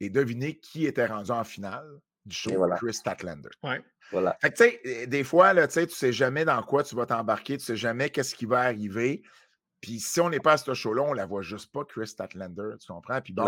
et 0.00 0.10
deviner 0.10 0.58
qui 0.58 0.86
était 0.86 1.06
rendu 1.06 1.30
en 1.30 1.44
finale 1.44 1.86
du 2.24 2.36
show, 2.36 2.68
Chris 2.76 2.94
Statlander. 2.94 3.50
Voilà. 4.12 4.36
Fait 4.40 4.52
que, 4.52 5.04
des 5.06 5.24
fois, 5.24 5.52
là, 5.52 5.66
tu 5.66 5.80
ne 5.80 5.86
sais 5.86 6.12
jamais 6.12 6.44
dans 6.44 6.62
quoi 6.62 6.84
tu 6.84 6.94
vas 6.94 7.06
t'embarquer, 7.06 7.56
tu 7.56 7.62
ne 7.62 7.66
sais 7.66 7.76
jamais 7.76 8.10
qu'est-ce 8.10 8.34
qui 8.34 8.46
va 8.46 8.60
arriver. 8.60 9.22
Puis 9.80 10.00
si 10.00 10.20
on 10.20 10.30
n'est 10.30 10.40
pas 10.40 10.52
à 10.52 10.56
ce 10.56 10.72
show-là, 10.72 11.02
on 11.02 11.10
ne 11.10 11.16
la 11.16 11.26
voit 11.26 11.42
juste 11.42 11.70
pas, 11.70 11.84
Chris 11.84 12.08
Statlander, 12.08 12.76
tu 12.80 12.90
comprends? 12.90 13.20
Puis 13.20 13.32
bon, 13.32 13.44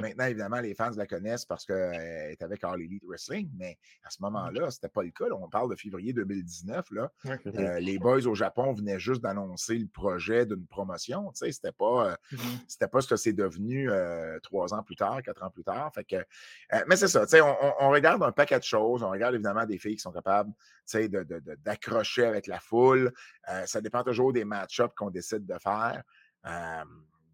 maintenant, 0.00 0.26
évidemment, 0.26 0.60
les 0.60 0.74
fans 0.74 0.90
la 0.94 1.06
connaissent 1.06 1.46
parce 1.46 1.64
qu'elle 1.64 2.30
est 2.30 2.42
avec 2.42 2.62
All 2.64 2.80
Elite 2.80 3.02
Wrestling, 3.06 3.50
mais 3.56 3.78
à 4.04 4.10
ce 4.10 4.18
moment-là, 4.22 4.70
ce 4.70 4.76
n'était 4.76 4.88
pas 4.88 5.02
le 5.02 5.10
cas. 5.10 5.24
on 5.32 5.48
parle 5.48 5.70
de 5.70 5.76
février 5.76 6.12
2019. 6.12 6.90
Là. 6.90 7.10
Euh, 7.26 7.80
les 7.80 7.98
boys 7.98 8.26
au 8.26 8.34
Japon 8.34 8.72
venaient 8.72 9.00
juste 9.00 9.22
d'annoncer 9.22 9.78
le 9.78 9.86
projet 9.86 10.44
d'une 10.44 10.66
promotion. 10.66 11.30
Ce 11.34 11.46
n'était 11.46 11.72
pas, 11.72 12.10
euh, 12.10 12.16
mm-hmm. 12.32 12.88
pas 12.88 13.00
ce 13.00 13.08
que 13.08 13.16
c'est 13.16 13.32
devenu 13.32 13.90
euh, 13.90 14.38
trois 14.40 14.74
ans 14.74 14.82
plus 14.82 14.96
tard, 14.96 15.22
quatre 15.22 15.42
ans 15.42 15.50
plus 15.50 15.64
tard. 15.64 15.90
Fait 15.94 16.04
que, 16.04 16.16
mais 16.88 16.96
c'est 16.96 17.08
ça, 17.08 17.24
on, 17.42 17.86
on, 17.86 17.90
regarde 17.90 18.22
un 18.22 18.32
paquet 18.32 18.58
de 18.58 18.64
choses. 18.64 19.02
On 19.02 19.10
regarde 19.10 19.34
évidemment 19.34 19.64
des 19.64 19.78
filles 19.78 19.96
qui 19.96 20.02
sont 20.02 20.12
capables 20.12 20.52
d'accrocher 21.64 22.24
avec 22.24 22.46
la 22.46 22.58
foule. 22.58 23.12
ça 23.66 23.80
dépend 23.80 24.02
toujours 24.02 24.32
des 24.32 24.44
match-ups 24.44 24.92
qu'on 24.96 25.10
décide 25.10 25.46
de 25.46 25.58
faire 25.58 25.69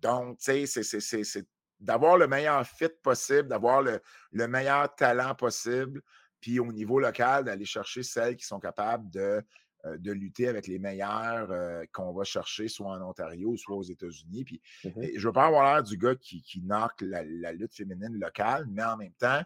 donc, 0.00 0.38
tu 0.38 0.66
sais, 0.66 0.82
c'est 0.82 1.46
d'avoir 1.78 2.16
le 2.16 2.26
meilleur 2.26 2.66
fit 2.66 2.88
possible, 3.02 3.48
d'avoir 3.48 3.82
le, 3.82 4.00
meilleur 4.48 4.94
talent 4.94 5.34
possible, 5.34 6.02
puis 6.40 6.58
au 6.58 6.72
niveau 6.72 7.00
local, 7.00 7.44
d'aller 7.44 7.64
chercher 7.64 8.02
celles 8.02 8.36
qui 8.36 8.46
sont 8.46 8.60
capables 8.60 9.10
de, 9.10 9.42
de 9.84 10.12
lutter 10.12 10.48
avec 10.48 10.66
les 10.66 10.78
meilleurs 10.78 11.48
qu'on 11.92 12.12
va 12.12 12.24
chercher, 12.24 12.68
soit 12.68 12.92
en 12.92 13.02
Ontario, 13.02 13.56
soit 13.56 13.76
aux 13.76 13.82
États-Unis. 13.82 14.44
Puis 14.44 14.62
mmh 14.84 14.90
je 14.94 15.18
ne 15.18 15.26
veux 15.26 15.32
pas 15.32 15.46
avoir 15.46 15.74
l'air 15.74 15.82
du 15.82 15.96
gars 15.96 16.14
qui, 16.14 16.42
qui 16.42 16.62
la, 17.00 17.52
lutte 17.52 17.74
féminine 17.74 18.18
locale, 18.18 18.66
mais 18.68 18.84
en 18.84 18.96
même 18.96 19.14
temps, 19.14 19.42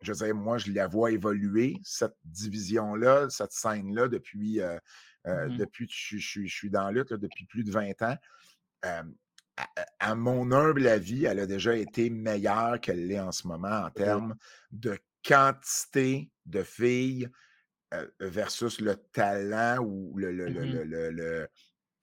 je 0.00 0.12
veux 0.12 0.26
dire, 0.26 0.34
moi, 0.34 0.58
je 0.58 0.70
la 0.72 0.86
vois 0.86 1.10
évoluer, 1.10 1.76
cette 1.82 2.16
division-là, 2.24 3.28
cette 3.30 3.52
scène-là, 3.52 4.08
depuis, 4.08 4.60
euh, 4.60 4.78
mmh 5.28 5.56
depuis 5.56 5.86
que 5.86 5.92
je, 5.94 6.46
suis 6.46 6.70
dans 6.70 6.84
la 6.84 6.92
lutte, 6.92 7.12
depuis 7.12 7.44
plus 7.44 7.64
de 7.64 7.70
20 7.70 8.02
ans. 8.02 8.16
à, 9.98 10.14
mon 10.14 10.50
humble 10.52 10.86
avis, 10.86 11.24
elle 11.24 11.40
a 11.40 11.46
déjà 11.46 11.76
été 11.76 12.10
meilleure 12.10 12.80
qu'elle 12.80 13.06
l'est 13.06 13.20
en 13.20 13.32
ce 13.32 13.46
moment 13.46 13.84
en 13.84 13.90
termes 13.90 14.36
de 14.70 14.98
quantité 15.24 16.30
de 16.46 16.62
filles 16.62 17.28
euh, 17.94 18.06
versus 18.20 18.80
le 18.80 18.96
talent 18.96 19.78
ou 19.78 20.14
le, 20.16 20.30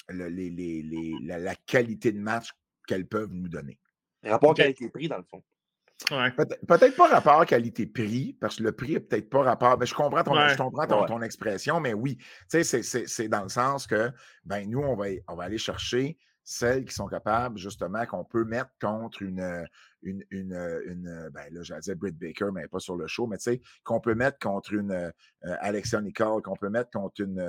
la, 0.09 1.55
qualité 1.67 2.11
de 2.11 2.19
match 2.19 2.49
qu'elles 2.87 3.07
peuvent 3.07 3.33
nous 3.33 3.47
donner. 3.47 3.79
Rapport 4.23 4.55
qualité-prix, 4.55 5.07
dans 5.07 5.17
le 5.17 5.23
fond. 5.23 5.43
Peut-être 6.07 6.95
pas 6.95 7.07
rapport 7.07 7.45
qualité-prix, 7.45 8.37
parce 8.39 8.57
que 8.57 8.63
le 8.63 8.71
prix 8.73 8.93
n'est 8.93 8.99
peut-être 8.99 9.29
pas 9.29 9.43
rapport. 9.43 9.77
Ben, 9.77 9.85
je 9.85 9.93
comprends 9.93 10.23
ton, 10.23 11.05
ton, 11.05 11.21
expression, 11.21 11.79
mais 11.79 11.93
oui, 11.93 12.17
c'est 12.47 13.27
dans 13.27 13.43
le 13.43 13.49
sens 13.49 13.87
que 13.87 14.11
ben, 14.43 14.69
nous, 14.69 14.81
on 14.81 14.95
va, 14.95 15.05
on 15.27 15.35
va 15.35 15.43
aller 15.45 15.57
chercher 15.57 16.17
celles 16.43 16.85
qui 16.85 16.93
sont 16.93 17.07
capables, 17.07 17.57
justement, 17.57 18.05
qu'on 18.05 18.23
peut 18.23 18.45
mettre 18.45 18.69
contre 18.79 19.23
une, 19.23 19.65
une, 20.03 20.23
une, 20.29 21.29
ben 21.33 21.51
là, 21.51 21.63
j'allais 21.63 21.81
dire 21.81 21.95
Britt 21.95 22.17
Baker, 22.19 22.49
mais 22.53 22.67
pas 22.67 22.79
sur 22.79 22.95
le 22.95 23.07
show, 23.07 23.25
mais 23.25 23.37
tu 23.37 23.43
sais, 23.43 23.61
qu'on 23.83 23.99
peut 23.99 24.13
mettre 24.13 24.37
contre 24.37 24.73
une 24.73 24.91
euh, 24.91 25.11
Alexia 25.61 25.99
Nicole, 26.01 26.43
qu'on 26.43 26.55
peut 26.55 26.69
mettre 26.69 26.91
contre 26.91 27.21
une 27.21 27.39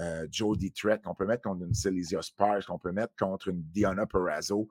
euh, 0.00 0.26
Jodie 0.30 0.70
Trett, 0.72 1.02
qu'on 1.02 1.16
peut 1.16 1.26
mettre 1.26 1.42
contre 1.42 1.64
une 1.64 1.74
Celicia 1.74 2.22
Sparks, 2.22 2.66
qu'on 2.66 2.78
peut 2.78 2.92
mettre 2.92 3.14
contre 3.18 3.48
une 3.48 3.60
Diana 3.62 4.06
Perazzo 4.06 4.68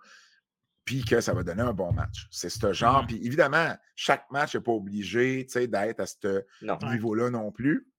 puis 0.87 1.03
que 1.03 1.19
ça 1.19 1.33
va 1.33 1.43
donner 1.43 1.61
un 1.61 1.73
bon 1.73 1.91
match. 1.91 2.27
C'est 2.31 2.49
ce 2.49 2.71
genre. 2.71 3.05
Puis 3.05 3.17
évidemment, 3.17 3.75
chaque 3.97 4.23
match 4.31 4.55
n'est 4.55 4.61
pas 4.61 4.71
obligé 4.71 5.43
d'être 5.43 5.99
à 5.99 6.05
ce 6.07 6.45
niveau-là 6.89 7.29
non 7.29 7.51
plus. 7.51 7.91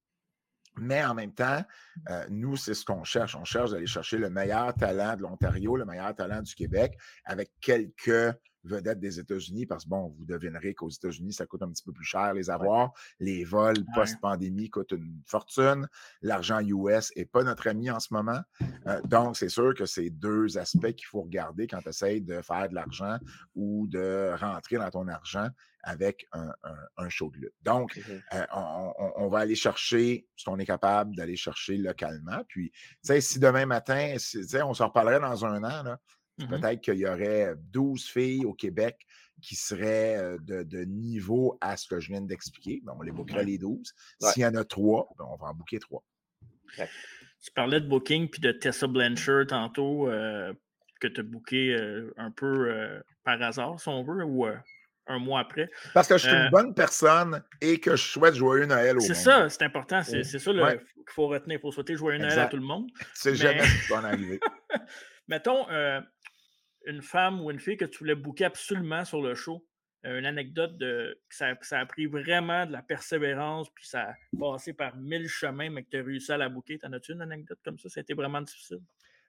Mais 0.81 1.05
en 1.05 1.15
même 1.15 1.35
temps, 1.35 1.63
euh, 2.09 2.25
nous, 2.31 2.57
c'est 2.57 2.73
ce 2.73 2.85
qu'on 2.85 3.05
cherche. 3.05 3.37
On 3.37 3.45
cherche 3.45 3.73
d'aller 3.73 3.87
chercher 3.87 4.17
le 4.17 4.31
meilleur 4.31 4.75
talent 4.75 5.17
de 5.17 5.23
l'Ontario, 5.23 5.77
le 5.77 5.85
meilleur 5.85 6.15
talent 6.15 6.41
du 6.41 6.55
Québec, 6.55 6.97
avec 7.25 7.51
quelques 7.61 8.35
vedettes 8.65 9.01
des 9.01 9.21
États-Unis, 9.21 9.67
parce 9.67 9.85
que, 9.85 9.91
bon, 9.91 10.15
vous 10.17 10.25
devinerez 10.25 10.75
qu'aux 10.75 10.89
États-Unis, 10.89 11.33
ça 11.33 11.47
coûte 11.47 11.63
un 11.63 11.71
petit 11.71 11.83
peu 11.83 11.93
plus 11.93 12.05
cher 12.05 12.35
les 12.35 12.51
avoir. 12.51 12.93
Les 13.21 13.45
vols 13.45 13.85
post-pandémie 13.95 14.71
coûtent 14.71 14.93
une 14.93 15.23
fortune. 15.27 15.89
L'argent 16.23 16.61
US 16.61 17.13
n'est 17.17 17.25
pas 17.25 17.43
notre 17.43 17.69
ami 17.69 17.91
en 17.91 18.01
ce 18.01 18.13
moment. 18.13 18.41
Euh, 18.87 19.01
donc, 19.03 19.37
c'est 19.37 19.49
sûr 19.49 19.75
que 19.75 19.87
c'est 19.87 20.11
deux 20.11 20.59
aspects 20.59 20.93
qu'il 20.93 21.07
faut 21.07 21.23
regarder 21.23 21.67
quand 21.67 21.81
tu 21.81 21.89
essaies 21.89 22.21
de 22.21 22.41
faire 22.43 22.69
de 22.69 22.75
l'argent 22.75 23.19
ou 23.55 23.87
de 23.89 24.35
rentrer 24.39 24.77
dans 24.77 24.91
ton 24.91 25.09
argent 25.09 25.49
avec 25.83 26.27
un, 26.33 27.09
show 27.09 27.31
de 27.31 27.39
lutte. 27.39 27.55
Donc, 27.63 27.99
euh, 28.35 28.47
on, 28.53 29.29
va 29.29 29.39
aller 29.39 29.55
chercher 29.55 30.27
ce 30.37 30.45
qu'on 30.45 30.59
est 30.59 30.67
capable 30.67 31.17
d'aller 31.17 31.37
chercher 31.37 31.77
localement. 31.77 32.43
Puis, 32.49 32.71
tu 32.71 32.79
sais, 33.03 33.21
si 33.21 33.39
demain 33.39 33.65
matin, 33.65 34.17
on 34.65 34.75
s'en 34.75 34.89
reparlerait 34.89 35.21
dans 35.21 35.45
un 35.47 35.65
an, 35.65 35.83
là, 35.83 35.99
Mmh 36.39 36.47
peut-être 36.49 36.81
qu'il 36.81 36.95
y 36.95 37.07
aurait 37.07 37.55
12 37.73 38.05
filles 38.05 38.45
au 38.45 38.55
Québec 38.55 38.97
qui 39.43 39.55
seraient 39.55 40.37
de, 40.41 40.85
niveau 40.85 41.59
à 41.61 41.77
ce 41.77 41.87
que 41.87 42.01
je 42.01 42.11
viens 42.11 42.21
d'expliquer. 42.21 42.81
Ben, 42.85 42.95
on 42.99 43.03
les 43.03 43.13
bookerait 43.13 43.45
les 43.45 43.59
12. 43.59 43.95
S'il 44.21 44.43
y 44.43 44.47
en 44.47 44.55
a 44.55 44.65
trois, 44.65 45.09
ben, 45.19 45.25
on 45.29 45.37
va 45.37 45.49
en 45.49 45.55
booker 45.55 45.79
trois. 45.79 46.03
Tu 46.77 47.51
parlais 47.55 47.81
de 47.81 47.87
booking 47.87 48.29
puis 48.29 48.41
de 48.41 48.51
Tessa 48.53 48.87
Blanchard 48.87 49.47
tantôt, 49.49 50.07
que 51.01 51.07
tu 51.07 51.21
as 51.21 51.23
booké 51.23 51.77
un 52.17 52.31
peu 52.33 53.01
par 53.25 53.41
hasard, 53.41 53.79
si 53.79 53.89
on 53.89 54.03
veut, 54.03 54.25
ou 54.25 54.47
un 55.09 55.19
mois 55.19 55.41
après. 55.41 55.71
Parce 55.95 56.07
que 56.07 56.17
je 56.19 56.29
suis 56.29 56.37
une 56.37 56.51
bonne 56.51 56.75
personne 56.75 57.43
et 57.61 57.81
que 57.81 57.97
je 57.97 58.03
souhaite 58.03 58.35
joyeux 58.35 58.67
Noël 58.67 58.97
au 58.97 59.01
monde. 59.01 59.03
C'est 59.03 59.15
ça, 59.15 59.49
c'est 59.49 59.63
important. 59.63 60.03
C'est 60.03 60.23
ça 60.23 60.39
qu'il 60.39 61.15
faut 61.15 61.29
retenir. 61.29 61.59
Il 61.59 61.61
faut 61.61 61.73
souhaiter 61.73 61.97
joyeux 61.97 62.19
Noël 62.19 62.39
à 62.39 62.47
tout 62.47 62.57
le 62.57 62.63
monde. 62.63 62.89
C'est 63.15 63.35
jamais 63.35 63.65
ce 63.65 63.87
qui 63.87 63.93
va 63.93 64.01
en 64.01 64.05
arriver. 64.05 64.41
Mettons, 65.29 65.67
une 66.87 67.03
femme 67.03 67.41
ou 67.41 67.51
une 67.51 67.61
fille 67.61 67.77
que 67.77 67.85
tu 67.85 67.99
voulais 67.99 68.15
booker 68.15 68.47
absolument 68.47 69.05
sur 69.05 69.23
le 69.23 69.35
show. 69.35 69.65
Euh, 70.07 70.19
une 70.19 70.27
anecdote 70.27 70.79
de 70.79 71.21
que 71.29 71.35
ça, 71.35 71.79
a 71.81 71.87
pris 71.87 72.07
vraiment 72.07 72.67
de 72.67 72.73
la 72.73 72.83
persévérance, 72.83 73.69
puis 73.75 73.87
ça 73.87 74.11
a 74.11 74.15
passé 74.39 74.73
par 74.73 74.97
mille 74.97 75.29
chemins, 75.29 75.71
mais 75.71 75.83
que 75.83 75.91
tu 75.91 75.99
as 75.99 76.03
réussi 76.03 76.31
à 76.31 76.37
la 76.37 76.49
booker. 76.49 76.79
T'en 76.79 76.93
as-tu 76.93 77.13
une 77.13 77.23
anecdote 77.23 77.59
comme 77.65 77.79
ça? 77.79 77.89
Ça 77.89 78.01
a 78.01 78.03
été 78.03 78.15
vraiment 78.15 78.41
difficile. 78.41 78.81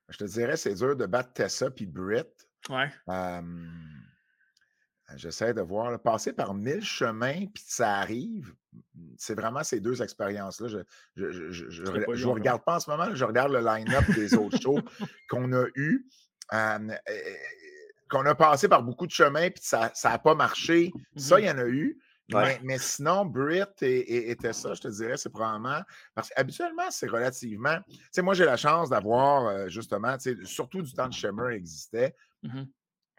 Je 0.10 0.18
te 0.18 0.26
dirais, 0.26 0.58
c'est 0.58 0.76
dur 0.76 0.95
de 0.95 1.06
battre 1.06 1.34
Tessa 1.34 1.72
puis 1.72 1.86
Britt. 1.86 2.50
Ouais. 2.70 2.89
J'essaie 5.16 5.54
de 5.54 5.62
voir. 5.62 6.00
passer 6.02 6.34
par 6.34 6.54
mille 6.54 6.84
chemins, 6.84 7.47
puis 7.47 7.64
ça 7.66 7.95
arrive. 7.95 8.54
C'est 9.18 9.34
vraiment 9.34 9.64
ces 9.64 9.80
deux 9.80 10.02
expériences-là. 10.02 10.84
Je 11.16 11.24
ne 11.24 12.26
regarde 12.28 12.64
pas 12.64 12.76
en 12.76 12.80
ce 12.80 12.89
moment, 12.89 13.14
je 13.16 13.26
regarde 13.26 13.52
le 13.52 13.60
line-up 13.60 14.06
des 14.14 14.36
autres 14.36 14.60
shows 14.62 14.82
qu'on 15.30 15.52
a 15.54 15.66
eus 15.76 16.08
qu'on 16.52 18.26
a 18.26 18.36
passé 18.36 18.68
par 18.68 18.84
beaucoup 18.84 19.06
de 19.06 19.12
chemins 19.12 19.50
puis 19.50 19.64
ça 19.64 19.91
n'a 20.04 20.20
pas 20.20 20.36
marché. 20.36 20.91
Ça, 21.16 21.38
mmh 21.38 21.39
il 21.39 21.45
y 21.45 21.52
en 21.52 21.58
a 21.60 21.66
eu. 21.66 22.00
Mais, 22.62 22.78
sinon, 22.78 23.26
Brit 23.26 23.64
était 23.82 24.54
ça, 24.54 24.76
je 24.76 24.82
te 24.82 24.88
dirais, 24.88 25.18
c'est 25.18 25.32
probablement. 25.32 25.82
Parce 26.14 26.30
qu'habituellement, 26.30 26.91
c'est 26.91 27.10
relativement. 27.10 27.78
Tu 27.88 28.00
sais, 28.12 28.22
moi, 28.22 28.36
j'ai 28.36 28.45
la 28.45 28.58
chance 28.58 28.89
d'avoir, 28.89 29.68
justement, 29.68 30.16
surtout 30.43 30.82
du 30.84 30.93
temps 30.93 31.10
que 31.10 31.16
Shimmer 31.16 31.56
existait. 31.56 32.16
Mmh 32.43 32.64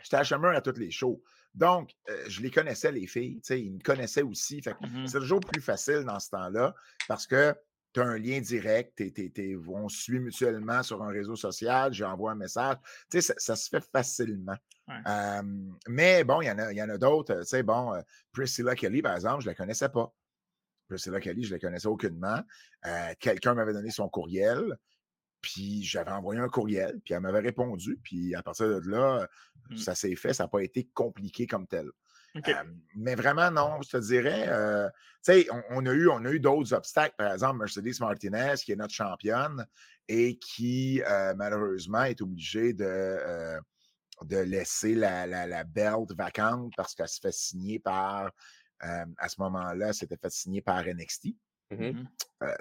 J'étais 0.02 0.16
à 0.16 0.24
Shimmer 0.24 0.56
à 0.56 0.60
toutes 0.60 0.78
les 0.78 0.90
shows. 0.90 1.22
Donc, 1.54 1.90
je 2.28 2.40
les 2.40 2.50
connaissais, 2.50 2.92
les 2.92 3.06
filles. 3.08 3.40
Ils 3.50 3.72
me 3.72 3.80
connaissaient 3.80 4.22
aussi. 4.22 4.62
Mmh 4.80 5.06
c'est 5.06 5.18
toujours 5.18 5.40
plus 5.40 5.60
facile 5.60 6.04
dans 6.04 6.20
ce 6.20 6.30
temps-là 6.30 6.74
parce 7.08 7.26
que 7.26 7.54
tu 7.92 8.00
as 8.00 8.04
un 8.04 8.18
lien 8.18 8.40
direct, 8.40 9.02
on 9.68 9.88
se 9.88 10.02
suit 10.02 10.20
mutuellement 10.20 10.82
sur 10.82 11.02
un 11.02 11.08
réseau 11.08 11.36
social, 11.36 11.92
j'envoie 11.92 12.32
un 12.32 12.36
message. 12.36 12.76
Tu 13.10 13.20
sais, 13.20 13.34
ça, 13.36 13.56
se 13.56 13.68
fait 13.68 13.84
facilement. 13.92 14.56
mais 15.88 16.24
bon, 16.24 16.40
il 16.40 16.46
y 16.46 16.50
en 16.50 16.58
a, 16.58 16.72
y 16.72 16.82
en 16.82 16.88
a 16.88 16.98
d'autres. 16.98 17.40
Tu 17.40 17.46
sais, 17.46 17.62
bon, 17.62 17.94
euh, 17.94 18.00
Priscilla 18.32 18.74
Kelly, 18.74 19.02
par 19.02 19.14
exemple, 19.14 19.42
je 19.42 19.48
ne 19.48 19.50
la 19.50 19.54
connaissais 19.54 19.88
pas. 19.88 20.14
Priscilla 20.88 21.20
Kelly, 21.20 21.44
je 21.44 21.50
ne 21.50 21.54
la 21.54 21.60
connaissais 21.60 21.88
aucunement. 21.88 22.40
Euh, 22.86 23.14
quelqu'un 23.18 23.54
m'avait 23.54 23.72
donné 23.72 23.90
son 23.90 24.08
courriel, 24.08 24.76
puis 25.40 25.82
j'avais 25.82 26.10
envoyé 26.12 26.40
un 26.40 26.48
courriel, 26.48 27.00
puis 27.04 27.14
elle 27.14 27.20
m'avait 27.20 27.40
répondu. 27.40 27.98
Puis 28.02 28.34
à 28.34 28.42
partir 28.42 28.68
de 28.68 28.88
là, 28.88 29.28
mmh. 29.70 29.76
ça 29.76 29.94
s'est 29.94 30.16
fait, 30.16 30.32
ça 30.32 30.44
n'a 30.44 30.48
pas 30.48 30.62
été 30.62 30.88
compliqué 30.94 31.46
comme 31.46 31.66
tel 31.66 31.90
mais 32.96 33.14
vraiment, 33.14 33.50
non, 33.50 33.82
je 33.82 33.90
te 33.90 33.96
dirais, 33.96 34.46
euh, 34.48 34.88
tu 35.24 35.32
sais, 35.32 35.46
on, 35.70 35.84
a 35.86 35.92
eu, 35.92 36.08
eu 36.32 36.40
d'autres 36.40 36.72
obstacles. 36.72 37.14
Par 37.16 37.32
exemple, 37.32 37.58
Mercedes 37.58 38.00
Martinez, 38.00 38.54
qui 38.64 38.72
est 38.72 38.76
notre 38.76 38.94
championne 38.94 39.66
et 40.08 40.38
qui, 40.38 41.02
euh, 41.02 41.34
malheureusement, 41.36 42.04
est 42.04 42.20
obligée 42.20 42.72
de, 42.72 42.84
euh, 42.86 43.60
de 44.22 44.38
laisser 44.38 44.94
la, 44.94 45.26
la, 45.26 45.64
belt 45.64 46.12
vacante 46.12 46.72
parce 46.76 46.94
qu'elle 46.94 47.08
se 47.08 47.20
fait 47.20 47.32
signer 47.32 47.78
par, 47.78 48.30
à 48.80 49.28
ce 49.28 49.40
moment-là, 49.40 49.92
c'était 49.92 50.16
fait 50.16 50.30
signer 50.30 50.62
par 50.62 50.84
NXT. 50.84 51.28
Mmh 51.70 51.90
mmh 51.90 52.06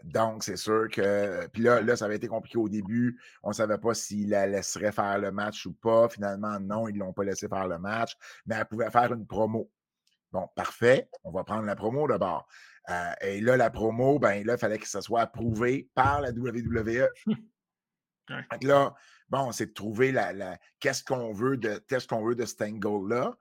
donc, 0.03 0.43
c'est 0.43 0.57
sûr 0.57 0.89
que. 0.91 1.47
Puis 1.47 1.64
là, 1.64 1.80
là, 1.80 1.95
ça 1.95 2.03
avait 2.03 2.18
été 2.18 2.28
compliqué 2.28 2.57
au 2.57 2.68
début. 2.68 3.18
On 3.43 3.49
ne 3.49 3.53
savait 3.53 3.78
pas 3.78 3.93
s'il 3.93 4.30
la 4.30 4.45
laisserait 4.45 4.91
faire 4.91 5.18
le 5.20 5.32
match 5.32 5.66
ou 5.66 5.74
pas. 5.74 6.10
Finalement, 6.10 6.60
non, 6.60 6.89
ils 6.89 6.95
ne 6.95 6.99
l'ont 6.99 7.14
pas 7.14 7.24
laissé 7.24 7.47
faire 7.47 7.66
le 7.66 7.80
match. 7.80 8.12
Mais 8.45 8.55
elle 8.55 8.66
pouvait 8.66 8.91
faire 8.91 9.14
une 9.14 9.26
promo. 9.26 9.72
Bon, 10.34 10.49
parfait. 10.53 11.10
On 11.24 11.32
va 11.32 11.45
prendre 11.45 11.64
la 11.64 11.78
promo 11.78 12.10
d'abord. 12.10 12.45
et 13.22 13.39
là, 13.39 13.55
la 13.55 13.70
promo, 13.70 14.20
ben 14.20 14.45
là, 14.45 14.55
il 14.55 14.60
fallait 14.60 14.80
que 14.80 14.88
ça 14.88 15.01
soit 15.01 15.22
approuvé 15.22 15.89
par 15.95 16.20
la 16.20 16.32
WWE. 16.32 17.07
là, 18.62 18.93
bon, 19.30 19.51
c'est 19.51 19.68
de 19.68 19.74
trouver 19.74 20.12
la, 20.12 20.57
qu'est-ce 20.80 21.03
qu'on 21.03 21.34
veut 21.34 21.57
de 21.57 21.82
qu'est-ce 21.88 22.07
qu'on 22.07 22.24
veut 22.24 22.36
de 22.36 22.45
cet 22.45 22.62
angle-là, 22.62 23.36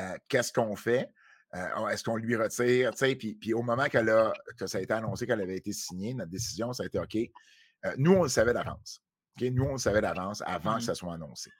euh, 0.00 0.16
qu'est-ce 0.28 0.52
qu'on 0.52 0.76
fait? 0.76 1.08
Euh, 1.54 1.88
est-ce 1.88 2.02
qu'on 2.02 2.16
lui 2.16 2.36
retire? 2.36 2.90
Puis, 3.18 3.34
puis 3.34 3.54
au 3.54 3.62
moment 3.62 3.86
qu'elle 3.86 4.10
a, 4.10 4.32
que 4.58 4.66
ça 4.66 4.78
a 4.78 4.80
été 4.80 4.92
annoncé 4.92 5.26
qu'elle 5.26 5.40
avait 5.40 5.56
été 5.56 5.72
signée, 5.72 6.14
notre 6.14 6.30
décision, 6.30 6.72
ça 6.72 6.82
a 6.82 6.86
été 6.86 6.98
OK. 6.98 7.16
Euh, 7.16 7.94
nous, 7.96 8.12
on 8.12 8.22
le 8.24 8.28
savait 8.28 8.52
d'avance. 8.52 9.00
Nous, 9.40 9.64
on 9.64 9.72
le 9.72 9.78
savait 9.78 10.00
d'avance 10.00 10.42
avant 10.46 10.74
que 10.74 10.78
mmh 10.78 10.86
ça 10.86 10.94
soit 10.94 11.14
annoncé. 11.14 11.50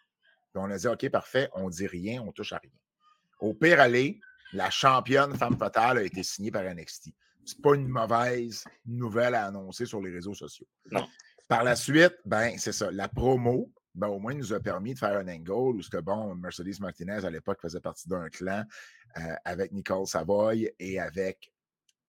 Puis 0.52 0.62
on 0.62 0.70
a 0.70 0.76
dit 0.76 0.88
OK, 0.88 1.08
parfait, 1.10 1.48
on 1.54 1.66
ne 1.66 1.72
dit 1.72 1.86
rien, 1.86 2.22
on 2.22 2.26
ne 2.26 2.32
touche 2.32 2.52
à 2.52 2.58
rien. 2.58 2.70
Au 3.40 3.54
pire 3.54 3.80
aller, 3.80 4.20
la 4.52 4.70
championne 4.70 5.34
femme 5.36 5.58
fatale 5.58 5.98
a 5.98 6.02
été 6.02 6.22
signée 6.22 6.50
par 6.50 6.62
NXT. 6.62 7.10
Ce 7.44 7.54
n'est 7.54 7.60
pas 7.60 7.74
une 7.74 7.88
mauvaise 7.88 8.64
nouvelle 8.86 9.34
à 9.34 9.46
annoncer 9.46 9.86
sur 9.86 10.00
les 10.00 10.12
réseaux 10.12 10.34
sociaux. 10.34 10.66
Non. 10.90 11.06
Par 11.48 11.62
la 11.62 11.76
suite, 11.76 12.14
ben, 12.24 12.56
c'est 12.58 12.72
ça. 12.72 12.90
La 12.90 13.08
promo, 13.08 13.70
ben, 13.94 14.08
au 14.08 14.18
moins, 14.18 14.34
nous 14.34 14.52
a 14.52 14.60
permis 14.60 14.94
de 14.94 14.98
faire 14.98 15.18
un 15.18 15.28
angle 15.28 15.50
où 15.50 15.80
que, 15.80 15.98
bon, 15.98 16.34
Mercedes 16.36 16.80
Martinez, 16.80 17.24
à 17.24 17.30
l'époque, 17.30 17.60
faisait 17.60 17.80
partie 17.80 18.08
d'un 18.08 18.28
clan 18.30 18.64
euh, 19.18 19.34
avec 19.44 19.72
Nicole 19.72 20.06
Savoy 20.06 20.70
et 20.78 20.98
avec, 20.98 21.52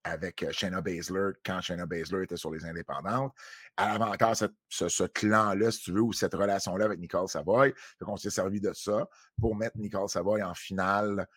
avec 0.04 0.44
euh, 0.44 0.52
Shayna 0.52 0.82
Baszler 0.82 1.32
quand 1.46 1.62
Shayna 1.62 1.86
Baszler 1.86 2.24
était 2.24 2.38
sur 2.38 2.52
les 2.52 2.66
indépendantes. 2.66 3.34
Elle 3.78 4.02
avait 4.02 4.04
encore 4.04 4.36
ce, 4.36 5.04
clan-là, 5.08 5.72
si 5.72 5.82
tu 5.82 5.92
veux, 5.92 6.02
ou 6.02 6.14
cette 6.14 6.34
relation-là 6.34 6.86
avec 6.86 7.00
Nicole 7.00 7.28
Savoy. 7.28 7.74
Donc, 8.00 8.10
on 8.10 8.18
s'est 8.18 8.30
servi 8.30 8.60
de 8.60 8.74
ça 8.74 9.08
pour 9.40 9.56
mettre 9.56 9.78
Nicole 9.78 10.10
Savoy 10.10 10.42
en 10.42 10.54
finale 10.54 11.28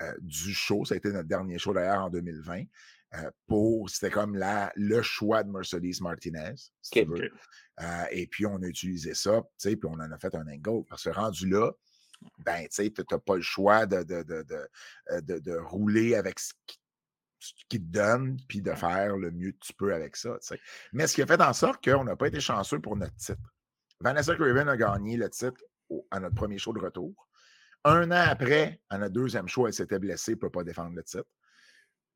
euh, 0.00 0.12
du 0.20 0.54
show. 0.54 0.84
Ça 0.84 0.94
a 0.94 0.96
été 0.96 1.10
notre 1.10 1.28
dernier 1.28 1.58
show 1.58 1.72
d'ailleurs 1.72 2.04
en 2.04 2.10
2020. 2.10 2.64
pour, 3.46 3.90
c'était 3.90 4.10
comme 4.10 4.36
la, 4.36 4.72
le 4.76 5.02
choix 5.02 5.42
de 5.42 5.50
Mercedes 5.50 6.00
Martinez, 6.00 6.54
si 6.80 6.90
tu 6.90 7.04
veux. 7.04 7.30
Euh, 7.82 8.04
et 8.10 8.26
puis, 8.26 8.46
on 8.46 8.62
a 8.62 8.66
utilisé 8.66 9.14
ça, 9.14 9.42
puis 9.58 9.78
on 9.84 9.94
en 9.94 10.10
a 10.12 10.18
fait 10.18 10.34
un 10.34 10.46
angle. 10.46 10.84
Parce 10.88 11.04
que 11.04 11.10
rendu 11.10 11.48
là, 11.48 11.72
ben, 12.38 12.66
tu 12.68 12.92
n'as 13.10 13.18
pas 13.18 13.36
le 13.36 13.42
choix 13.42 13.86
de, 13.86 14.02
de, 14.02 15.48
euh, 15.48 15.62
rouler 15.62 16.14
avec 16.14 16.38
ce 16.38 16.52
qui, 16.66 16.78
te 17.68 17.76
donne, 17.78 18.38
puis 18.48 18.60
de 18.60 18.72
faire 18.74 19.16
le 19.16 19.30
mieux 19.30 19.52
que 19.52 19.58
tu 19.60 19.72
peux 19.72 19.94
avec 19.94 20.16
ça. 20.16 20.38
Mais 20.92 21.06
ce 21.06 21.14
qui 21.14 21.22
a 21.22 21.26
fait 21.26 21.40
en 21.40 21.52
sorte 21.52 21.82
qu'on 21.82 22.04
n'a 22.04 22.16
pas 22.16 22.28
été 22.28 22.40
chanceux 22.40 22.80
pour 22.80 22.96
notre 22.96 23.16
titre. 23.16 23.40
Vanessa 24.00 24.34
Craven 24.34 24.68
a 24.68 24.76
gagné 24.76 25.16
le 25.16 25.28
titre 25.28 25.62
à 26.10 26.20
notre 26.20 26.34
premier 26.34 26.58
show 26.58 26.72
de 26.72 26.80
retour. 26.80 27.28
Un 27.84 28.10
an 28.10 28.24
après, 28.28 28.80
à 28.90 28.98
notre 28.98 29.12
deuxième 29.12 29.48
show, 29.48 29.66
elle 29.66 29.72
s'était 29.72 29.98
blessée, 29.98 30.32
ne 30.32 30.36
peut 30.36 30.50
pas 30.50 30.64
défendre 30.64 30.94
le 30.94 31.02
titre. 31.02 31.28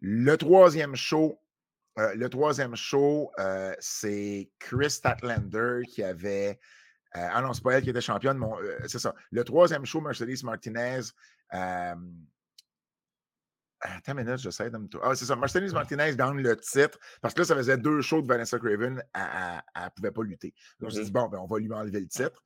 Le 0.00 0.36
troisième 0.36 0.94
show, 0.94 1.40
euh, 1.98 2.14
le 2.14 2.28
troisième 2.28 2.76
show, 2.76 3.30
euh, 3.38 3.74
c'est 3.78 4.50
Chris 4.58 4.90
Statlander 4.90 5.82
qui 5.88 6.02
avait. 6.02 6.58
Euh, 7.16 7.28
ah 7.32 7.42
non, 7.42 7.52
c'est 7.52 7.62
pas 7.62 7.72
elle 7.72 7.82
qui 7.82 7.90
était 7.90 8.00
championne, 8.00 8.38
mais 8.38 8.88
c'est 8.88 8.98
ça. 8.98 9.14
Le 9.30 9.44
troisième 9.44 9.84
show, 9.84 10.00
Mercedes 10.00 10.42
Martinez. 10.42 11.00
attends 11.50 11.98
une 14.08 14.24
minute, 14.24 14.38
j'essaie 14.38 14.70
de 14.70 14.78
me. 14.78 14.88
Ah, 15.02 15.14
c'est 15.14 15.26
ça. 15.26 15.36
Mercedes 15.36 15.72
Martinez 15.72 16.16
gagne 16.16 16.40
le 16.40 16.56
titre 16.56 16.98
parce 17.20 17.34
que 17.34 17.40
là, 17.40 17.44
ça 17.44 17.54
faisait 17.54 17.78
deux 17.78 18.00
shows 18.00 18.22
de 18.22 18.26
Vanessa 18.26 18.58
Craven. 18.58 19.02
Elle 19.14 19.82
ne 19.84 19.88
pouvait 19.90 20.10
pas 20.10 20.22
lutter. 20.22 20.54
Donc, 20.80 20.90
je 20.90 20.96
me 20.96 21.02
suis 21.02 21.04
dit, 21.04 21.12
bon, 21.12 21.28
ben, 21.28 21.38
on 21.38 21.46
va 21.46 21.58
lui 21.58 21.72
enlever 21.72 22.00
le 22.00 22.08
titre. 22.08 22.42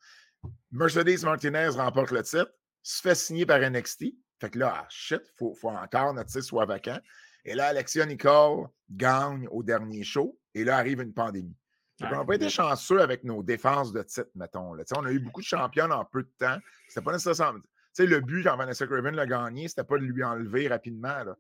Mercedes 0.71 1.25
Martinez 1.25 1.69
remporte 1.69 2.11
le 2.11 2.23
titre, 2.23 2.53
se 2.83 3.01
fait 3.01 3.15
signer 3.15 3.47
par 3.47 3.61
NXT. 3.61 4.05
Fait 4.41 4.51
que 4.51 4.59
là, 4.59 4.75
ah, 4.77 4.87
shit, 4.91 5.23
il 5.25 5.39
faut, 5.39 5.55
faut, 5.55 5.71
encore 5.71 6.13
notre 6.13 6.29
titre 6.29 6.45
soit 6.45 6.67
vacant. 6.67 6.99
Et 7.45 7.55
là, 7.55 7.69
Alexia 7.69 8.05
Nicole 8.05 8.69
gagne 8.91 9.49
au 9.51 9.63
dernier 9.63 10.05
show. 10.05 10.39
Et 10.55 10.65
là, 10.65 10.77
arrive 10.77 11.01
une 11.01 11.15
pandémie. 11.15 11.57
On 12.01 12.11
n'a 12.11 12.25
pas 12.25 12.35
été 12.35 12.49
chanceux 12.49 13.01
avec 13.01 13.25
nos 13.25 13.43
défenses 13.43 13.93
de 13.93 14.03
titre, 14.03 14.31
mettons. 14.35 14.75
Là. 14.75 14.85
On 14.97 15.05
a 15.05 15.11
eu 15.11 15.19
beaucoup 15.19 15.41
de 15.41 15.47
championnes 15.47 15.93
en 15.93 16.05
peu 16.05 16.23
de 16.23 16.33
temps. 16.39 16.59
C'était 16.89 17.03
pas 17.03 17.13
nécessairement. 17.13 17.61
le 17.99 18.21
but, 18.21 18.45
quand 18.45 18.57
Vanessa 18.57 18.87
Craven 18.87 19.15
l'a 19.15 19.27
gagné, 19.27 19.69
c'était 19.69 19.85
pas 19.85 19.99
de 19.99 20.05
lui 20.05 20.23
enlever 20.23 20.69
rapidement. 20.69 21.25
Là. 21.25 21.37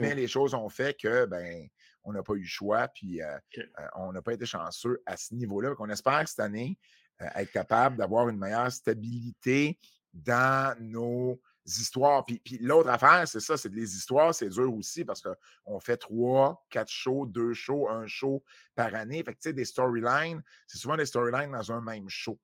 Mais 0.00 0.14
les 0.14 0.28
choses 0.28 0.54
ont 0.54 0.68
fait 0.68 0.98
que 0.98 1.26
ben, 1.26 1.68
on 2.04 2.12
n'a 2.12 2.22
pas 2.22 2.34
eu 2.34 2.40
le 2.40 2.46
choix, 2.46 2.88
puis 2.88 3.22
euh, 3.22 3.36
euh, 3.58 3.62
on 3.96 4.12
n'a 4.12 4.22
pas 4.22 4.32
été 4.32 4.46
chanceux 4.46 5.02
à 5.04 5.16
ce 5.16 5.34
niveau-là. 5.34 5.74
On 5.78 5.88
espère 5.90 6.26
cette 6.26 6.40
année 6.40 6.78
euh, 7.20 7.26
être 7.34 7.50
capable 7.50 7.96
d'avoir 7.96 8.28
une 8.28 8.38
meilleure 8.38 8.72
stabilité 8.72 9.78
dans 10.14 10.76
nos 10.80 11.40
histoires. 11.68 12.24
Puis, 12.24 12.40
l'autre 12.60 12.88
affaire, 12.88 13.26
c'est 13.28 13.40
ça, 13.40 13.56
c'est 13.56 13.72
les 13.72 13.96
histoires, 13.96 14.34
c'est 14.34 14.48
dur 14.48 14.72
aussi 14.74 15.04
parce 15.04 15.22
qu'on 15.22 15.80
fait 15.80 15.96
trois, 15.96 16.64
quatre 16.70 16.90
shows, 16.90 17.26
deux 17.26 17.52
shows, 17.52 17.88
un 17.88 18.06
show 18.06 18.42
par 18.74 18.94
année. 18.94 19.22
Fait 19.22 19.34
que, 19.34 19.40
tu 19.40 19.50
sais, 19.50 19.52
des 19.52 19.64
storylines, 19.64 20.42
c'est 20.66 20.78
souvent 20.78 20.96
des 20.96 21.06
storylines 21.06 21.52
dans 21.52 21.72
un 21.72 21.80
même 21.80 22.08
show. 22.08 22.38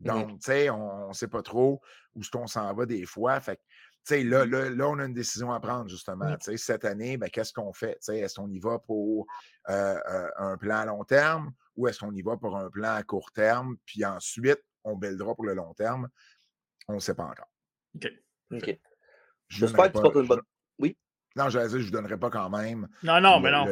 Mmh 0.00 0.06
Donc, 0.06 0.28
tu 0.30 0.38
sais, 0.40 0.70
on 0.70 1.08
ne 1.08 1.12
sait 1.12 1.28
pas 1.28 1.42
trop 1.42 1.80
où 2.14 2.20
est-ce 2.20 2.30
qu'on 2.30 2.46
s'en 2.46 2.72
va 2.74 2.86
des 2.86 3.04
fois. 3.04 3.38
Fait 3.40 3.56
que, 3.56 3.62
tu 4.06 4.14
sais, 4.14 4.24
là, 4.24 4.46
là, 4.46 4.70
là, 4.70 4.88
on 4.88 4.98
a 4.98 5.04
une 5.04 5.14
décision 5.14 5.52
à 5.52 5.60
prendre, 5.60 5.88
justement. 5.88 6.34
Tu 6.38 6.52
sais, 6.52 6.56
cette 6.56 6.84
année, 6.84 7.18
ben, 7.18 7.28
qu'est-ce 7.28 7.52
qu'on 7.52 7.72
fait? 7.72 7.94
Tu 7.96 8.12
sais, 8.12 8.18
est-ce 8.18 8.36
qu'on 8.36 8.50
y 8.50 8.58
va 8.58 8.78
pour 8.78 9.26
euh, 9.68 9.98
euh, 10.08 10.30
un 10.38 10.56
plan 10.56 10.76
à 10.78 10.86
long 10.86 11.04
terme 11.04 11.52
ou 11.76 11.86
est-ce 11.86 12.00
qu'on 12.00 12.14
y 12.14 12.22
va 12.22 12.36
pour 12.36 12.56
un 12.56 12.70
plan 12.70 12.94
à 12.94 13.02
court 13.02 13.30
terme? 13.32 13.76
Puis 13.84 14.04
ensuite, 14.04 14.62
on 14.84 14.96
buildera 14.96 15.34
pour 15.34 15.44
le 15.44 15.54
long 15.54 15.74
terme? 15.74 16.08
On 16.88 16.94
ne 16.94 17.00
sait 17.00 17.14
pas 17.14 17.24
encore. 17.24 17.52
OK. 17.94 18.10
OK. 18.50 18.78
J'espère 19.48 19.92
que 19.92 19.96
tu 19.96 20.02
portes 20.02 20.16
une 20.16 20.26
bonne. 20.26 20.42
Oui? 20.78 20.96
Non, 21.36 21.48
je 21.48 21.58
je 21.68 21.76
ne 21.76 21.90
donnerai 21.90 22.18
pas 22.18 22.30
quand 22.30 22.50
même. 22.50 22.88
Non, 23.02 23.20
non, 23.20 23.40
mais 23.40 23.50
non. 23.50 23.66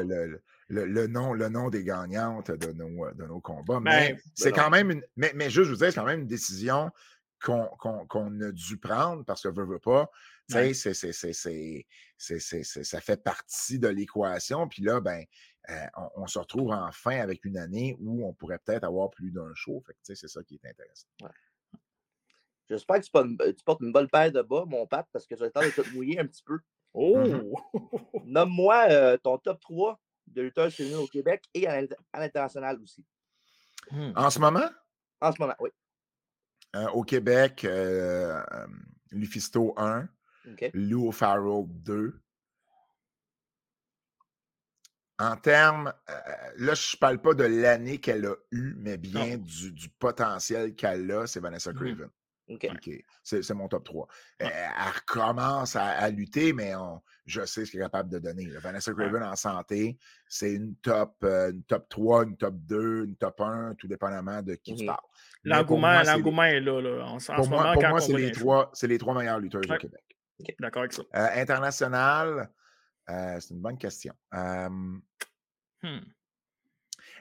Le, 0.71 1.07
nom, 1.07 1.33
le 1.33 1.49
nom 1.49 1.71
des 1.71 1.83
gagnantes 1.83 2.51
de 2.51 2.73
nos, 2.73 3.11
de 3.15 3.25
nos 3.25 3.41
combats. 3.41 3.81
mais 3.81 4.13
ben, 4.13 4.21
c'est 4.35 4.53
quand 4.53 4.71
même 4.71 4.91
une. 4.91 5.03
Mais, 5.17 5.33
mais 5.35 5.49
juste, 5.49 5.65
je 5.65 5.71
vous 5.71 5.77
dis, 5.77 5.91
c'est 5.91 5.95
quand 5.95 6.05
même 6.05 6.21
une 6.21 6.27
décision 6.27 6.91
qu'on 7.41 8.41
a 8.41 8.53
dû 8.53 8.79
prendre 8.79 9.25
parce 9.25 9.43
que 9.43 9.49
veut, 9.49 9.65
veut 9.65 9.79
pas. 9.79 10.11
Tu 10.51 10.75
sais, 10.75 10.95
ça 12.85 13.01
fait 13.01 13.23
partie 13.23 13.79
de 13.79 13.89
l'équation. 13.89 14.69
Puis 14.69 14.83
là, 14.83 15.01
ben, 15.01 15.25
euh, 15.71 15.87
on, 16.17 16.27
se 16.27 16.39
retrouve 16.39 16.73
enfin 16.73 17.21
avec 17.21 17.45
une 17.45 17.59
année 17.59 17.97
où 18.01 18.27
on 18.27 18.33
pourrait 18.33 18.59
peut-être 18.65 18.85
avoir 18.85 19.11
plus 19.11 19.31
d'un 19.31 19.53
show. 19.55 19.83
C'est 20.03 20.17
ça 20.17 20.43
qui 20.43 20.55
est 20.55 20.69
intéressant. 20.69 21.07
J'espère 22.69 23.01
que 23.01 23.05
tu 23.05 23.65
portes, 23.65 23.81
une, 23.81 23.93
bonne 23.93 24.09
paire 24.09 24.31
de 24.31 24.43
bas, 24.43 24.65
mon 24.67 24.87
pape, 24.87 25.09
parce 25.13 25.27
que 25.27 25.35
tu 25.35 25.43
as 25.43 25.47
le 25.47 25.53
temps 25.53 25.63
de 25.63 25.71
te 25.71 25.95
mouiller 25.95 26.19
un 26.19 26.27
petit 26.27 26.43
peu. 26.43 26.59
Oh! 26.93 27.19
Nomme-moi 28.25 28.87
euh, 28.91 29.17
ton 29.17 29.39
top 29.39 29.61
3 29.61 29.99
de 30.27 30.43
lutteurs 30.43 30.71
féminins 30.71 30.99
au 30.99 31.07
Québec 31.07 31.45
et 31.55 31.67
à 31.67 31.81
l'international 32.15 32.79
aussi. 32.83 33.07
Hmm. 33.91 34.13
En 34.15 34.29
ce 34.29 34.39
moment? 34.39 34.69
En 35.21 35.33
ce 35.33 35.41
moment, 35.41 35.55
oui. 35.61 35.71
Euh, 36.77 36.89
au 36.91 37.03
Québec, 37.03 37.65
euh, 37.65 38.43
Lufisto 39.11 39.73
1, 39.79 40.07
Lou 40.75 41.11
Farrell 41.11 41.65
2. 41.67 42.21
En 45.21 45.37
termes, 45.37 45.93
là, 46.59 46.75
je 46.75 46.97
ne 46.97 46.99
parle 46.99 47.19
pas 47.21 47.35
de 47.35 47.45
l'année 47.45 47.99
qu'elle 47.99 48.27
a 48.27 48.37
eue, 48.53 48.75
mais 48.77 48.99
bien 48.99 49.39
du, 49.39 49.89
potentiel 49.99 50.77
qu'elle 50.77 51.11
a, 51.11 51.27
c'est 51.27 51.41
Vanessa 51.41 51.73
mm-hmm. 52.49 52.79
Craven. 52.81 53.03
C'est 53.23 53.55
mon 53.55 53.69
top 53.69 53.85
3. 53.85 54.09
Elle, 54.39 54.51
recommence 54.95 55.77
à, 55.77 56.09
lutter, 56.11 56.53
mais 56.53 56.73
je 57.27 57.45
sais 57.45 57.65
ce 57.65 57.73
qu'elle 57.73 57.81
est 57.81 57.85
capable 57.85 58.11
de 58.11 58.19
donner. 58.19 58.47
Vanessa 58.59 58.93
Craven 58.93 59.23
en 59.23 59.37
santé, 59.37 59.99
c'est 60.29 60.53
une 60.53 60.75
top, 60.77 61.17
euh, 61.25 61.51
une 61.53 61.63
top 61.65 61.89
3, 61.89 62.25
une 62.25 62.37
top 62.37 62.55
2, 62.55 63.05
une 63.05 63.17
top 63.17 63.41
1, 63.41 63.75
tout 63.77 63.87
dépendamment 63.87 64.43
de 64.43 64.55
qui 64.55 64.75
tu 64.75 64.85
mmh 64.85 64.87
parles. 64.87 64.99
L'engouement 65.45 66.45
est 66.45 66.61
là. 66.61 66.81
là. 66.81 67.05
En, 67.07 67.19
pour 67.19 67.49
moi, 67.49 68.01
c'est 68.01 68.13
les, 68.13 68.33
trois, 68.33 68.73
les 68.83 68.99
trois 68.99 69.15
meilleures 69.15 69.41
lutteuses 69.41 69.71
au 69.71 69.77
Québec. 69.77 70.03
D'accord 70.59 70.83
avec 70.83 70.93
ça. 70.93 71.03
Euh, 71.15 71.29
international, 71.41 72.51
euh, 73.11 73.41
c'est 73.41 73.55
une 73.55 73.61
bonne 73.61 73.79
question. 73.79 74.15
Hmm. 74.33 74.99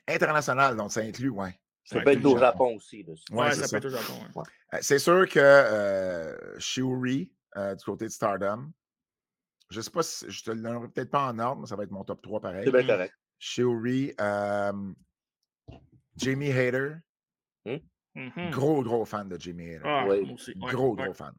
International, 0.07 0.75
donc 0.75 0.91
ça 0.91 1.01
inclut, 1.01 1.29
ouais. 1.29 1.59
Ça 1.87 2.01
peut 2.01 2.11
être 2.11 2.25
au 2.25 2.37
Japon 2.37 2.75
aussi. 2.75 3.05
Oui, 3.31 3.53
ça, 3.53 3.67
peut 3.69 3.77
être 3.77 3.85
au 3.85 3.89
Japon. 3.89 4.43
Euh, 4.73 4.77
c'est 4.81 4.99
sûr 4.99 5.27
que 5.29 5.39
euh, 5.39 6.59
Shiori, 6.59 7.31
euh, 7.55 7.75
du 7.75 7.85
côté 7.85 8.05
de 8.05 8.11
Stardom, 8.11 8.69
je 9.69 9.77
ne 9.77 9.81
sais 9.81 9.89
pas 9.89 10.03
si 10.03 10.29
je 10.29 10.43
te 10.43 10.51
le 10.51 10.61
donnerai 10.61 10.89
peut-être 10.89 11.09
pas 11.09 11.31
en 11.31 11.39
ordre, 11.39 11.61
mais 11.61 11.67
ça 11.67 11.77
va 11.77 11.83
être 11.83 11.91
mon 11.91 12.03
top 12.03 12.21
3 12.21 12.41
pareil. 12.41 12.65
C'est 12.65 12.71
bien 12.71 12.85
correct. 12.85 13.13
Shiori, 13.39 14.13
Jamie 16.17 16.51
Hader. 16.51 16.95
Hmm? 17.65 17.77
Mm-hmm. 18.15 18.49
Gros, 18.49 18.83
gros 18.83 19.05
fan 19.05 19.29
de 19.29 19.39
Jamie 19.39 19.75
Hader. 19.75 19.85
Ah, 19.85 20.05
oui. 20.09 20.29
aussi. 20.33 20.53
Gros, 20.55 20.93
gros 20.93 21.13
fan. 21.13 21.33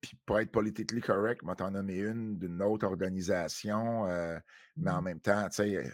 Puis 0.00 0.16
pour 0.24 0.38
être 0.38 0.52
politiquement 0.52 1.00
correct, 1.00 1.42
moi, 1.42 1.56
t'en 1.56 1.72
nommer 1.72 1.98
une 1.98 2.38
d'une 2.38 2.62
autre 2.62 2.86
organisation, 2.86 4.04
mais 4.76 4.90
en 4.90 5.02
mm. 5.02 5.04
même 5.04 5.20
temps, 5.20 5.48
tu 5.48 5.56
sais, 5.56 5.90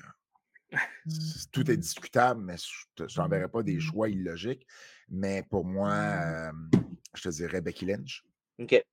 tout 1.52 1.70
est 1.70 1.76
discutable, 1.76 2.42
mais 2.42 2.56
je 2.56 3.02
ne 3.02 3.08
t'enverrai 3.08 3.48
pas 3.48 3.62
des 3.62 3.76
mmh. 3.76 3.80
choix 3.80 4.08
illogiques. 4.08 4.66
Mais 5.08 5.42
pour 5.48 5.64
moi, 5.64 6.52
mmh. 6.52 6.70
je 7.14 7.22
te 7.22 7.28
dirais 7.28 7.60
Becky 7.60 7.86
Lynch. 7.86 8.24
OK. 8.58 8.84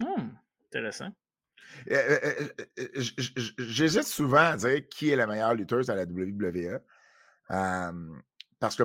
Mmh, 0.00 0.28
intéressant. 0.66 1.12
J'hésite 3.58 4.04
souvent 4.04 4.38
à 4.38 4.56
dire 4.56 4.88
qui 4.88 5.10
est 5.10 5.16
la 5.16 5.26
meilleure 5.26 5.54
lutteuse 5.54 5.90
à 5.90 5.94
la 5.94 6.04
WWE. 6.04 6.80
parce 8.58 8.76
que 8.76 8.84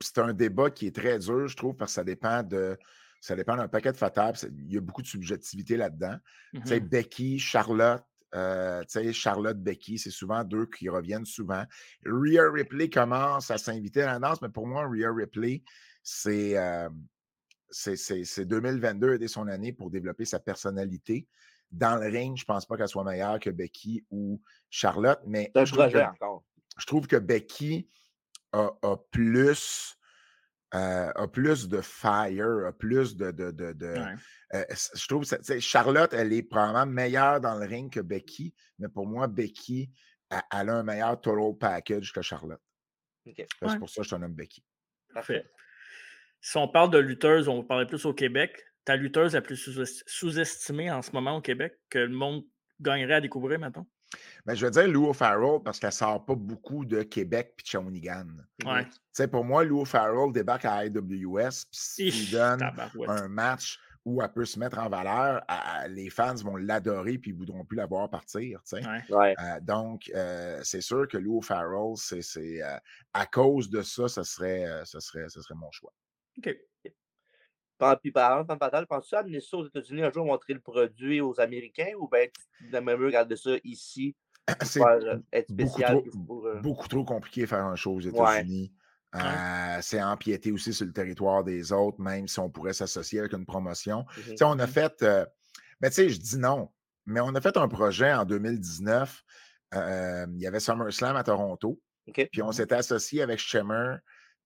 c'est 0.00 0.18
un 0.18 0.32
débat 0.32 0.70
qui 0.70 0.86
est 0.86 0.94
très 0.94 1.18
dur, 1.18 1.48
je 1.48 1.56
trouve, 1.56 1.76
parce 1.76 1.92
que 1.92 1.94
ça 1.96 2.04
dépend 2.04 2.42
de. 2.42 2.78
Ça 3.20 3.34
dépend 3.34 3.56
d'un 3.56 3.66
paquet 3.66 3.90
de 3.90 3.96
facteurs. 3.96 4.32
Il 4.44 4.72
y 4.72 4.76
a 4.76 4.80
beaucoup 4.80 5.02
de 5.02 5.08
subjectivité 5.08 5.76
là-dedans. 5.76 6.16
Tu 6.54 6.60
sais. 6.64 6.78
Becky, 6.78 7.40
Charlotte, 7.40 8.04
euh, 8.34 8.84
Charlotte 9.12 9.58
Becky, 9.58 9.98
c'est 9.98 10.10
souvent 10.10 10.44
deux 10.44 10.66
qui 10.66 10.88
reviennent 10.88 11.24
souvent. 11.24 11.64
Rhea 12.04 12.50
Ripley 12.50 12.90
commence 12.90 13.50
à 13.50 13.58
s'inviter 13.58 14.02
à 14.02 14.12
la 14.12 14.18
danse, 14.18 14.42
mais 14.42 14.48
pour 14.48 14.66
moi, 14.66 14.86
Rhea 14.86 15.12
Ripley, 15.12 15.62
c'est 16.02 16.56
euh, 16.58 16.88
2022 18.38 19.22
et 19.22 19.28
son 19.28 19.48
année 19.48 19.72
pour 19.72 19.90
développer 19.90 20.24
sa 20.24 20.40
personnalité. 20.40 21.26
Dans 21.70 21.96
le 21.96 22.08
ring, 22.08 22.36
je 22.36 22.44
ne 22.44 22.46
pense 22.46 22.66
pas 22.66 22.76
qu'elle 22.76 22.88
soit 22.88 23.04
meilleure 23.04 23.38
que 23.38 23.50
Becky 23.50 24.04
ou 24.10 24.40
Charlotte, 24.70 25.20
mais 25.26 25.52
je 25.54 25.72
trouve, 25.72 25.90
que, 25.90 25.98
encore. 25.98 26.44
je 26.78 26.86
trouve 26.86 27.06
que 27.06 27.16
Becky 27.16 27.88
a, 28.52 28.70
plus. 29.10 29.97
Euh, 30.74 31.10
a 31.14 31.28
plus 31.28 31.66
de 31.66 31.80
fire, 31.80 32.66
a 32.66 32.72
plus 32.72 33.16
de. 33.16 33.30
de, 33.30 33.50
de, 33.50 33.94
euh, 34.54 34.64
je 34.94 35.06
trouve 35.06 35.26
que 35.26 35.60
Charlotte, 35.60 36.12
elle 36.12 36.32
est 36.34 36.42
probablement 36.42 36.84
meilleure 36.84 37.40
dans 37.40 37.58
le 37.58 37.64
ring 37.64 37.90
que 37.90 38.00
Becky, 38.00 38.54
mais 38.78 38.88
pour 38.88 39.06
moi, 39.06 39.28
Becky, 39.28 39.90
elle, 40.30 40.68
a 40.68 40.74
un 40.74 40.82
meilleur 40.82 41.18
total 41.20 41.56
package 41.58 42.12
que 42.12 42.20
Charlotte. 42.20 42.60
C'est 43.24 43.78
pour 43.78 43.88
ça 43.88 44.02
que 44.02 44.04
je 44.04 44.10
te 44.10 44.14
nomme 44.16 44.34
Becky. 44.34 44.62
Parfait. 45.14 45.50
Si 46.40 46.56
on 46.58 46.68
parle 46.68 46.90
de 46.90 46.98
lutteuse, 46.98 47.48
on 47.48 47.62
va 47.62 47.66
parler 47.66 47.86
plus 47.86 48.04
au 48.04 48.12
Québec. 48.12 48.62
Ta 48.84 48.96
lutteuse 48.96 49.34
la 49.34 49.42
plus 49.42 49.56
sous-estimée 50.06 50.90
en 50.90 51.02
ce 51.02 51.12
moment 51.12 51.36
au 51.36 51.40
Québec 51.40 51.78
que 51.88 51.98
le 51.98 52.14
monde 52.14 52.44
gagnerait 52.80 53.14
à 53.14 53.20
découvrir 53.20 53.58
maintenant? 53.58 53.86
Ben, 54.46 54.54
je 54.54 54.64
veux 54.64 54.70
dire 54.70 54.88
Lou 54.88 55.12
Farrell 55.12 55.60
parce 55.64 55.78
qu'elle 55.78 55.92
sort 55.92 56.24
pas 56.24 56.34
beaucoup 56.34 56.84
de 56.84 57.02
Québec 57.02 57.54
puis 57.56 57.64
de 57.64 57.68
Shawinigan. 57.68 58.26
Ouais. 58.64 59.26
pour 59.26 59.44
moi, 59.44 59.64
Lou 59.64 59.84
Farrell 59.84 60.32
débarque 60.32 60.64
à 60.64 60.86
IWS 60.86 61.66
puis 61.70 62.10
s'il 62.10 62.30
donne 62.30 62.62
un 63.06 63.28
match 63.28 63.78
où 64.04 64.22
elle 64.22 64.32
peut 64.32 64.46
se 64.46 64.58
mettre 64.58 64.78
en 64.78 64.88
valeur, 64.88 65.42
les 65.88 66.08
fans 66.08 66.34
vont 66.36 66.56
l'adorer 66.56 67.18
puis 67.18 67.30
ils 67.30 67.34
ne 67.34 67.38
voudront 67.38 67.64
plus 67.64 67.76
la 67.76 67.86
voir 67.86 68.08
partir. 68.08 68.60
Ouais. 68.72 69.36
Euh, 69.38 69.60
donc, 69.60 70.10
euh, 70.14 70.60
c'est 70.62 70.80
sûr 70.80 71.06
que 71.06 71.18
Lou 71.18 71.42
Farrell, 71.42 71.94
c'est, 71.96 72.62
euh, 72.62 72.78
à 73.12 73.26
cause 73.26 73.68
de 73.68 73.82
ça, 73.82 74.08
ce 74.08 74.22
serait, 74.22 74.66
ce 74.84 75.00
serait, 75.00 75.28
ce 75.28 75.42
serait 75.42 75.56
mon 75.56 75.70
choix. 75.70 75.92
OK. 76.38 76.56
Puis 78.00 78.10
par 78.10 78.40
exemple, 78.40 78.58
Fatal, 78.58 78.86
penses-tu 78.86 79.14
amener 79.14 79.40
ça 79.40 79.56
aux 79.56 79.66
États-Unis 79.66 80.02
un 80.02 80.12
jour, 80.12 80.26
montrer 80.26 80.54
le 80.54 80.60
produit 80.60 81.20
aux 81.20 81.38
Américains 81.40 81.92
ou 81.98 82.08
bien 82.08 82.26
tu 82.58 82.80
même 82.80 83.02
regarder 83.02 83.36
ça 83.36 83.50
ici 83.64 84.14
c'est 84.62 84.82
euh, 84.82 85.18
être 85.32 85.50
spécial 85.50 85.96
euh? 85.96 86.60
beaucoup, 86.60 86.88
trop, 86.88 87.04
compliqué 87.04 87.42
de 87.42 87.46
faire 87.46 87.64
un 87.64 87.76
show 87.76 87.94
aux 87.94 88.00
États-Unis. 88.00 88.72
Euh, 89.14 89.78
c'est 89.80 90.02
empiéter 90.02 90.52
aussi 90.52 90.72
sur 90.72 90.86
le 90.86 90.92
territoire 90.92 91.42
des 91.42 91.72
autres, 91.72 92.00
même 92.00 92.28
si 92.28 92.38
on 92.40 92.50
pourrait 92.50 92.74
s'associer 92.74 93.20
avec 93.20 93.32
une 93.32 93.46
promotion. 93.46 94.04
Mmh 94.16 94.34
on 94.42 94.58
a 94.58 94.66
mmh 94.66 94.70
fait, 94.70 95.02
mais 95.02 95.26
ben, 95.80 95.88
tu 95.88 95.94
sais, 95.94 96.08
je 96.10 96.20
dis 96.20 96.38
non, 96.38 96.70
mais 97.06 97.20
on 97.20 97.34
a 97.34 97.40
fait 97.40 97.56
un 97.56 97.68
projet 97.68 98.12
en 98.12 98.24
2019. 98.24 99.24
il 99.74 100.38
y 100.38 100.46
avait 100.46 100.60
SummerSlam 100.60 101.16
à 101.16 101.24
Toronto. 101.24 101.80
Puis 102.12 102.42
on 102.42 102.48
mmh 102.48 102.52
s'était 102.52 102.74
associé 102.74 103.22
avec 103.22 103.38
Shimmer, 103.38 103.96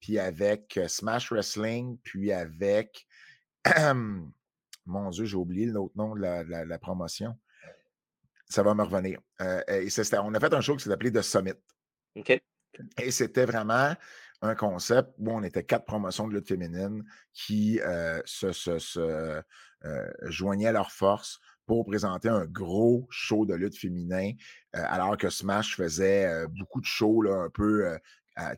puis 0.01 0.18
avec 0.18 0.78
Smash 0.87 1.30
Wrestling, 1.33 1.99
puis 2.03 2.33
avec. 2.33 3.07
Mon 4.87 5.11
Dieu, 5.11 5.25
j'ai 5.25 5.37
oublié 5.37 5.67
l'autre 5.67 5.95
nom 5.97 6.15
de 6.15 6.21
la, 6.21 6.79
promotion. 6.79 7.39
Ça 8.49 8.63
va 8.63 8.75
me 8.75 8.83
revenir. 8.83 9.21
et 9.41 9.89
on 10.19 10.35
a 10.35 10.41
fait 10.41 10.55
un 10.55 10.61
show 10.61 10.77
qui 10.77 10.85
s'est 10.85 10.93
appelé 10.93 11.13
The 11.13 11.23
Summit. 11.23 11.55
Et 12.99 13.11
c'était 13.11 13.45
vraiment 13.45 13.95
un 14.43 14.55
concept 14.55 15.11
où 15.19 15.31
on 15.31 15.43
était 15.43 15.63
quatre 15.63 15.85
promotions 15.85 16.27
de 16.27 16.35
lutte 16.35 16.49
féminine 16.49 17.05
qui 17.33 17.81
se, 18.25 19.43
joignaient 20.23 20.67
à 20.67 20.73
leurs 20.73 20.91
forces 20.91 21.39
pour 21.65 21.87
présenter 21.87 22.29
un 22.29 22.45
gros 22.45 23.07
show 23.09 23.47
de 23.47 23.55
lutte 23.55 23.79
féminin, 23.79 24.33
alors 24.73 25.17
que 25.17 25.31
Smash 25.31 25.77
faisait 25.77 26.47
beaucoup 26.49 26.81
de 26.81 26.87
shows 26.87 27.23
là, 27.23 27.35
un 27.37 27.51
peu 27.51 27.97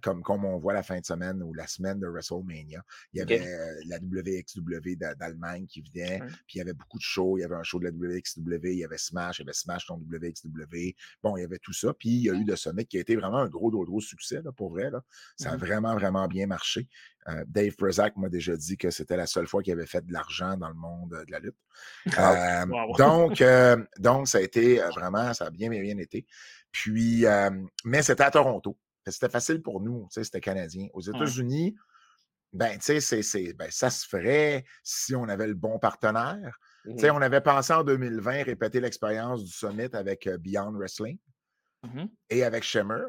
comme, 0.02 0.22
comme 0.22 0.44
on 0.44 0.58
voit 0.58 0.72
la 0.72 0.82
fin 0.82 0.98
de 0.98 1.04
semaine 1.04 1.42
ou 1.42 1.52
la 1.52 1.66
semaine 1.66 1.98
de 1.98 2.06
WrestleMania. 2.06 2.84
Il 3.12 3.18
y 3.18 3.22
avait 3.22 3.44
la 3.86 3.98
WXW 3.98 4.96
d'Allemagne 5.18 5.66
qui 5.66 5.82
venait, 5.82 6.20
puis 6.46 6.56
il 6.56 6.58
y 6.58 6.60
avait 6.60 6.74
beaucoup 6.74 6.98
de 6.98 7.02
shows. 7.02 7.38
Il 7.38 7.42
y 7.42 7.44
avait 7.44 7.56
un 7.56 7.62
show 7.62 7.78
de 7.80 7.84
la 7.84 7.90
WXW, 7.90 8.66
il 8.66 8.78
y 8.78 8.84
avait 8.84 8.98
Smash, 8.98 9.38
il 9.38 9.42
y 9.42 9.44
avait 9.44 9.52
Smash 9.52 9.86
dans 9.86 9.96
WXW. 9.96 10.94
Bon, 11.22 11.36
il 11.36 11.42
y 11.42 11.44
avait 11.44 11.58
tout 11.58 11.72
ça. 11.72 11.92
Puis 11.94 12.10
il 12.10 12.22
y 12.22 12.30
a 12.30 12.34
eu 12.34 12.44
de 12.44 12.54
Summit 12.54 12.86
qui 12.86 12.98
a 12.98 13.00
été 13.00 13.16
vraiment 13.16 13.38
un 13.38 13.48
gros, 13.48 13.70
gros, 13.70 13.84
gros 13.84 14.00
succès, 14.00 14.40
là, 14.42 14.52
pour 14.52 14.70
vrai. 14.70 14.90
Là. 14.90 15.02
Ça 15.36 15.50
a 15.50 15.56
mmh 15.56 15.64
vraiment, 15.64 15.94
vraiment 15.94 16.28
bien 16.28 16.46
marché. 16.46 16.88
Dave 17.46 17.74
Prezak 17.76 18.16
m'a 18.16 18.28
déjà 18.28 18.54
dit 18.54 18.76
que 18.76 18.90
c'était 18.90 19.16
la 19.16 19.26
seule 19.26 19.46
fois 19.46 19.62
qu'il 19.62 19.72
avait 19.72 19.86
fait 19.86 20.04
de 20.04 20.12
l'argent 20.12 20.58
dans 20.58 20.68
le 20.68 20.74
monde 20.74 21.10
de 21.26 21.32
la 21.32 21.38
lutte. 21.38 21.56
Ah, 22.16 22.66
donc, 22.98 23.42
donc, 23.98 24.28
ça 24.28 24.38
a 24.38 24.40
été 24.42 24.76
vraiment, 24.94 25.32
ça 25.32 25.46
a 25.46 25.50
bien, 25.50 25.70
bien, 25.70 25.80
bien 25.80 25.96
été. 25.96 26.26
Puis, 26.70 27.24
mais 27.84 28.02
c'était 28.02 28.24
à 28.24 28.30
Toronto. 28.30 28.78
C'était 29.06 29.28
facile 29.28 29.62
pour 29.62 29.80
nous, 29.80 30.06
c'était 30.10 30.40
canadien. 30.40 30.88
Aux 30.94 31.00
États-Unis, 31.00 31.76
ben, 32.52 32.78
tu 32.78 33.00
sais, 33.00 33.52
ben, 33.54 33.68
ça 33.70 33.90
se 33.90 34.06
ferait 34.06 34.64
si 34.82 35.14
on 35.14 35.28
avait 35.28 35.48
le 35.48 35.54
bon 35.54 35.78
partenaire. 35.78 36.58
Tu 36.84 36.98
sais, 36.98 37.10
mmh 37.10 37.16
On 37.16 37.22
avait 37.22 37.40
pensé 37.40 37.72
en 37.72 37.82
2020 37.82 38.44
répéter 38.44 38.80
l'expérience 38.80 39.42
du 39.42 39.50
Summit 39.50 39.88
avec 39.92 40.28
Beyond 40.28 40.72
Wrestling 40.72 41.18
mmh 41.82 42.04
et 42.30 42.44
avec 42.44 42.62
Shimmer. 42.62 43.06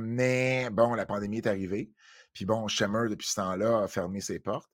Mais 0.00 0.68
bon, 0.70 0.94
la 0.94 1.06
pandémie 1.06 1.38
est 1.38 1.46
arrivée. 1.46 1.90
Puis 2.32 2.44
bon, 2.44 2.68
Shimmer, 2.68 3.08
depuis 3.08 3.28
ce 3.28 3.36
temps-là, 3.36 3.82
a 3.82 3.88
fermé 3.88 4.20
ses 4.20 4.38
portes. 4.38 4.70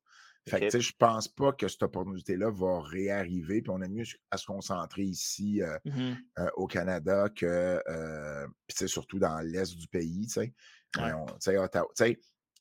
Fait 0.49 0.59
que, 0.59 0.65
tu 0.65 0.71
sais, 0.73 0.81
je 0.81 0.93
pense 0.99 1.29
pas 1.29 1.53
que 1.53 1.69
cette 1.69 1.85
opportunité-là 1.85 2.51
va 2.51 2.81
réarriver. 2.81 3.63
Puis 3.63 3.71
on 3.71 3.81
est 3.81 3.89
mieux 3.89 4.05
à 4.31 4.37
se 4.37 4.47
concentrer 4.47 5.03
ici 5.03 5.63
euh, 5.63 5.79
mmh 5.85 6.13
euh, 6.39 6.51
au 6.57 6.67
Canada 6.67 7.29
que, 7.29 7.81
euh, 7.89 8.47
surtout 8.87 9.19
dans 9.19 9.39
l'est 9.41 9.77
du 9.77 9.87
pays, 9.87 10.27
tu 10.27 10.33
sais. 10.33 10.55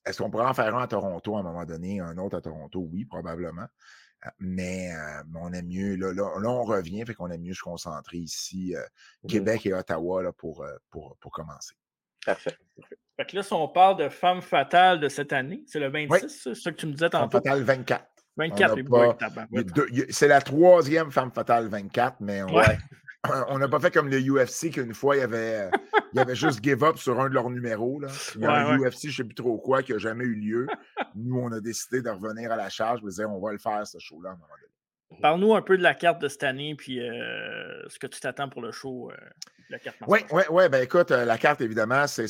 Est-ce 0.05 0.17
qu'on 0.17 0.32
pourrait 0.32 0.47
en 0.47 0.53
faire 0.53 0.75
un 0.75 0.82
à 0.82 0.88
Toronto 0.88 1.36
à 1.36 1.39
un 1.39 1.43
moment 1.43 1.65
donné, 1.65 1.99
un 1.99 2.17
autre 2.17 2.38
à 2.38 2.41
Toronto? 2.41 2.88
Oui, 2.91 3.05
probablement. 3.05 3.67
Mais, 4.39 4.91
on 5.36 5.51
est 5.51 5.63
mieux, 5.63 5.95
là, 5.95 6.13
là, 6.13 6.49
on 6.49 6.63
revient, 6.63 7.03
fait 7.05 7.15
qu'on 7.15 7.32
est 7.32 7.38
mieux 7.39 7.53
se 7.55 7.61
concentrer 7.61 8.17
ici, 8.17 8.75
mmh 9.23 9.27
Québec 9.27 9.65
et 9.65 9.73
Ottawa, 9.73 10.21
là, 10.21 10.32
pour, 10.32 10.65
pour, 10.91 11.17
pour 11.19 11.32
commencer. 11.32 11.75
Parfait. 12.26 12.55
Fait 13.17 13.26
que 13.26 13.36
là, 13.36 13.43
si 13.43 13.53
on 13.53 13.67
parle 13.67 13.97
de 13.97 14.09
Femme 14.09 14.41
Fatale 14.41 14.99
de 14.99 15.09
cette 15.09 15.34
année, 15.34 15.63
c'est 15.67 15.80
le 15.80 15.89
26, 15.89 16.30
c'est 16.30 16.55
ça 16.55 16.72
que 16.72 16.78
tu 16.78 16.88
me 16.88 16.93
disais 16.93 17.09
tantôt? 17.09 17.30
Femme 17.30 17.43
Fatale 17.43 17.63
24. 17.63 18.05
24, 18.38 18.76
c'est 20.09 20.28
la 20.28 20.41
troisième 20.41 21.11
Femme 21.11 21.32
Fatale 21.32 21.67
24, 21.67 22.17
mais 22.22 22.41
on 23.49 23.59
n'a 23.59 23.67
pas 23.67 23.80
fait 23.80 23.91
comme 23.91 24.09
le 24.09 24.19
UFC 24.19 24.72
qu'une 24.72 24.93
fois, 24.93 25.15
il 25.15 25.19
y 25.19 25.24
avait, 25.24 25.69
il 26.13 26.19
avait 26.19 26.36
juste 26.36 26.63
give 26.63 26.84
up 26.84 26.97
sur 26.97 27.19
un 27.19 27.30
de 27.30 27.34
leurs 27.34 27.49
numéros. 27.49 27.99
Là. 27.99 28.07
Il 28.36 28.41
y 28.41 28.45
a 28.45 28.69
un 28.69 28.78
UFC, 28.78 29.03
je 29.03 29.07
ne 29.07 29.11
sais 29.13 29.24
plus 29.26 29.36
trop 29.36 29.57
quoi, 29.57 29.84
qui 29.84 29.91
n'a 29.91 29.99
jamais 29.99 30.24
eu 30.24 30.36
lieu. 30.36 30.67
Nous, 31.15 31.38
on 31.38 31.51
a 31.51 31.59
décidé 31.59 32.01
de 32.01 32.09
revenir 32.09 32.51
à 32.51 32.55
la 32.55 32.69
charge. 32.69 33.01
On 33.03 33.26
on 33.26 33.39
va 33.39 33.51
le 33.51 33.59
faire, 33.59 33.86
ce 33.86 33.99
show-là, 33.99 34.30
à 34.30 34.34
un 34.34 34.36
moment 34.36 34.47
donné. 34.47 35.22
Parle-nous 35.22 35.53
un 35.53 35.61
peu 35.61 35.78
de 35.78 35.84
la 35.84 35.93
carte 35.93 36.22
de 36.22 36.30
cette 36.30 36.43
année, 36.43 36.74
puis 36.76 37.01
euh, 37.01 37.88
ce 37.89 37.99
que 37.99 38.07
tu 38.07 38.19
t'attends 38.22 38.49
pour 38.49 38.61
le 38.61 38.72
show, 38.72 39.11
euh, 39.11 39.15
la 39.72 39.80
carte. 39.80 39.97
Oui, 40.07 40.19
oui, 40.32 40.43
oui. 40.49 40.69
Ben 40.69 40.84
écoute, 40.84 41.11
euh, 41.11 41.26
la 41.26 41.38
carte, 41.38 41.61
évidemment, 41.61 42.05
c'est 42.07 42.28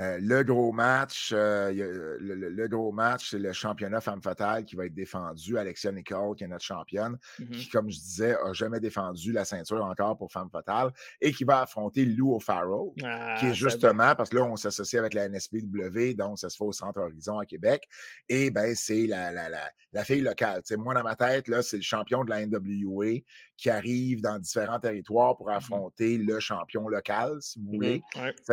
euh, 0.00 0.16
le 0.20 0.44
gros 0.44 0.70
match, 0.70 1.30
euh, 1.32 1.72
le, 2.20 2.68
gros 2.68 2.92
match, 2.92 3.30
c'est 3.30 3.38
le 3.38 3.52
championnat 3.52 4.00
femme 4.00 4.22
fatale 4.22 4.64
qui 4.64 4.76
va 4.76 4.86
être 4.86 4.94
défendu. 4.94 5.58
Alexia 5.58 5.90
Nicole, 5.90 6.36
qui 6.36 6.44
est 6.44 6.48
notre 6.48 6.64
championne, 6.64 7.18
mmh 7.40 7.50
qui, 7.50 7.68
comme 7.68 7.90
je 7.90 7.98
disais, 7.98 8.36
n'a 8.44 8.52
jamais 8.52 8.78
défendu 8.78 9.32
la 9.32 9.44
ceinture 9.44 9.84
encore 9.84 10.16
pour 10.16 10.30
femme 10.30 10.50
fatale 10.50 10.92
et 11.20 11.32
qui 11.32 11.42
va 11.42 11.62
affronter 11.62 12.04
Lou 12.04 12.36
O'Farrell, 12.36 12.92
qui 12.96 13.04
est 13.04 13.50
ah, 13.50 13.52
justement, 13.52 14.14
parce 14.14 14.30
que 14.30 14.36
là, 14.36 14.44
on 14.44 14.54
s'associe 14.54 15.00
avec 15.00 15.14
la 15.14 15.28
NSPW, 15.28 16.14
donc 16.14 16.38
ça 16.38 16.48
se 16.48 16.56
fait 16.56 16.64
au 16.64 16.72
Centre 16.72 17.00
Horizon 17.00 17.40
à 17.40 17.46
Québec. 17.46 17.82
Et 18.28 18.50
ben 18.50 18.76
c'est 18.76 19.08
la, 19.08 19.32
la, 19.32 19.48
la, 19.92 20.04
fille 20.04 20.20
locale. 20.20 20.62
moi, 20.76 20.94
dans 20.94 21.02
ma 21.02 21.16
tête, 21.16 21.48
là, 21.48 21.60
c'est 21.60 21.78
le 21.78 21.82
champion 21.82 22.22
de 22.22 22.30
la 22.30 22.46
NWA 22.46 23.22
qui 23.56 23.68
arrive 23.68 24.20
dans 24.20 24.38
différents 24.38 24.78
territoires 24.78 25.36
pour 25.36 25.48
mmh 25.48 25.54
affronter 25.78 26.18
le 26.18 26.40
champion 26.40 26.88
local, 26.88 27.38
si 27.40 27.58
vous 27.58 27.70
mmh 27.70 27.74
voulez. 27.74 28.02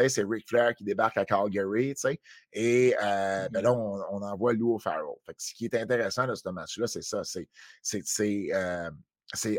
C'est 0.10 0.24
Ric 0.24 0.48
Flair 0.48 0.76
qui 0.76 0.84
débarque 0.84 1.18
à 1.18 1.26
Calgary. 1.26 1.94
Et 2.54 2.96
euh, 3.02 3.50
ben 3.50 3.62
là, 3.62 3.74
on, 3.74 4.02
on, 4.12 4.22
envoie 4.22 4.54
Lou 4.54 4.76
O'Farrell. 4.76 5.16
ce 5.38 5.54
qui 5.54 5.66
est 5.66 5.76
intéressant 5.76 6.28
de 6.28 6.36
ce 6.36 6.48
match-là, 6.50 6.88
c'est 6.88 7.04
ça. 7.04 7.24
C'est, 7.24 7.48
c'est, 7.82 8.48
euh, 8.54 8.90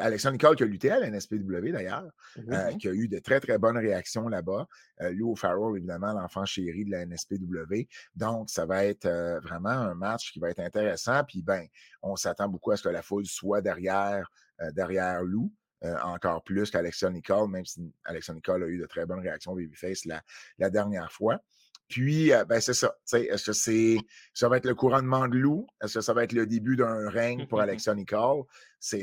Alexandre 0.01 0.35
Nicole 0.35 0.57
qui 0.57 0.62
a 0.62 0.67
lutté 0.67 0.91
à 0.91 1.01
la 1.01 1.11
NSPW 1.11 1.73
d'ailleurs, 1.73 2.09
euh, 2.39 2.73
qui 2.77 2.89
a 2.89 2.93
eu 2.93 3.09
de 3.09 3.19
très, 3.19 3.41
très 3.41 3.59
bonnes 3.59 3.77
réactions 3.77 4.29
là-bas. 4.29 4.67
Lou 5.01 5.33
O'Farrell, 5.33 5.77
évidemment, 5.77 6.12
l'enfant 6.12 6.47
chéri 6.47 6.85
de 6.85 6.93
la 6.93 7.05
NSPW. 7.05 7.89
Donc, 8.14 8.49
ça 8.49 8.64
va 8.64 8.85
être 8.85 9.09
vraiment 9.43 9.71
un 9.71 9.95
match 9.95 10.33
qui 10.33 10.39
va 10.39 10.51
être 10.51 10.61
intéressant. 10.61 11.25
Puis, 11.25 11.43
ben, 11.43 11.67
on 12.01 12.17
s'attend 12.17 12.49
beaucoup 12.49 12.71
à 12.71 12.77
ce 12.77 12.85
que 12.85 12.89
la 12.89 13.03
foule 13.03 13.27
soit 13.27 13.61
derrière, 13.61 14.31
derrière 14.73 15.23
Lou. 15.23 15.53
Encore 15.83 16.43
plus 16.43 16.70
qu'Alexia 16.70 17.11
Nicole, 17.11 17.51
même 17.51 17.64
si 17.64 17.93
Alexia 18.05 18.35
Nicole 18.35 18.64
a 18.64 18.66
eu 18.66 18.79
de 18.79 18.87
très 18.87 19.07
bonnes 19.07 19.20
réactions 19.20 19.55
Babyface 19.55 20.05
la, 20.05 20.22
la 20.59 20.70
dernière 20.70 21.12
fois. 21.12 21.41
Puis, 21.89 22.33
euh, 22.33 22.45
ben, 22.45 22.61
c'est 22.61 22.74
ça. 22.74 22.97
Est-ce 23.12 23.47
que 23.47 23.53
c'est, 23.53 23.97
ça 24.35 24.49
va 24.49 24.57
être 24.57 24.66
le 24.66 24.74
couronnement 24.74 25.29
de 25.29 25.37
loup? 25.37 25.66
Est-ce 25.81 25.95
que 25.95 26.01
ça 26.01 26.12
va 26.12 26.24
être 26.24 26.33
le 26.33 26.47
début 26.47 26.77
d'un 26.77 27.09
règne 27.09 27.47
pour 27.47 27.61
Alexia 27.61 27.95
Nicole? 27.95 28.45
C'est, 28.81 29.03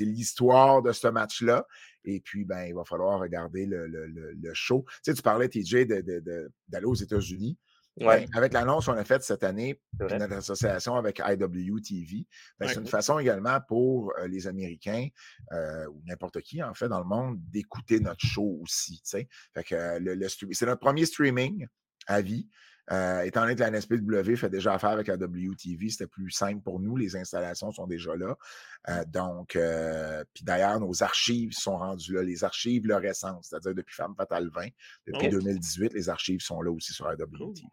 l'histoire 0.00 0.82
de 0.82 0.92
ce 0.92 1.08
match-là. 1.08 1.66
Et 2.04 2.20
puis, 2.20 2.44
ben, 2.44 2.64
il 2.64 2.74
va 2.74 2.84
falloir 2.84 3.18
regarder 3.18 3.66
le, 3.66 3.86
le, 3.86 4.06
le, 4.06 4.54
show. 4.54 4.84
Tu 4.88 5.10
sais, 5.10 5.14
tu 5.14 5.22
parlais, 5.22 5.48
TJ, 5.48 5.86
d'aller 5.86 6.02
de, 6.02 6.84
aux 6.84 6.94
États-Unis. 6.94 7.58
Avec 8.34 8.52
l'annonce 8.52 8.86
qu'on 8.86 8.92
a 8.96 9.04
faite 9.04 9.22
cette 9.22 9.44
année, 9.44 9.80
notre 9.98 10.34
association 10.34 10.94
avec 10.94 11.18
IWTV, 11.18 12.26
ben, 12.58 12.68
c'est 12.68 12.76
une 12.80 12.86
façon 12.86 13.18
également 13.18 13.60
pour 13.68 14.12
euh, 14.18 14.26
les 14.26 14.46
Américains 14.46 15.08
euh, 15.52 15.86
ou 15.86 16.00
n'importe 16.06 16.40
qui, 16.40 16.62
en 16.62 16.72
fait, 16.74 16.88
dans 16.88 17.00
le 17.00 17.04
monde, 17.04 17.38
d'écouter 17.50 18.00
notre 18.00 18.24
show 18.24 18.58
aussi. 18.62 19.02
Fait 19.04 19.28
que, 19.64 19.74
euh, 19.74 20.28
c'est 20.52 20.66
notre 20.66 20.80
premier 20.80 21.04
streaming 21.04 21.66
à 22.06 22.20
vie. 22.20 22.48
Euh, 22.92 23.22
étant 23.22 23.42
donné 23.42 23.54
que 23.54 23.60
la 23.60 23.70
NSPW 23.70 24.34
fait 24.36 24.50
déjà 24.50 24.74
affaire 24.74 24.90
avec 24.90 25.06
la 25.06 25.14
WTV, 25.14 25.90
c'était 25.90 26.08
plus 26.08 26.30
simple 26.30 26.60
pour 26.60 26.80
nous. 26.80 26.96
Les 26.96 27.16
installations 27.16 27.70
sont 27.70 27.86
déjà 27.86 28.16
là. 28.16 28.36
Euh, 28.88 29.04
donc, 29.06 29.54
euh, 29.54 30.24
puis 30.34 30.42
d'ailleurs, 30.44 30.80
nos 30.80 31.02
archives 31.02 31.52
sont 31.52 31.78
rendues 31.78 32.14
là. 32.14 32.22
Les 32.22 32.42
archives, 32.42 32.86
le 32.86 32.96
récentes, 32.96 33.44
c'est-à-dire 33.44 33.74
depuis 33.74 33.94
Femme 33.94 34.14
Fatale 34.16 34.50
20, 34.52 34.66
depuis 35.06 35.28
2018, 35.28 35.92
les 35.94 36.08
archives 36.08 36.40
sont 36.40 36.62
là 36.62 36.72
aussi 36.72 36.92
sur 36.92 37.06
la 37.06 37.14
WTV. 37.14 37.68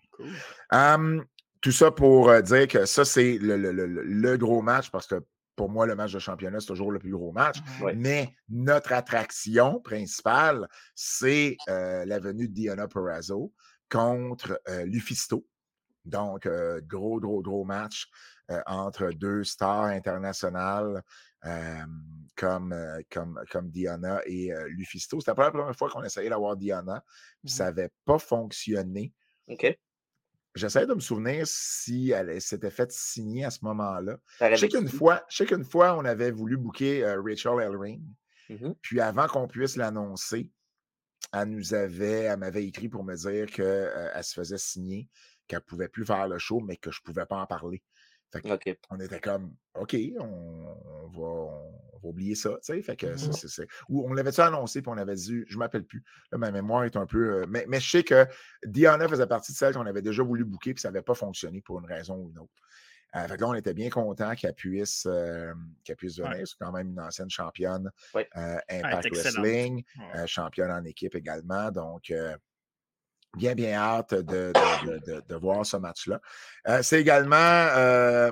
tout 1.61 1.71
ça 1.71 1.89
pour 1.89 2.41
dire 2.43 2.67
que 2.67 2.85
ça, 2.85 3.03
c'est 3.03 3.39
le, 3.41 4.35
gros 4.37 4.61
match 4.61 4.91
parce 4.91 5.07
que 5.07 5.15
pour 5.55 5.71
moi, 5.71 5.87
le 5.87 5.95
match 5.95 6.13
de 6.13 6.19
championnat, 6.19 6.59
c'est 6.59 6.67
toujours 6.67 6.91
le 6.91 6.99
plus 6.99 7.09
gros 7.09 7.31
match. 7.31 7.57
Mais 7.95 8.35
notre 8.49 8.93
attraction 8.93 9.79
principale, 9.79 10.67
c'est 10.93 11.57
la 11.65 12.19
venue 12.19 12.47
de 12.47 12.53
Diana 12.53 12.87
Perazzo 12.87 13.51
contre 13.89 14.59
Lufisto. 14.85 15.45
Donc, 16.05 16.47
gros, 16.87 17.19
gros, 17.19 17.41
gros 17.41 17.65
match 17.65 18.09
entre 18.65 19.11
deux 19.11 19.43
stars 19.43 19.85
internationales 19.85 21.03
comme, 22.35 22.75
comme, 23.11 23.43
comme 23.51 23.69
Diana 23.69 24.21
et 24.25 24.51
Lufisto. 24.67 25.19
C'était 25.19 25.39
la 25.41 25.51
première 25.51 25.75
fois 25.75 25.89
qu'on 25.89 26.03
essayait 26.03 26.29
d'avoir 26.29 26.55
Diana, 26.55 27.03
puis 27.43 27.51
ça 27.51 27.65
n'avait 27.65 27.87
mmh 27.87 28.05
pas 28.05 28.19
fonctionné. 28.19 29.13
OK. 29.47 29.77
J'essaie 30.55 30.87
de 30.87 30.93
me 30.93 30.99
souvenir 30.99 31.45
si 31.45 32.11
elle 32.11 32.41
s'était 32.41 32.71
faite 32.71 32.91
signer 32.91 33.45
à 33.45 33.51
ce 33.51 33.59
moment-là. 33.65 34.17
Je 34.39 34.55
sais 34.55 34.69
qu'une 34.69 34.87
fois, 34.87 35.23
fois, 35.69 35.97
on 35.97 36.05
avait 36.05 36.31
voulu 36.31 36.57
booker 36.57 37.05
Rachel 37.23 37.59
Elring. 37.61 38.01
Mmh 38.49 38.71
puis 38.81 39.01
avant 39.01 39.27
qu'on 39.27 39.45
puisse 39.45 39.75
l'annoncer, 39.75 40.49
elle 41.33 41.49
nous 41.49 41.73
avait, 41.73 42.23
elle 42.23 42.39
m'avait 42.39 42.65
écrit 42.65 42.89
pour 42.89 43.03
me 43.03 43.15
dire 43.15 43.47
qu'elle 43.47 44.23
se 44.23 44.33
faisait 44.33 44.57
signer, 44.57 45.09
qu'elle 45.47 45.59
ne 45.59 45.63
pouvait 45.63 45.89
plus 45.89 46.05
faire 46.05 46.27
le 46.27 46.39
show, 46.39 46.59
mais 46.59 46.77
que 46.77 46.91
je 46.91 46.99
ne 47.01 47.05
pouvais 47.05 47.25
pas 47.25 47.37
en 47.37 47.45
parler. 47.45 47.83
On 48.89 48.99
était 48.99 49.19
comme, 49.19 49.55
OK, 49.75 49.95
on, 50.19 51.07
va, 51.15 51.63
oublier 52.03 52.35
ça. 52.35 52.57
Fait 52.63 52.95
que 52.95 53.07
mmh 53.07 53.65
Ou 53.89 54.07
on 54.07 54.13
l'avait-tu 54.13 54.41
annoncé, 54.41 54.81
puis 54.81 54.91
on 54.93 54.97
avait 54.97 55.15
dit, 55.15 55.43
je 55.47 55.53
ne 55.53 55.59
m'appelle 55.59 55.85
plus. 55.85 56.03
ma 56.33 56.51
mémoire 56.51 56.83
est 56.83 56.95
un 56.95 57.05
peu. 57.05 57.45
mais, 57.47 57.65
mais, 57.67 57.79
je 57.79 57.89
sais 57.89 58.03
que 58.03 58.27
Diana 58.65 59.07
faisait 59.07 59.27
partie 59.27 59.53
de 59.53 59.57
celle 59.57 59.73
qu'on 59.73 59.85
avait 59.85 60.01
déjà 60.01 60.23
voulu 60.23 60.43
booker, 60.43 60.73
puis 60.73 60.81
ça 60.81 60.89
n'avait 60.89 61.03
pas 61.03 61.15
fonctionné 61.15 61.61
pour 61.61 61.79
une 61.79 61.85
raison 61.85 62.15
ou 62.15 62.29
une 62.29 62.39
autre. 62.39 62.53
Euh, 63.15 63.27
fait 63.27 63.39
là, 63.39 63.47
on 63.47 63.53
était 63.53 63.73
bien 63.73 63.89
content 63.89 64.35
qu'elle 64.35 64.53
puisse, 64.53 65.05
euh, 65.09 65.53
puisse 65.97 66.19
venir. 66.19 66.47
C'est 66.47 66.57
quand 66.59 66.71
même 66.71 66.89
une 66.89 66.99
ancienne 66.99 67.29
championne 67.29 67.89
euh, 68.15 68.57
Impact 68.69 69.15
Wrestling, 69.15 69.83
championne 70.25 70.71
en 70.71 70.83
équipe 70.83 71.15
également. 71.15 71.71
Donc, 71.71 72.13
bien, 73.35 73.55
bien 73.55 73.73
hâte 73.77 74.13
de, 74.13 74.51
de, 75.27 75.35
voir 75.35 75.65
ce 75.65 75.77
match-là. 75.77 76.19
c'est 76.83 77.01
également, 77.01 77.35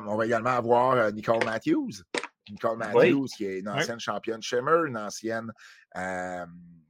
on 0.08 0.16
va 0.16 0.26
également 0.26 0.52
avoir 0.52 1.12
Nicole 1.14 1.44
Matthews. 1.46 2.04
Nicole 2.50 2.78
Matthews, 2.78 3.28
qui 3.36 3.46
est 3.46 3.60
une 3.60 3.70
ancienne 3.70 4.00
championne 4.00 4.42
Shimmer, 4.42 4.88
une 4.88 4.98
ancienne 4.98 5.52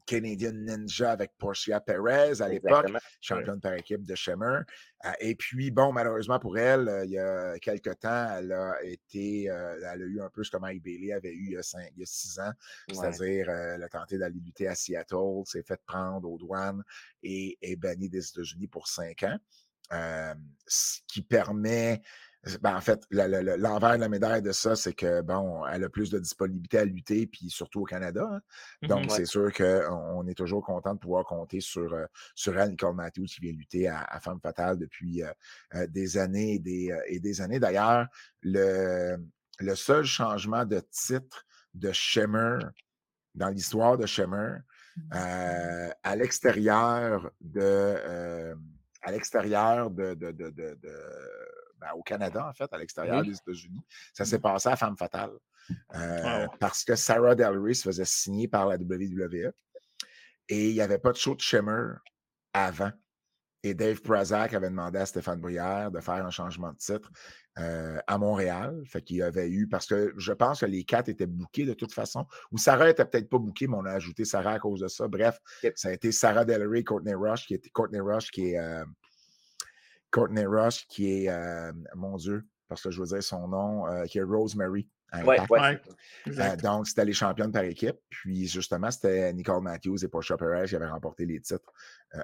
Canadian 0.05 0.53
Ninja 0.53 1.11
avec 1.11 1.31
Portia 1.37 1.79
Perez 1.79 2.41
à 2.41 2.47
l'époque, 2.47 2.91
championne 3.21 3.59
par 3.59 3.73
équipe 3.73 4.05
de 4.05 4.15
Shimmer. 4.15 4.59
Euh, 5.05 5.11
et 5.19 5.35
puis, 5.35 5.71
bon, 5.71 5.91
malheureusement 5.91 6.39
pour 6.39 6.57
elle, 6.57 6.87
euh, 6.87 7.05
il 7.05 7.11
y 7.11 7.19
a 7.19 7.57
quelques 7.59 7.99
temps, 7.99 8.37
elle 8.37 8.51
a 8.51 8.83
été, 8.83 9.49
euh, 9.49 9.75
elle 9.93 10.01
a 10.01 10.05
eu 10.05 10.21
un 10.21 10.29
peu 10.29 10.43
ce 10.43 10.51
que 10.51 10.57
Mike 10.57 10.83
Bailey 10.83 11.13
avait 11.13 11.33
eu 11.33 11.47
il 11.47 11.51
y 11.51 11.57
a, 11.57 12.05
six 12.05 12.39
ans, 12.39 12.51
c'est-à-dire 12.89 13.49
elle 13.49 13.83
a 13.83 13.89
tenté 13.89 14.17
d'aller 14.17 14.39
lutter 14.39 14.67
à 14.67 14.75
Seattle, 14.75 15.43
s'est 15.45 15.63
fait 15.63 15.79
prendre 15.85 16.29
aux 16.29 16.37
douanes 16.37 16.83
et 17.23 17.57
est 17.61 17.75
bannie 17.75 18.09
des 18.09 18.27
États-Unis 18.29 18.67
pour 18.67 18.87
cinq 18.87 19.23
ans. 19.23 19.37
ce 20.67 20.99
qui 21.07 21.21
permet 21.21 22.01
ben, 22.61 22.75
en 22.75 22.81
fait, 22.81 23.03
l'envers 23.09 23.95
de 23.95 24.01
la 24.01 24.09
médaille 24.09 24.41
de 24.41 24.51
ça, 24.51 24.75
c'est 24.75 24.93
que, 24.93 25.21
bon, 25.21 25.65
elle 25.65 25.83
a 25.83 25.89
plus 25.89 26.11
de 26.11 26.19
disponibilité 26.19 26.77
à 26.77 26.85
lutter, 26.85 27.25
puis 27.25 27.49
surtout 27.49 27.81
au 27.81 27.85
Canada. 27.85 28.29
Hein. 28.31 28.41
Mmh 28.83 28.87
Donc, 28.87 29.11
c'est 29.11 29.25
sûr 29.25 29.51
qu'on 29.51 30.27
est 30.27 30.35
toujours 30.35 30.63
content 30.63 30.93
de 30.93 30.99
pouvoir 30.99 31.25
compter 31.25 31.59
sur, 31.59 31.93
euh, 31.93 32.05
sur 32.35 32.57
elle, 32.59 32.71
Nicole 32.71 32.95
Matthews, 32.95 33.25
qui 33.25 33.41
vient 33.41 33.51
lutter 33.51 33.87
à, 33.87 34.19
Femme 34.19 34.39
Fatale 34.39 34.77
depuis 34.77 35.23
euh, 35.23 35.31
euh, 35.73 35.87
des 35.87 36.17
années 36.17 36.53
et 36.53 36.59
des, 36.59 36.95
et 37.07 37.19
des 37.19 37.41
années. 37.41 37.59
D'ailleurs, 37.59 38.07
le, 38.41 39.17
le 39.59 39.75
seul 39.75 40.03
changement 40.03 40.65
de 40.65 40.79
titre 40.91 41.45
de 41.73 41.91
Shimmer 41.91 42.59
dans 43.33 43.49
l'histoire 43.49 43.97
de 43.97 44.05
Shimmer, 44.05 44.57
mmh 44.97 45.11
à 45.11 46.15
l'extérieur 46.15 47.29
de. 47.41 48.55
à 49.01 49.11
l'extérieur 49.11 49.91
de, 49.91 50.13
de 50.13 50.31
ben, 51.85 51.97
au 51.97 52.03
Canada, 52.03 52.47
en 52.47 52.53
fait, 52.53 52.71
à 52.73 52.77
l'extérieur 52.77 53.23
des 53.23 53.35
États-Unis. 53.35 53.81
Ça 54.13 54.23
mmh. 54.23 54.27
s'est 54.27 54.39
passé 54.39 54.69
à 54.69 54.75
Femme 54.75 54.97
Fatale. 54.97 55.31
Euh, 55.95 56.47
parce 56.59 56.83
que 56.83 56.95
Sarah 56.95 57.35
Del 57.35 57.57
Rey 57.57 57.73
se 57.73 57.83
faisait 57.83 58.05
signer 58.05 58.47
par 58.47 58.67
la 58.67 58.75
WWE 58.75 59.51
et 60.47 60.69
il 60.69 60.73
n'y 60.73 60.81
avait 60.81 60.99
pas 60.99 61.11
de 61.11 61.17
show 61.17 61.35
de 61.35 61.41
Shimmer 61.41 61.93
avant. 62.53 62.91
Et 63.63 63.73
Dave 63.73 63.99
Prazak 64.01 64.53
avait 64.53 64.69
demandé 64.69 64.99
à 64.99 65.07
Stéphane 65.07 65.41
Brière 65.41 65.89
de 65.89 65.99
faire 65.99 66.23
un 66.23 66.29
changement 66.29 66.71
de 66.71 66.77
titre 66.77 67.11
euh, 67.57 67.97
à 68.05 68.19
Montréal. 68.19 68.79
Fait 68.85 69.01
qu'il 69.01 69.17
y 69.17 69.23
avait 69.23 69.49
eu, 69.49 69.67
parce 69.67 69.87
que 69.87 70.13
je 70.17 70.33
pense 70.33 70.59
que 70.59 70.67
les 70.67 70.83
quatre 70.83 71.09
étaient 71.09 71.25
bookés 71.25 71.65
de 71.65 71.73
toute 71.73 71.91
façon. 71.91 72.27
Ou 72.51 72.59
Sarah 72.59 72.91
était 72.91 73.05
peut-être 73.05 73.27
pas 73.27 73.39
bookée, 73.39 73.65
mais 73.65 73.75
on 73.75 73.85
a 73.85 73.93
ajouté 73.93 74.23
Sarah 74.23 74.51
à 74.51 74.59
cause 74.59 74.81
de 74.81 74.87
ça. 74.87 75.07
Bref, 75.07 75.39
ça 75.73 75.87
a 75.87 75.93
été 75.93 76.11
Sarah 76.11 76.45
Del 76.45 76.67
Rey, 76.67 76.83
Courtney 76.83 77.15
Rush, 77.15 77.47
qui 77.47 77.55
était 77.55 77.71
Courtney 77.71 77.99
Rush, 77.99 78.29
qui 78.29 78.51
est 78.51 78.59
euh, 78.59 78.85
Courtney 80.15 80.45
Rush, 80.45 80.87
qui 80.87 81.11
est, 81.11 81.29
euh, 81.29 81.73
mon 81.93 82.15
Dieu, 82.15 82.45
parce 82.69 82.81
que 82.81 82.89
je 82.89 83.01
veux 83.01 83.07
dire 83.07 83.21
son 83.21 83.49
nom, 83.49 83.85
euh, 83.87 84.05
qui 84.05 84.19
est 84.19 84.23
Rosemary. 84.23 84.89
Ouais, 85.25 85.39
ouais, 85.49 85.79
euh, 86.27 86.55
donc, 86.57 86.87
c'était 86.87 87.05
les 87.05 87.13
championnes 87.13 87.51
par 87.51 87.63
équipe. 87.63 87.97
Puis, 88.09 88.47
justement, 88.47 88.91
c'était 88.91 89.31
Nicole 89.33 89.61
Matthews 89.61 89.97
et 90.03 90.07
Portia 90.07 90.35
Perez 90.35 90.67
qui 90.67 90.75
avaient 90.75 90.87
remporté 90.87 91.25
les 91.25 91.39
titres 91.39 91.71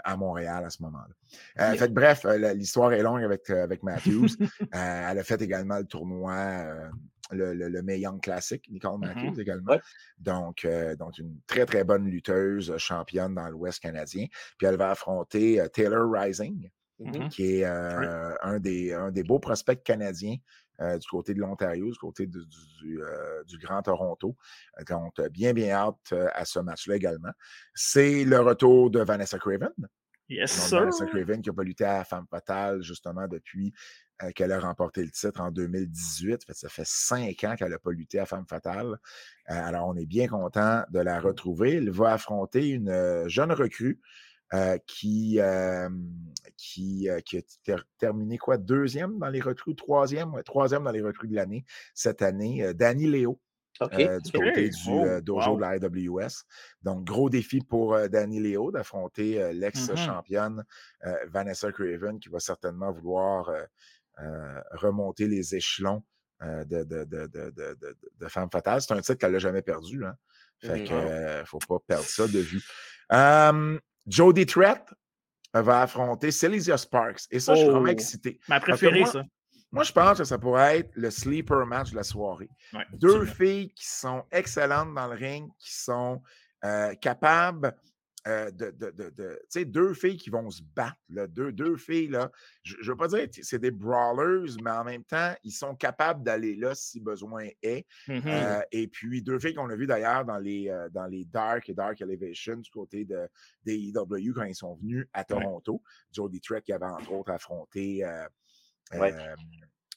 à 0.03 0.17
Montréal 0.17 0.65
à 0.65 0.69
ce 0.69 0.81
moment-là. 0.83 1.75
fait, 1.75 1.93
bref, 1.93 2.25
l'histoire 2.55 2.91
est 2.91 3.01
longue 3.01 3.23
avec, 3.23 3.49
avec 3.49 3.83
Matthews. 3.83 4.27
elle 4.73 5.19
a 5.19 5.23
fait 5.23 5.41
également 5.41 5.77
le 5.77 5.85
tournoi, 5.85 6.65
le, 7.29 7.53
le, 7.53 7.81
May 7.81 7.99
Young 7.99 8.21
Classic, 8.21 8.65
Nicole 8.69 8.99
mm-hmm. 8.99 9.15
Matthews 9.15 9.39
également. 9.39 9.77
Donc, 10.17 10.67
donc, 10.97 11.17
une 11.17 11.39
très, 11.47 11.65
très 11.65 11.85
bonne 11.85 12.05
lutteuse, 12.05 12.75
championne 12.77 13.35
dans 13.35 13.47
l'Ouest 13.49 13.79
canadien. 13.79 14.25
Puis, 14.57 14.67
elle 14.67 14.77
va 14.77 14.91
affronter 14.91 15.65
Taylor 15.73 16.11
Rising. 16.11 16.69
Mmh 17.03 17.29
qui 17.29 17.55
est 17.55 17.65
euh, 17.65 18.35
un, 18.41 18.59
des, 18.59 18.93
un 18.93 19.11
des 19.11 19.23
beaux 19.23 19.39
prospects 19.39 19.81
canadiens 19.83 20.35
euh, 20.81 20.97
du 20.97 21.07
côté 21.07 21.33
de 21.33 21.39
l'Ontario, 21.39 21.89
du 21.89 21.97
côté 21.97 22.27
du, 22.27 22.39
euh, 23.01 23.43
du, 23.45 23.57
Grand 23.57 23.81
Toronto. 23.81 24.35
Donc, 24.87 25.19
bien, 25.29 25.53
bien 25.53 25.71
hâte 25.71 26.13
à 26.33 26.45
ce 26.45 26.59
match-là 26.59 26.95
également. 26.95 27.31
C'est 27.73 28.23
le 28.23 28.39
retour 28.39 28.91
de 28.91 29.01
Vanessa 29.01 29.39
Craven. 29.39 29.71
Yes, 30.29 30.71
Vanessa 30.71 31.05
Craven 31.05 31.41
qui 31.41 31.49
n'a 31.49 31.55
pas 31.55 31.63
lutté 31.63 31.85
à 31.85 32.03
Femme 32.03 32.25
Fatale 32.29 32.81
justement 32.81 33.27
depuis 33.27 33.73
qu'elle 34.35 34.51
a 34.51 34.59
remporté 34.59 35.03
le 35.03 35.09
titre 35.09 35.41
en 35.41 35.51
2018. 35.51 36.45
ça 36.51 36.69
fait 36.69 36.85
cinq 36.85 37.43
ans 37.43 37.55
qu'elle 37.55 37.71
n'a 37.71 37.79
pas 37.79 37.91
lutté 37.91 38.19
à 38.19 38.25
Femme 38.25 38.45
Fatale. 38.47 38.97
alors, 39.45 39.87
on 39.87 39.95
est 39.95 40.05
bien 40.05 40.27
content 40.27 40.83
de 40.89 40.99
la 40.99 41.19
retrouver. 41.19 41.77
Elle 41.77 41.89
va 41.89 42.13
affronter 42.13 42.69
une 42.69 43.27
jeune 43.27 43.51
recrue 43.51 43.99
euh, 44.53 44.77
qui, 44.85 45.39
qui, 46.57 47.09
euh, 47.09 47.21
qui, 47.21 47.37
a 47.37 47.77
terminé 47.97 48.37
quoi, 48.37 48.57
deuxième 48.57 49.17
dans 49.17 49.29
les 49.29 49.39
recrues, 49.39 49.75
troisième, 49.75 50.33
troisième 50.43 50.83
dans 50.83 50.91
les 50.91 51.01
recrues 51.01 51.29
de 51.29 51.35
l'année 51.35 51.63
cette 51.93 52.21
année, 52.21 52.61
euh, 52.61 52.73
Danny 52.73 53.07
Léo. 53.07 53.39
du 53.79 54.31
côté 54.33 54.69
du 54.69 54.89
oh, 54.89 55.21
dojo 55.21 55.55
de 55.55 55.61
la 55.61 55.77
IWS. 55.77 56.43
Donc, 56.81 57.05
gros 57.05 57.29
défi 57.29 57.61
pour 57.61 57.97
Danny 58.09 58.41
Léo 58.41 58.71
d'affronter 58.71 59.53
l'ex-championne 59.53 60.65
mmh 61.03 61.11
Vanessa 61.29 61.71
Craven 61.71 62.19
qui 62.19 62.27
va 62.27 62.39
certainement 62.39 62.91
vouloir 62.91 63.49
remonter 64.73 65.27
les 65.27 65.55
échelons 65.55 66.03
de, 66.41 66.83
de, 66.83 67.05
de, 67.05 67.27
de, 67.27 68.27
Femme 68.27 68.51
Fatale. 68.51 68.81
C'est 68.81 68.93
un 68.93 68.99
titre 68.99 69.13
qu'elle 69.15 69.31
n'a 69.31 69.39
jamais 69.39 69.63
perdu. 69.63 70.03
Hein. 70.05 70.15
Fait 70.59 70.83
mmh 70.83 71.45
faut 71.45 71.57
pas 71.57 71.79
perdre 71.87 72.05
ça 72.05 72.27
de 72.27 72.39
vue. 72.39 72.61
Jody 74.07 74.45
Trett, 74.45 74.83
va 75.53 75.81
affronter 75.81 76.31
Celicia 76.31 76.77
Sparks. 76.77 77.27
Et 77.29 77.39
ça, 77.39 77.55
je 77.55 77.61
suis 77.61 77.69
vraiment 77.69 77.85
oh! 77.85 77.91
excité. 77.91 78.39
Ma 78.47 78.59
préférée, 78.59 79.05
ça. 79.05 79.23
Moi, 79.71 79.83
je 79.83 79.91
pense 79.93 80.17
que 80.17 80.23
ça 80.25 80.37
pourrait 80.37 80.79
être 80.79 80.91
le 80.95 81.09
sleeper 81.09 81.65
match 81.65 81.91
de 81.91 81.95
la 81.95 82.03
soirée. 82.03 82.49
Deux 82.93 83.25
filles 83.25 83.73
qui 83.73 83.87
sont 83.87 84.23
excellentes 84.31 84.93
dans 84.93 85.07
le 85.07 85.15
ring, 85.15 85.49
qui 85.59 85.73
sont 85.73 86.21
euh, 86.65 86.93
capables 86.95 87.73
euh, 88.27 88.51
de, 88.51 88.71
de, 88.71 88.91
de, 88.91 89.11
tu 89.11 89.45
sais, 89.49 89.65
deux 89.65 89.93
filles 89.93 90.17
qui 90.17 90.29
vont 90.29 90.49
se 90.49 90.61
battre, 90.75 90.97
là, 91.09 91.27
deux, 91.27 91.51
deux 91.51 91.75
filles, 91.77 92.09
là, 92.09 92.31
je 92.63 92.77
ne 92.77 92.85
veux 92.85 92.97
pas 92.97 93.07
dire 93.07 93.29
que 93.29 93.41
c'est 93.41 93.59
des 93.59 93.71
brawlers, 93.71 94.55
mais 94.63 94.71
en 94.71 94.83
même 94.83 95.03
temps, 95.03 95.33
ils 95.43 95.51
sont 95.51 95.75
capables 95.75 96.23
d'aller 96.23 96.55
là 96.55 96.75
si 96.75 96.99
besoin 96.99 97.47
est. 97.61 97.85
Mm-hmm. 98.07 98.21
Euh, 98.25 98.61
et 98.71 98.87
puis, 98.87 99.21
deux 99.21 99.39
filles 99.39 99.55
qu'on 99.55 99.69
a 99.69 99.75
vues 99.75 99.87
d'ailleurs 99.87 100.25
dans 100.25 100.37
les, 100.37 100.71
dans 100.91 101.07
les 101.07 101.25
Dark 101.25 101.69
et 101.69 101.73
Dark 101.73 101.99
Elevation 102.01 102.57
du 102.57 102.69
côté 102.69 103.05
de, 103.05 103.27
des 103.63 103.89
EW 103.89 104.33
quand 104.33 104.43
ils 104.43 104.55
sont 104.55 104.75
venus 104.75 105.07
à 105.13 105.23
Toronto. 105.23 105.81
Jody 106.11 106.41
Trek 106.41 106.61
qui 106.61 106.73
avait 106.73 106.85
entre 106.85 107.11
autres 107.11 107.31
affronté 107.31 108.03
Ouais. 108.93 109.13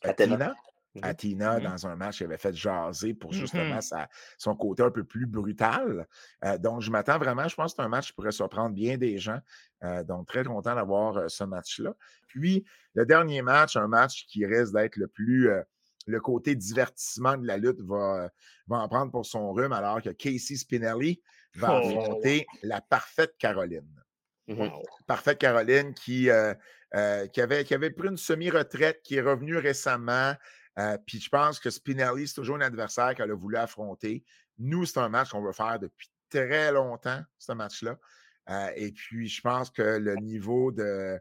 Athena. 0.03 0.55
Athena, 1.03 1.59
mmh 1.59 1.63
dans 1.63 1.87
un 1.87 1.97
match, 1.97 2.23
avait 2.23 2.39
fait 2.39 2.55
jaser 2.55 3.15
pour 3.15 3.33
justement 3.33 3.77
mmh 3.77 4.07
son 4.39 4.55
côté 4.55 4.83
un 4.83 4.91
peu 4.91 5.05
plus 5.05 5.27
brutal. 5.27 6.07
donc, 6.61 6.81
je 6.83 6.91
m'attends 6.91 7.19
vraiment, 7.19 7.49
je 7.49 7.55
pense 7.55 7.73
que 7.73 7.77
c'est 7.77 7.83
un 7.83 7.89
match 7.89 8.09
qui 8.09 8.13
pourrait 8.13 8.33
surprendre 8.33 8.75
bien 8.75 8.97
des 8.97 9.19
gens. 9.19 9.41
donc, 10.05 10.27
très 10.29 10.45
content 10.45 10.75
d'avoir 10.75 11.31
ce 11.31 11.45
match-là. 11.45 11.95
Puis, 12.29 12.65
le 12.95 13.07
dernier 13.07 13.43
match, 13.43 13.77
un 13.77 13.89
match 13.89 14.27
qui 14.27 14.47
risque 14.47 14.73
d'être 14.73 14.97
le 14.97 15.09
plus. 15.09 15.51
le 16.07 16.21
côté 16.21 16.55
divertissement 16.55 17.37
de 17.39 17.47
la 17.47 17.57
lutte 17.57 17.81
va, 17.81 18.31
va 18.67 18.79
en 18.79 18.89
prendre 18.89 19.11
pour 19.11 19.27
son 19.27 19.53
rhume, 19.53 19.73
alors 19.73 20.03
que 20.03 20.11
Casey 20.11 20.57
Spinelli 20.57 21.23
va 21.55 21.73
oh! 21.73 21.89
affronter 21.89 22.47
la 22.63 22.81
parfaite 22.81 23.35
Caroline. 23.39 23.89
Mmh 24.47 24.69
parfaite 25.07 25.39
Caroline 25.39 25.95
qui 25.95 26.29
euh, 26.95 27.27
qui, 27.27 27.41
avait, 27.41 27.65
qui 27.65 27.75
avait 27.75 27.91
pris 27.91 28.09
une 28.09 28.17
semi-retraite, 28.17 29.03
qui 29.03 29.17
est 29.17 29.21
revenu 29.21 29.57
récemment. 29.57 30.35
Euh, 30.79 30.99
puis 31.07 31.21
je 31.21 31.29
pense 31.29 31.61
que 31.61 31.71
Spinelli, 31.71 32.27
c'est 32.27 32.35
toujours 32.35 32.57
un 32.57 32.63
adversaire 32.63 33.15
qu'elle 33.15 33.31
a 33.31 33.35
voulu 33.35 33.57
affronter. 33.57 34.25
Nous, 34.59 34.85
c'est 34.87 34.99
un 34.99 35.09
match 35.09 35.31
qu'on 35.31 35.43
veut 35.43 35.53
faire 35.53 35.79
depuis 35.79 36.11
très 36.31 36.73
longtemps, 36.73 37.23
ce 37.39 37.53
match-là. 37.53 37.97
Euh, 38.51 38.71
et 38.77 38.93
puis, 38.93 39.29
je 39.29 39.41
pense 39.41 39.71
que 39.71 39.83
le 39.83 40.17
niveau 40.17 40.73
de, 40.73 41.19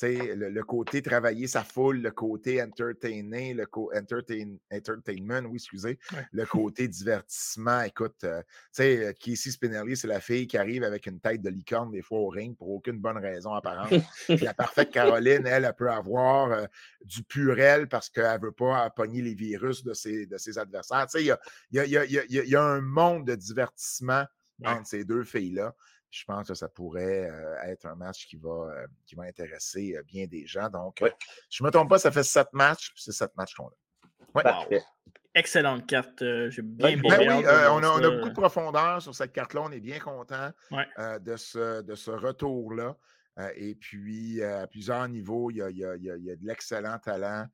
le, 0.00 0.48
le, 0.48 0.62
côté 0.64 1.02
travailler 1.02 1.46
sa 1.46 1.62
foule, 1.62 1.98
le 1.98 2.10
côté 2.10 2.62
entertainer, 2.62 3.54
le 3.54 3.66
côté 3.66 3.98
entertainment, 4.72 5.46
oui, 5.46 5.56
excusez, 5.56 5.98
le 6.32 6.46
côté 6.46 6.88
divertissement. 6.88 7.82
Écoute, 7.82 8.24
euh, 8.24 8.42
tu 8.42 8.48
sais, 8.72 9.06
euh, 9.06 9.12
Casey 9.12 9.50
Spinelli, 9.50 9.96
c'est 9.96 10.08
la 10.08 10.20
fille 10.20 10.46
qui 10.46 10.58
arrive 10.58 10.82
avec 10.82 11.06
une 11.06 11.20
tête 11.20 11.42
de 11.42 11.50
licorne 11.50 11.90
des 11.90 12.02
fois 12.02 12.18
au 12.18 12.28
ring 12.28 12.56
pour 12.56 12.70
aucune 12.70 12.98
bonne 12.98 13.18
raison 13.18 13.52
apparente. 13.54 13.92
la 14.28 14.54
parfaite 14.54 14.90
Caroline, 14.90 15.46
elle, 15.46 15.64
elle 15.64 15.74
peut 15.74 15.90
avoir 15.90 16.52
euh, 16.52 16.66
du 17.04 17.22
purel 17.22 17.88
parce 17.88 18.08
qu'elle 18.08 18.40
ne 18.40 18.46
veut 18.46 18.52
pas 18.52 18.90
pogner 18.90 19.22
les 19.22 19.34
virus 19.34 19.84
de 19.84 19.94
ses, 19.94 20.26
de 20.26 20.38
ses 20.38 20.58
adversaires. 20.58 21.06
Tu 21.06 21.18
sais, 21.18 21.24
il 21.24 21.26
y 21.26 21.78
a, 21.78 21.86
y, 21.86 21.96
a, 21.96 22.04
y, 22.04 22.18
a, 22.18 22.24
y 22.26 22.54
a, 22.54 22.62
un 22.62 22.80
monde 22.80 23.26
de 23.26 23.34
divertissement 23.34 24.24
entre 24.64 24.86
ces 24.86 25.04
deux 25.04 25.24
filles-là 25.24 25.74
je 26.12 26.24
pense 26.26 26.46
que 26.46 26.54
ça 26.54 26.68
pourrait 26.68 27.30
être 27.64 27.86
un 27.86 27.94
match 27.94 28.26
qui 28.26 28.36
va, 28.36 28.70
qui 29.06 29.14
va 29.14 29.24
intéresser 29.24 29.98
bien 30.06 30.26
des 30.26 30.46
gens. 30.46 30.68
Donc, 30.68 31.02
je 31.50 31.62
ne 31.62 31.66
me 31.66 31.72
trompe 31.72 31.88
pas, 31.88 31.98
ça 31.98 32.12
fait 32.12 32.22
sept 32.22 32.48
matchs, 32.52 32.92
c'est 32.96 33.12
sept 33.12 33.34
matchs 33.36 33.54
qu'on 33.54 33.68
a. 33.68 34.68
Excellente 35.34 35.86
carte. 35.86 36.22
J'ai 36.50 36.60
bien, 36.60 36.96
bien, 36.98 37.16
ben 37.16 37.38
oui, 37.38 37.44
on, 37.70 37.82
a, 37.82 37.92
on, 37.92 38.04
a, 38.04 38.10
beaucoup 38.10 38.28
de 38.28 38.34
profondeur 38.34 39.00
sur 39.00 39.14
cette 39.14 39.32
carte-là. 39.32 39.62
On 39.62 39.72
est 39.72 39.80
bien 39.80 39.98
content 39.98 40.50
de 40.70 41.36
ce, 41.36 41.80
de 41.80 41.94
ce 41.94 42.10
retour-là. 42.10 42.94
et 43.56 43.74
puis, 43.74 44.42
à 44.42 44.66
plusieurs 44.66 45.08
niveaux, 45.08 45.50
il 45.50 45.56
y 45.56 45.62
a, 45.62 45.70
il 45.70 45.78
y 45.78 45.84
a, 45.86 45.96
il 45.96 46.24
y 46.24 46.30
a 46.30 46.36
de 46.36 46.46
l'excellent 46.46 46.98
talent 46.98 47.46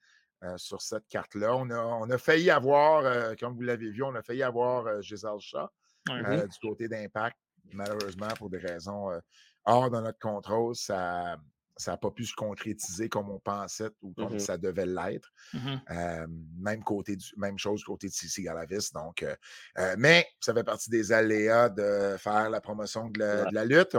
sur 0.56 0.82
cette 0.82 1.06
carte-là. 1.06 1.54
On 1.54 1.70
a, 1.70 1.78
on 1.78 2.11
a 2.11 2.18
failli 2.18 2.50
avoir, 2.50 3.36
comme 3.36 3.54
vous 3.54 3.62
l'avez 3.62 3.90
vu, 3.90 4.02
on 4.02 4.14
a 4.16 4.22
failli 4.22 4.42
avoir 4.42 5.00
Giselle 5.00 5.38
Shaw 5.38 5.68
du 6.09 6.59
côté 6.61 6.88
d'Impact 6.88 7.38
malheureusement, 7.72 8.28
pour 8.36 8.50
des 8.50 8.58
raisons 8.58 9.10
euh, 9.10 9.18
hors 9.64 9.90
de 9.90 10.00
notre 10.00 10.18
contrôle, 10.18 10.74
ça 10.74 11.38
n'a 11.86 11.96
pas 11.96 12.10
pu 12.10 12.24
se 12.24 12.34
concrétiser 12.34 13.08
comme 13.08 13.30
on 13.30 13.38
pensait 13.38 13.90
ou 14.02 14.12
comme 14.14 14.34
mmh 14.34 14.40
ça 14.40 14.58
devait 14.58 14.86
l'être. 14.86 15.30
Mmh 15.54 15.76
même, 16.58 16.82
côté 16.82 17.16
du, 17.16 17.26
même 17.36 17.58
chose 17.58 17.84
côté 17.84 18.08
de 18.08 18.12
Cici 18.12 18.42
Galavis. 18.42 18.90
Donc, 18.92 19.22
euh, 19.22 19.34
euh, 19.78 19.94
mais 19.98 20.26
ça 20.40 20.54
fait 20.54 20.64
partie 20.64 20.90
des 20.90 21.12
aléas 21.12 21.68
de 21.68 22.16
faire 22.18 22.50
la 22.50 22.60
promotion 22.60 23.08
de 23.10 23.18
la, 23.52 23.64
lutte. 23.64 23.96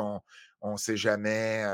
On 0.61 0.73
ne 0.73 0.77
sait 0.77 0.97
jamais, 0.97 1.65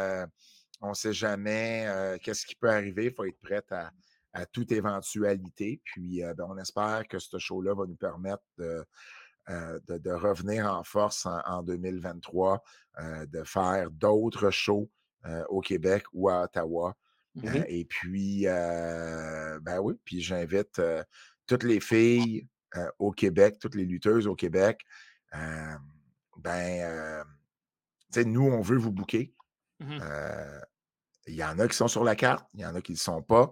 on 0.82 0.94
sait 0.94 1.14
jamais 1.14 2.18
qu'est-ce 2.22 2.46
qui 2.46 2.56
peut 2.56 2.70
arriver. 2.70 3.06
Il 3.06 3.14
faut 3.14 3.26
être 3.26 3.42
prêt 3.42 3.64
à, 3.72 4.46
toute 4.48 4.72
éventualité. 4.74 5.82
Puis, 5.86 6.22
ben, 6.22 6.46
on 6.50 6.58
espère 6.58 7.08
que 7.08 7.18
ce 7.20 7.38
show-là 7.40 7.74
va 7.74 7.86
nous 7.88 7.96
permettre 7.96 8.44
de 8.58 8.86
euh, 9.50 9.80
de, 9.88 10.12
revenir 10.12 10.66
en 10.66 10.84
force 10.84 11.28
en, 11.28 11.62
2023, 11.62 12.64
euh, 13.00 13.26
de 13.28 13.44
faire 13.44 13.92
d'autres 13.92 14.50
shows 14.50 14.90
euh, 15.26 15.44
au 15.50 15.62
Québec 15.62 16.04
ou 16.14 16.30
à 16.30 16.44
Ottawa. 16.44 16.96
Mmh 17.36 17.64
et 17.68 17.84
puis, 17.84 18.46
ben 18.46 19.80
oui, 19.82 19.96
puis 20.06 20.22
j'invite 20.22 20.82
toutes 21.46 21.64
les 21.64 21.82
filles 21.82 22.48
au 22.98 23.12
Québec, 23.12 23.58
toutes 23.60 23.76
les 23.76 23.86
lutteuses 23.86 24.26
au 24.26 24.36
Québec. 24.36 24.80
ben, 26.38 27.24
tu 28.14 28.22
sais, 28.22 28.26
nous, 28.26 28.46
on 28.46 28.62
veut 28.62 28.78
vous 28.78 28.94
bouquer. 28.94 29.36
Mmh 29.80 30.00
il 31.28 31.36
y 31.36 31.44
en 31.44 31.58
a 31.58 31.68
qui 31.68 31.76
sont 31.76 31.88
sur 31.88 32.04
la 32.04 32.16
carte, 32.16 32.46
il 32.54 32.62
y 32.62 32.66
en 32.66 32.76
a 32.76 32.82
qui 32.82 32.92
ne 32.92 32.98
le 32.98 33.02
sont 33.02 33.22
pas. 33.22 33.50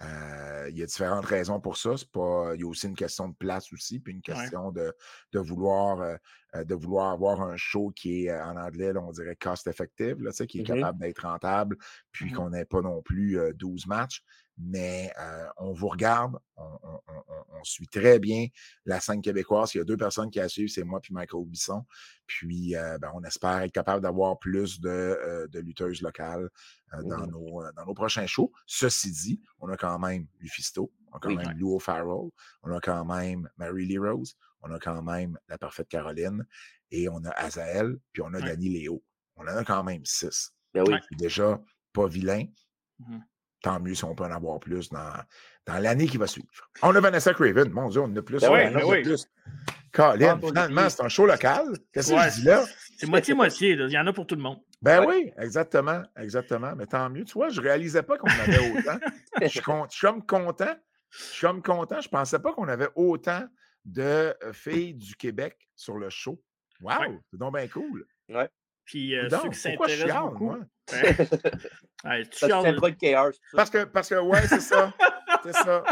Euh, 0.00 0.68
il 0.70 0.78
y 0.78 0.82
a 0.82 0.86
différentes 0.86 1.26
raisons 1.26 1.60
pour 1.60 1.76
ça. 1.76 1.90
Pas, 2.12 2.52
il 2.54 2.60
y 2.60 2.64
a 2.64 2.66
aussi 2.66 2.86
une 2.86 2.96
question 2.96 3.28
de 3.28 3.34
place 3.34 3.72
aussi, 3.72 4.00
puis 4.00 4.14
une 4.14 4.22
question 4.22 4.72
de, 4.72 4.92
de, 5.32 5.38
vouloir, 5.38 6.00
euh, 6.00 6.16
euh, 6.54 6.64
de 6.64 6.74
vouloir 6.74 7.12
avoir 7.12 7.42
un 7.42 7.56
show 7.56 7.92
qui 7.94 8.26
est 8.26 8.40
en 8.40 8.56
anglais, 8.56 8.92
on 8.96 9.12
dirait 9.12 9.36
cost 9.36 9.66
effective, 9.66 10.22
là, 10.22 10.30
qui 10.32 10.60
est 10.60 10.62
mmh 10.62 10.80
capable 10.80 10.98
d'être 10.98 11.22
rentable, 11.22 11.76
puis 12.10 12.30
mmh 12.30 12.34
qu'on 12.34 12.50
n'ait 12.50 12.64
pas 12.64 12.80
non 12.80 13.02
plus 13.02 13.38
12 13.54 13.86
matchs 13.86 14.22
mais 14.58 15.12
on 15.58 15.72
vous 15.72 15.88
regarde, 15.88 16.38
on, 16.56 17.64
suit 17.64 17.86
très 17.86 18.18
bien 18.18 18.48
la 18.86 18.98
scène 18.98 19.22
québécoise. 19.22 19.74
Il 19.74 19.78
y 19.78 19.80
a 19.80 19.84
deux 19.84 19.96
personnes 19.96 20.30
qui 20.30 20.40
la 20.40 20.48
suivent, 20.48 20.68
c'est 20.68 20.82
moi 20.82 21.00
puis 21.00 21.14
Michael 21.14 21.44
Bisson. 21.46 21.84
Puis 22.26 22.72
ben, 22.72 23.10
on 23.14 23.22
espère 23.22 23.60
être 23.62 23.72
capable 23.72 24.02
d'avoir 24.02 24.38
plus 24.38 24.80
de, 24.80 25.48
lutteuses 25.54 26.02
locales 26.02 26.50
dans, 26.92 27.26
nos, 27.26 27.62
dans 27.76 27.86
nos 27.86 27.94
prochains 27.94 28.26
shows. 28.26 28.52
Ceci 28.66 29.12
dit, 29.12 29.40
on 29.60 29.68
a 29.68 29.76
quand 29.76 29.98
même 29.98 30.26
Lufisto, 30.40 30.92
on 31.12 31.16
a 31.16 31.20
quand 31.20 31.34
même 31.34 31.56
Lou 31.56 31.78
Farrell, 31.78 32.30
on 32.62 32.72
a 32.72 32.80
quand 32.80 33.04
même 33.04 33.48
Mary 33.56 33.86
Lee 33.86 33.98
Rose, 33.98 34.36
on 34.62 34.72
a 34.72 34.78
quand 34.78 35.02
même 35.02 35.38
la 35.48 35.58
parfaite 35.58 35.88
Caroline, 35.88 36.44
et 36.90 37.08
on 37.08 37.24
a 37.24 37.30
Azael, 37.30 37.96
puis 38.12 38.22
on 38.22 38.34
a 38.34 38.40
Danny 38.40 38.68
Léo. 38.68 39.02
On 39.36 39.42
en 39.42 39.56
a 39.56 39.64
quand 39.64 39.82
même 39.82 40.04
six. 40.04 40.52
Ben 40.74 40.84
oui. 40.86 40.96
Déjà 41.16 41.60
pas 41.92 42.06
vilain. 42.06 42.46
Mmh 42.98 43.18
tant 43.62 43.80
mieux 43.80 43.94
si 43.94 44.04
on 44.04 44.14
peut 44.14 44.24
en 44.24 44.30
avoir 44.30 44.60
plus 44.60 44.90
dans, 44.90 45.12
dans 45.66 45.78
l'année 45.78 46.06
qui 46.06 46.18
va 46.18 46.26
suivre. 46.26 46.48
On 46.82 46.94
a 46.94 47.00
Vanessa 47.00 47.32
Craven, 47.32 47.70
mon 47.70 47.88
Dieu, 47.88 48.00
on 48.00 48.04
en 48.04 48.16
a 48.16 48.22
plus. 48.22 48.40
Ben 48.40 48.52
oui, 48.52 48.74
ben 48.74 48.84
oui. 48.84 49.02
plus. 49.02 49.28
Colin, 49.92 50.40
finalement, 50.40 50.88
c'est 50.88 51.02
un 51.02 51.08
show 51.08 51.26
local. 51.26 51.76
Qu'est-ce 51.92 52.12
que 52.12 52.18
je 52.18 52.40
dis 52.40 52.44
là? 52.44 52.64
C'est 52.96 53.06
moitié-moitié. 53.06 53.72
Il 53.72 53.90
y 53.90 53.98
en 53.98 54.06
a 54.06 54.12
pour 54.12 54.26
tout 54.26 54.34
le 54.34 54.42
monde. 54.42 54.58
Ben 54.80 55.04
oui, 55.06 55.32
exactement. 55.38 56.02
Exactement. 56.16 56.74
Mais 56.76 56.86
tant 56.86 57.08
mieux. 57.10 57.24
Tu 57.24 57.34
vois, 57.34 57.50
je 57.50 57.60
ne 57.60 57.66
réalisais 57.66 58.02
pas 58.02 58.16
qu'on 58.16 58.28
avait 58.28 58.70
autant. 58.70 58.98
je, 59.40 59.46
suis 59.46 59.60
je 59.60 59.96
suis 59.96 60.06
comme 60.06 60.24
content. 60.26 60.74
Je 61.10 61.22
suis 61.22 61.40
comme 61.46 61.62
content. 61.62 62.00
Je 62.00 62.08
ne 62.08 62.10
pensais 62.10 62.38
pas 62.38 62.52
qu'on 62.52 62.68
avait 62.68 62.88
autant 62.96 63.46
de 63.84 64.34
filles 64.52 64.94
du 64.94 65.14
Québec 65.14 65.68
sur 65.76 65.98
le 65.98 66.08
show. 66.08 66.42
Wow, 66.80 67.20
c'est 67.30 67.38
donc 67.38 67.54
bien 67.54 67.68
cool. 67.68 68.06
Ouais. 68.28 68.48
Puis 68.84 69.16
euh, 69.16 69.28
ceux 69.28 69.48
qui 69.50 69.58
s'intéressent 69.58 70.30
beaucoup. 70.30 70.44
Moi? 70.46 70.58
Ouais, 72.04 72.26
tu 72.26 72.46
chiales. 72.46 73.32
Parce 73.52 73.70
que, 73.70 73.84
parce 73.84 74.08
que, 74.08 74.14
ouais, 74.16 74.46
c'est 74.46 74.60
ça. 74.60 74.92
c'est 75.42 75.52
ça. 75.52 75.82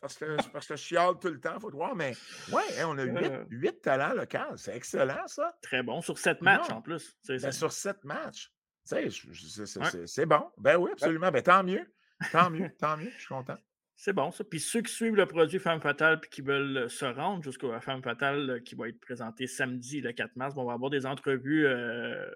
Parce 0.00 0.18
que, 0.18 0.36
parce 0.52 0.66
que 0.66 0.76
je 0.76 0.82
chiale 0.82 1.14
tout 1.20 1.28
le 1.28 1.40
temps, 1.40 1.54
il 1.56 1.60
faut 1.60 1.70
te 1.70 1.76
voir. 1.76 1.94
Mais 1.96 2.14
ouais, 2.52 2.62
hein, 2.78 2.86
on 2.88 2.98
a 2.98 3.04
huit, 3.04 3.68
euh. 3.68 3.80
talents 3.82 4.14
locaux. 4.14 4.56
C'est 4.56 4.76
excellent, 4.76 5.26
ça. 5.26 5.56
Très 5.62 5.82
bon. 5.82 6.00
Sur 6.00 6.18
sept 6.18 6.42
matchs 6.42 6.70
en 6.70 6.80
plus. 6.80 7.16
Ben, 7.28 7.50
sur 7.50 7.72
sept 7.72 8.04
matchs. 8.04 8.52
C'est 8.84 10.26
bon. 10.26 10.50
Ben 10.58 10.76
oui, 10.76 10.90
absolument. 10.92 11.30
Ben, 11.30 11.42
tant 11.42 11.64
mieux. 11.64 11.84
Tant 12.30 12.50
mieux. 12.50 12.70
tant 12.78 12.96
mieux. 12.96 13.10
Je 13.10 13.18
suis 13.18 13.28
content. 13.28 13.56
C'est 13.96 14.12
bon, 14.12 14.30
ça. 14.30 14.44
Puis 14.44 14.60
ceux 14.60 14.82
qui 14.82 14.92
suivent 14.92 15.16
le 15.16 15.26
produit 15.26 15.58
Femme 15.58 15.80
Fatale 15.80 16.20
et 16.22 16.28
qui 16.28 16.42
veulent 16.42 16.76
euh, 16.76 16.88
se 16.88 17.06
rendre 17.06 17.42
jusqu'à 17.42 17.80
Femme 17.80 18.02
Fatale 18.02 18.50
euh, 18.50 18.60
qui 18.60 18.74
va 18.74 18.88
être 18.88 19.00
présenté 19.00 19.46
samedi 19.46 20.02
le 20.02 20.12
4 20.12 20.36
mars, 20.36 20.54
on 20.56 20.64
va 20.64 20.74
avoir 20.74 20.90
des 20.90 21.06
entrevues 21.06 21.66
euh, 21.66 22.30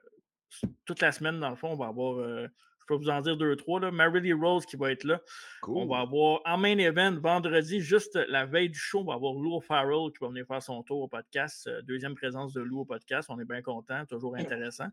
toute 0.84 1.00
la 1.00 1.12
semaine, 1.12 1.40
dans 1.40 1.50
le 1.50 1.56
fond. 1.56 1.68
On 1.68 1.76
va 1.76 1.86
avoir, 1.86 2.18
je 2.18 2.86
peux 2.86 2.94
vous 2.94 3.08
en 3.08 3.20
dire 3.20 3.36
deux, 3.36 3.54
trois, 3.56 3.80
là. 3.80 3.90
Mary 3.90 4.20
Lee 4.20 4.32
Rose 4.32 4.66
qui 4.66 4.76
va 4.76 4.90
être 4.90 5.04
là. 5.04 5.20
On 5.66 5.86
va 5.86 6.00
avoir 6.00 6.40
en 6.44 6.58
main 6.58 6.76
event 6.78 7.16
vendredi, 7.20 7.80
juste 7.80 8.16
la 8.28 8.46
veille 8.46 8.70
du 8.70 8.78
show, 8.78 9.00
on 9.00 9.04
va 9.04 9.14
avoir 9.14 9.34
Lou 9.34 9.60
Farrell 9.60 10.10
qui 10.12 10.18
va 10.20 10.28
venir 10.28 10.46
faire 10.46 10.62
son 10.62 10.82
tour 10.82 11.00
au 11.00 11.08
podcast. 11.08 11.68
deuxième 11.84 12.14
présence 12.14 12.52
de 12.52 12.60
Lou 12.60 12.80
au 12.80 12.84
podcast. 12.84 13.28
On 13.30 13.38
est 13.38 13.44
bien 13.44 13.62
content, 13.62 14.04
toujours 14.06 14.36
intéressant. 14.36 14.88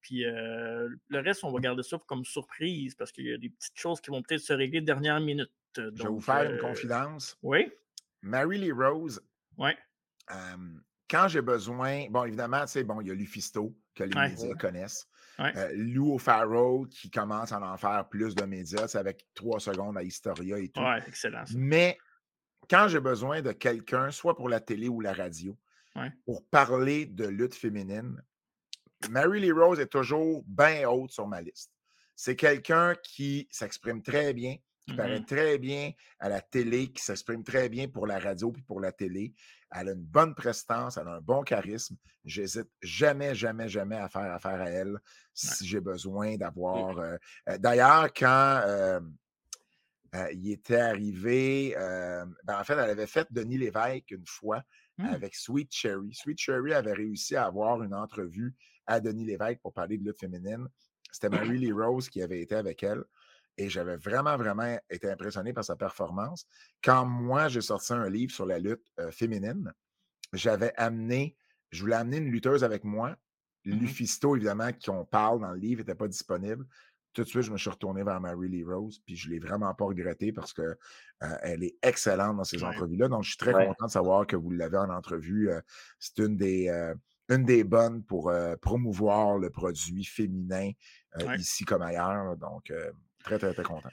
Puis 0.00 0.22
le 0.22 1.20
reste, 1.20 1.42
on 1.44 1.50
va 1.50 1.58
garder 1.60 1.82
ça 1.82 1.98
comme 2.06 2.24
surprise 2.24 2.94
parce 2.94 3.10
qu'il 3.12 3.26
y 3.26 3.32
a 3.32 3.38
des 3.38 3.48
petites 3.50 3.76
choses 3.78 4.00
qui 4.00 4.10
vont 4.10 4.22
peut-être 4.22 4.40
se 4.40 4.52
régler 4.52 4.80
dernière 4.80 5.20
minute. 5.20 5.50
je 5.76 5.82
vais 5.82 6.08
vous 6.08 6.20
faire 6.20 6.50
une 6.50 6.58
confidence. 6.58 7.36
Oui. 7.42 7.72
Mary 8.22 8.58
Lee 8.58 8.72
Rose. 8.72 9.20
Oui. 9.56 9.70
quand 11.10 11.28
j'ai 11.28 11.40
besoin, 11.40 12.08
bon, 12.10 12.24
évidemment, 12.24 12.60
tu 12.62 12.72
sais, 12.72 12.84
bon, 12.84 13.00
il 13.00 13.08
y 13.08 13.10
a 13.10 13.14
Lufisto 13.14 13.74
que 13.98 14.04
les 14.04 14.28
médias 14.28 14.54
connaissent. 14.54 15.08
Euh, 15.40 15.70
Lou 15.74 16.14
O'Farrell 16.14 16.88
qui 16.88 17.10
commence 17.10 17.52
à 17.52 17.60
en 17.60 17.76
faire 17.76 18.08
plus 18.08 18.34
de 18.34 18.44
médias, 18.44 18.88
c'est 18.88 18.98
avec 18.98 19.24
trois 19.34 19.60
secondes 19.60 19.96
à 19.96 20.02
Historia 20.02 20.58
et 20.58 20.68
tout. 20.68 20.80
Ouais, 20.80 21.02
excellent. 21.06 21.44
Mais 21.54 21.96
quand 22.68 22.88
j'ai 22.88 23.00
besoin 23.00 23.40
de 23.40 23.52
quelqu'un, 23.52 24.10
soit 24.10 24.36
pour 24.36 24.48
la 24.48 24.60
télé 24.60 24.88
ou 24.88 25.00
la 25.00 25.12
radio, 25.12 25.56
pour 26.24 26.44
parler 26.46 27.06
de 27.06 27.26
lutte 27.26 27.54
féminine, 27.54 28.22
Mary 29.10 29.40
Lee 29.40 29.52
Rose 29.52 29.80
est 29.80 29.88
toujours 29.88 30.44
bien 30.46 30.88
haute 30.88 31.10
sur 31.10 31.26
ma 31.26 31.40
liste. 31.40 31.72
C'est 32.14 32.36
quelqu'un 32.36 32.94
qui 33.02 33.48
s'exprime 33.50 34.02
très 34.02 34.32
bien, 34.32 34.56
qui 34.88 34.96
paraît 34.96 35.20
mmh 35.20 35.26
très 35.26 35.58
bien 35.58 35.92
à 36.18 36.28
la 36.28 36.40
télé, 36.40 36.88
qui 36.88 37.02
s'exprime 37.02 37.44
très 37.44 37.68
bien 37.68 37.88
pour 37.88 38.06
la 38.06 38.18
radio 38.18 38.50
puis 38.50 38.62
pour 38.62 38.80
la 38.80 38.92
télé. 38.92 39.34
Elle 39.70 39.90
a 39.90 39.92
une 39.92 40.04
bonne 40.04 40.34
prestance, 40.34 40.96
elle 40.96 41.08
a 41.08 41.16
un 41.16 41.20
bon 41.20 41.42
charisme. 41.42 41.96
J'hésite 42.24 42.70
jamais, 42.80 43.34
jamais, 43.34 43.68
jamais 43.68 43.96
à 43.96 44.08
faire 44.08 44.32
affaire 44.32 44.60
à 44.60 44.70
elle 44.70 44.98
si 45.34 45.66
j'ai 45.66 45.80
besoin 45.80 46.36
d'avoir. 46.36 46.98
Euh, 46.98 47.16
euh, 47.50 47.58
d'ailleurs, 47.58 48.12
quand 48.14 48.62
euh, 48.66 49.00
il 50.32 50.50
était 50.52 50.80
arrivé, 50.80 51.74
ben, 51.76 52.58
en 52.58 52.64
fait, 52.64 52.72
elle 52.72 52.90
avait 52.90 53.06
fait 53.06 53.28
Denis 53.30 53.58
Lévesque 53.58 54.10
une 54.10 54.26
fois 54.26 54.62
mmh. 54.96 55.04
avec 55.04 55.34
Sweet 55.34 55.70
Cherry. 55.70 56.14
Sweet 56.14 56.38
Cherry 56.38 56.72
avait 56.72 56.94
réussi 56.94 57.36
à 57.36 57.44
avoir 57.44 57.82
une 57.82 57.94
entrevue 57.94 58.54
à 58.86 59.00
Denis 59.00 59.26
Lévesque 59.26 59.60
pour 59.60 59.74
parler 59.74 59.98
de 59.98 60.04
lutte 60.04 60.18
féminine. 60.18 60.66
C'était 61.12 61.28
Mary 61.28 61.58
Lee 61.58 61.72
Rose 61.72 62.08
qui 62.08 62.22
avait 62.22 62.40
été 62.40 62.54
avec 62.54 62.82
elle. 62.82 63.04
Et 63.58 63.68
j'avais 63.68 63.96
vraiment, 63.96 64.36
vraiment 64.36 64.78
été 64.88 65.10
impressionné 65.10 65.52
par 65.52 65.64
sa 65.64 65.76
performance. 65.76 66.46
Quand 66.82 67.04
moi, 67.04 67.48
j'ai 67.48 67.60
sorti 67.60 67.92
un 67.92 68.08
livre 68.08 68.32
sur 68.32 68.46
la 68.46 68.58
lutte 68.58 68.86
féminine, 69.10 69.72
j'avais 70.32 70.72
amené, 70.76 71.36
je 71.70 71.80
voulais 71.82 71.96
amener 71.96 72.18
une 72.18 72.30
lutteuse 72.30 72.62
avec 72.62 72.84
moi. 72.84 73.16
Mmh 73.64 73.72
Lufisto, 73.72 74.36
évidemment, 74.36 74.72
qui 74.72 74.90
on 74.90 75.04
parle 75.04 75.40
dans 75.40 75.50
le 75.50 75.58
livre, 75.58 75.80
n'était 75.80 75.96
pas 75.96 76.08
disponible. 76.08 76.64
Tout 77.12 77.24
de 77.24 77.28
suite, 77.28 77.42
je 77.42 77.50
me 77.50 77.58
suis 77.58 77.68
retourné 77.68 78.04
vers 78.04 78.20
Mary 78.20 78.48
Lee 78.48 78.64
Rose, 78.64 79.00
puis 79.04 79.16
je 79.16 79.28
ne 79.28 79.32
l'ai 79.34 79.40
vraiment 79.40 79.74
pas 79.74 79.86
regretté 79.86 80.32
parce 80.32 80.52
qu'elle 80.52 80.76
elle 81.42 81.64
est 81.64 81.76
excellente 81.82 82.36
dans 82.36 82.44
ces 82.44 82.62
entrevues-là. 82.62 83.08
Donc, 83.08 83.24
je 83.24 83.30
suis 83.30 83.38
très 83.38 83.52
content 83.52 83.86
de 83.86 83.90
savoir 83.90 84.26
que 84.26 84.36
vous 84.36 84.50
l'avez 84.50 84.78
en 84.78 84.90
entrevue. 84.90 85.50
c'est 85.98 86.18
une 86.18 86.36
des, 86.36 86.68
une 87.28 87.44
des 87.44 87.64
bonnes 87.64 88.04
pour 88.04 88.32
promouvoir 88.62 89.38
le 89.38 89.50
produit 89.50 90.04
féminin 90.04 90.70
ici 91.36 91.64
comme 91.64 91.82
ailleurs. 91.82 92.36
Donc, 92.36 92.72
Très, 93.28 93.38
très, 93.38 93.52
très 93.52 93.62
content. 93.62 93.90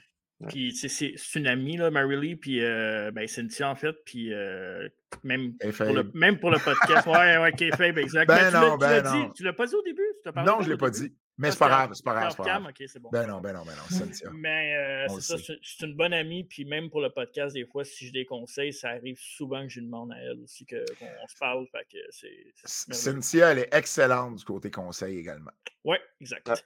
Puis, 0.48 0.72
c'est 0.74 1.14
une 1.34 1.46
amie, 1.46 1.78
là, 1.78 1.90
Mary 1.90 2.16
Lee, 2.20 2.36
puis 2.36 2.62
euh, 2.62 3.10
ben, 3.10 3.26
Cynthia, 3.26 3.70
en 3.70 3.74
fait, 3.74 3.96
puis 4.04 4.32
euh, 4.34 4.86
même, 5.22 5.56
pour 5.56 5.94
le, 5.94 6.10
même 6.12 6.38
pour 6.38 6.50
le 6.50 6.58
podcast. 6.58 7.06
ouais, 7.06 7.38
ouais, 7.38 7.52
ok, 7.52 7.76
Fabe, 7.76 7.98
exact. 7.98 8.28
Ben 8.28 8.50
non, 8.50 8.76
ben 8.76 9.02
non. 9.02 9.30
tu 9.30 9.42
l'as 9.44 9.54
pas 9.54 9.66
dit 9.66 9.74
au 9.74 9.82
début? 9.82 10.02
non, 10.44 10.60
je 10.60 10.66
ne 10.66 10.72
l'ai 10.72 10.76
pas 10.76 10.90
dit. 10.90 11.14
Mais 11.38 11.50
c'est 11.50 11.58
pas 11.58 11.68
grave, 11.68 11.90
c'est 11.92 12.04
pas 12.04 12.14
grave. 12.14 12.30
C'est 12.30 12.36
pas 12.38 12.44
grave. 12.44 12.72
bon. 13.00 13.10
Ben 13.10 13.26
non, 13.26 13.40
ben 13.40 13.52
non, 13.52 13.62
ben 13.64 13.74
non, 13.76 13.82
Cynthia. 13.90 14.30
Mais 14.34 14.74
euh, 14.74 15.18
c'est 15.20 15.36
ça, 15.36 15.52
c'est 15.62 15.86
une 15.86 15.94
bonne 15.94 16.14
amie, 16.14 16.44
puis 16.44 16.64
même 16.64 16.88
pour 16.88 17.02
le 17.02 17.10
podcast, 17.10 17.54
des 17.54 17.66
fois, 17.66 17.84
si 17.84 18.06
je 18.06 18.12
des 18.12 18.24
conseils, 18.24 18.72
ça 18.72 18.88
arrive 18.90 19.18
souvent 19.18 19.62
que 19.62 19.68
je 19.68 19.80
demande 19.80 20.12
à 20.12 20.16
elle 20.16 20.40
aussi 20.40 20.64
qu'on 20.64 21.28
se 21.28 21.36
parle. 21.38 21.66
Fait 21.68 21.86
que 21.92 21.98
c'est. 22.08 22.54
Cynthia, 22.94 23.52
elle 23.52 23.58
est 23.58 23.74
excellente 23.74 24.36
du 24.36 24.44
côté 24.44 24.70
conseil 24.70 25.18
également. 25.18 25.52
Oui, 25.84 25.98
exact. 26.22 26.64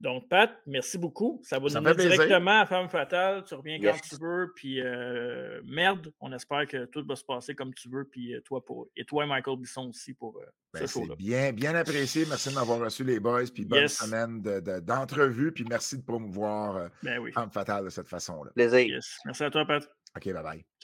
Donc, 0.00 0.28
Pat, 0.28 0.50
merci 0.66 0.98
beaucoup. 0.98 1.40
Ça 1.42 1.58
va 1.58 1.68
nous 1.68 1.80
mettre 1.80 2.00
directement 2.00 2.60
à 2.60 2.66
Femme 2.66 2.88
Fatale. 2.88 3.44
Tu 3.44 3.54
reviens 3.54 3.80
quand 3.80 3.98
tu 3.98 4.16
veux. 4.20 4.52
Puis, 4.54 4.80
euh, 4.80 5.60
merde, 5.64 6.12
on 6.20 6.32
espère 6.32 6.66
que 6.66 6.84
tout 6.84 7.04
va 7.06 7.16
se 7.16 7.24
passer 7.24 7.54
comme 7.54 7.72
tu 7.72 7.88
veux. 7.88 8.04
Puis, 8.04 8.34
euh, 8.34 8.40
toi, 8.42 8.62
pour, 8.64 8.88
et 8.94 9.04
toi, 9.04 9.24
Michael 9.26 9.58
Bisson 9.58 9.88
aussi 9.88 10.12
pour 10.12 10.36
euh, 10.36 10.44
ben, 10.74 10.86
ce 10.86 10.92
show-là. 10.92 11.14
Bien, 11.16 11.52
bien 11.52 11.74
apprécié. 11.74 12.26
Merci 12.28 12.50
de 12.50 12.54
m'avoir 12.54 12.80
reçu, 12.80 13.04
les 13.04 13.20
boys. 13.20 13.44
Puis, 13.52 13.64
bonne 13.64 13.88
semaine 13.88 14.42
d'entrevue. 14.42 15.52
puis, 15.52 15.64
merci 15.68 15.96
de 15.96 16.02
promouvoir 16.02 16.90
ben 17.02 17.32
Femme 17.32 17.50
Fatale 17.50 17.84
de 17.84 17.90
cette 17.90 18.08
façon-là. 18.08 18.50
Plaisir. 18.54 19.00
Merci 19.24 19.44
à 19.44 19.50
toi, 19.50 19.64
Pat. 19.64 19.88
OK, 20.14 20.32
bye 20.32 20.42
bye. 20.42 20.66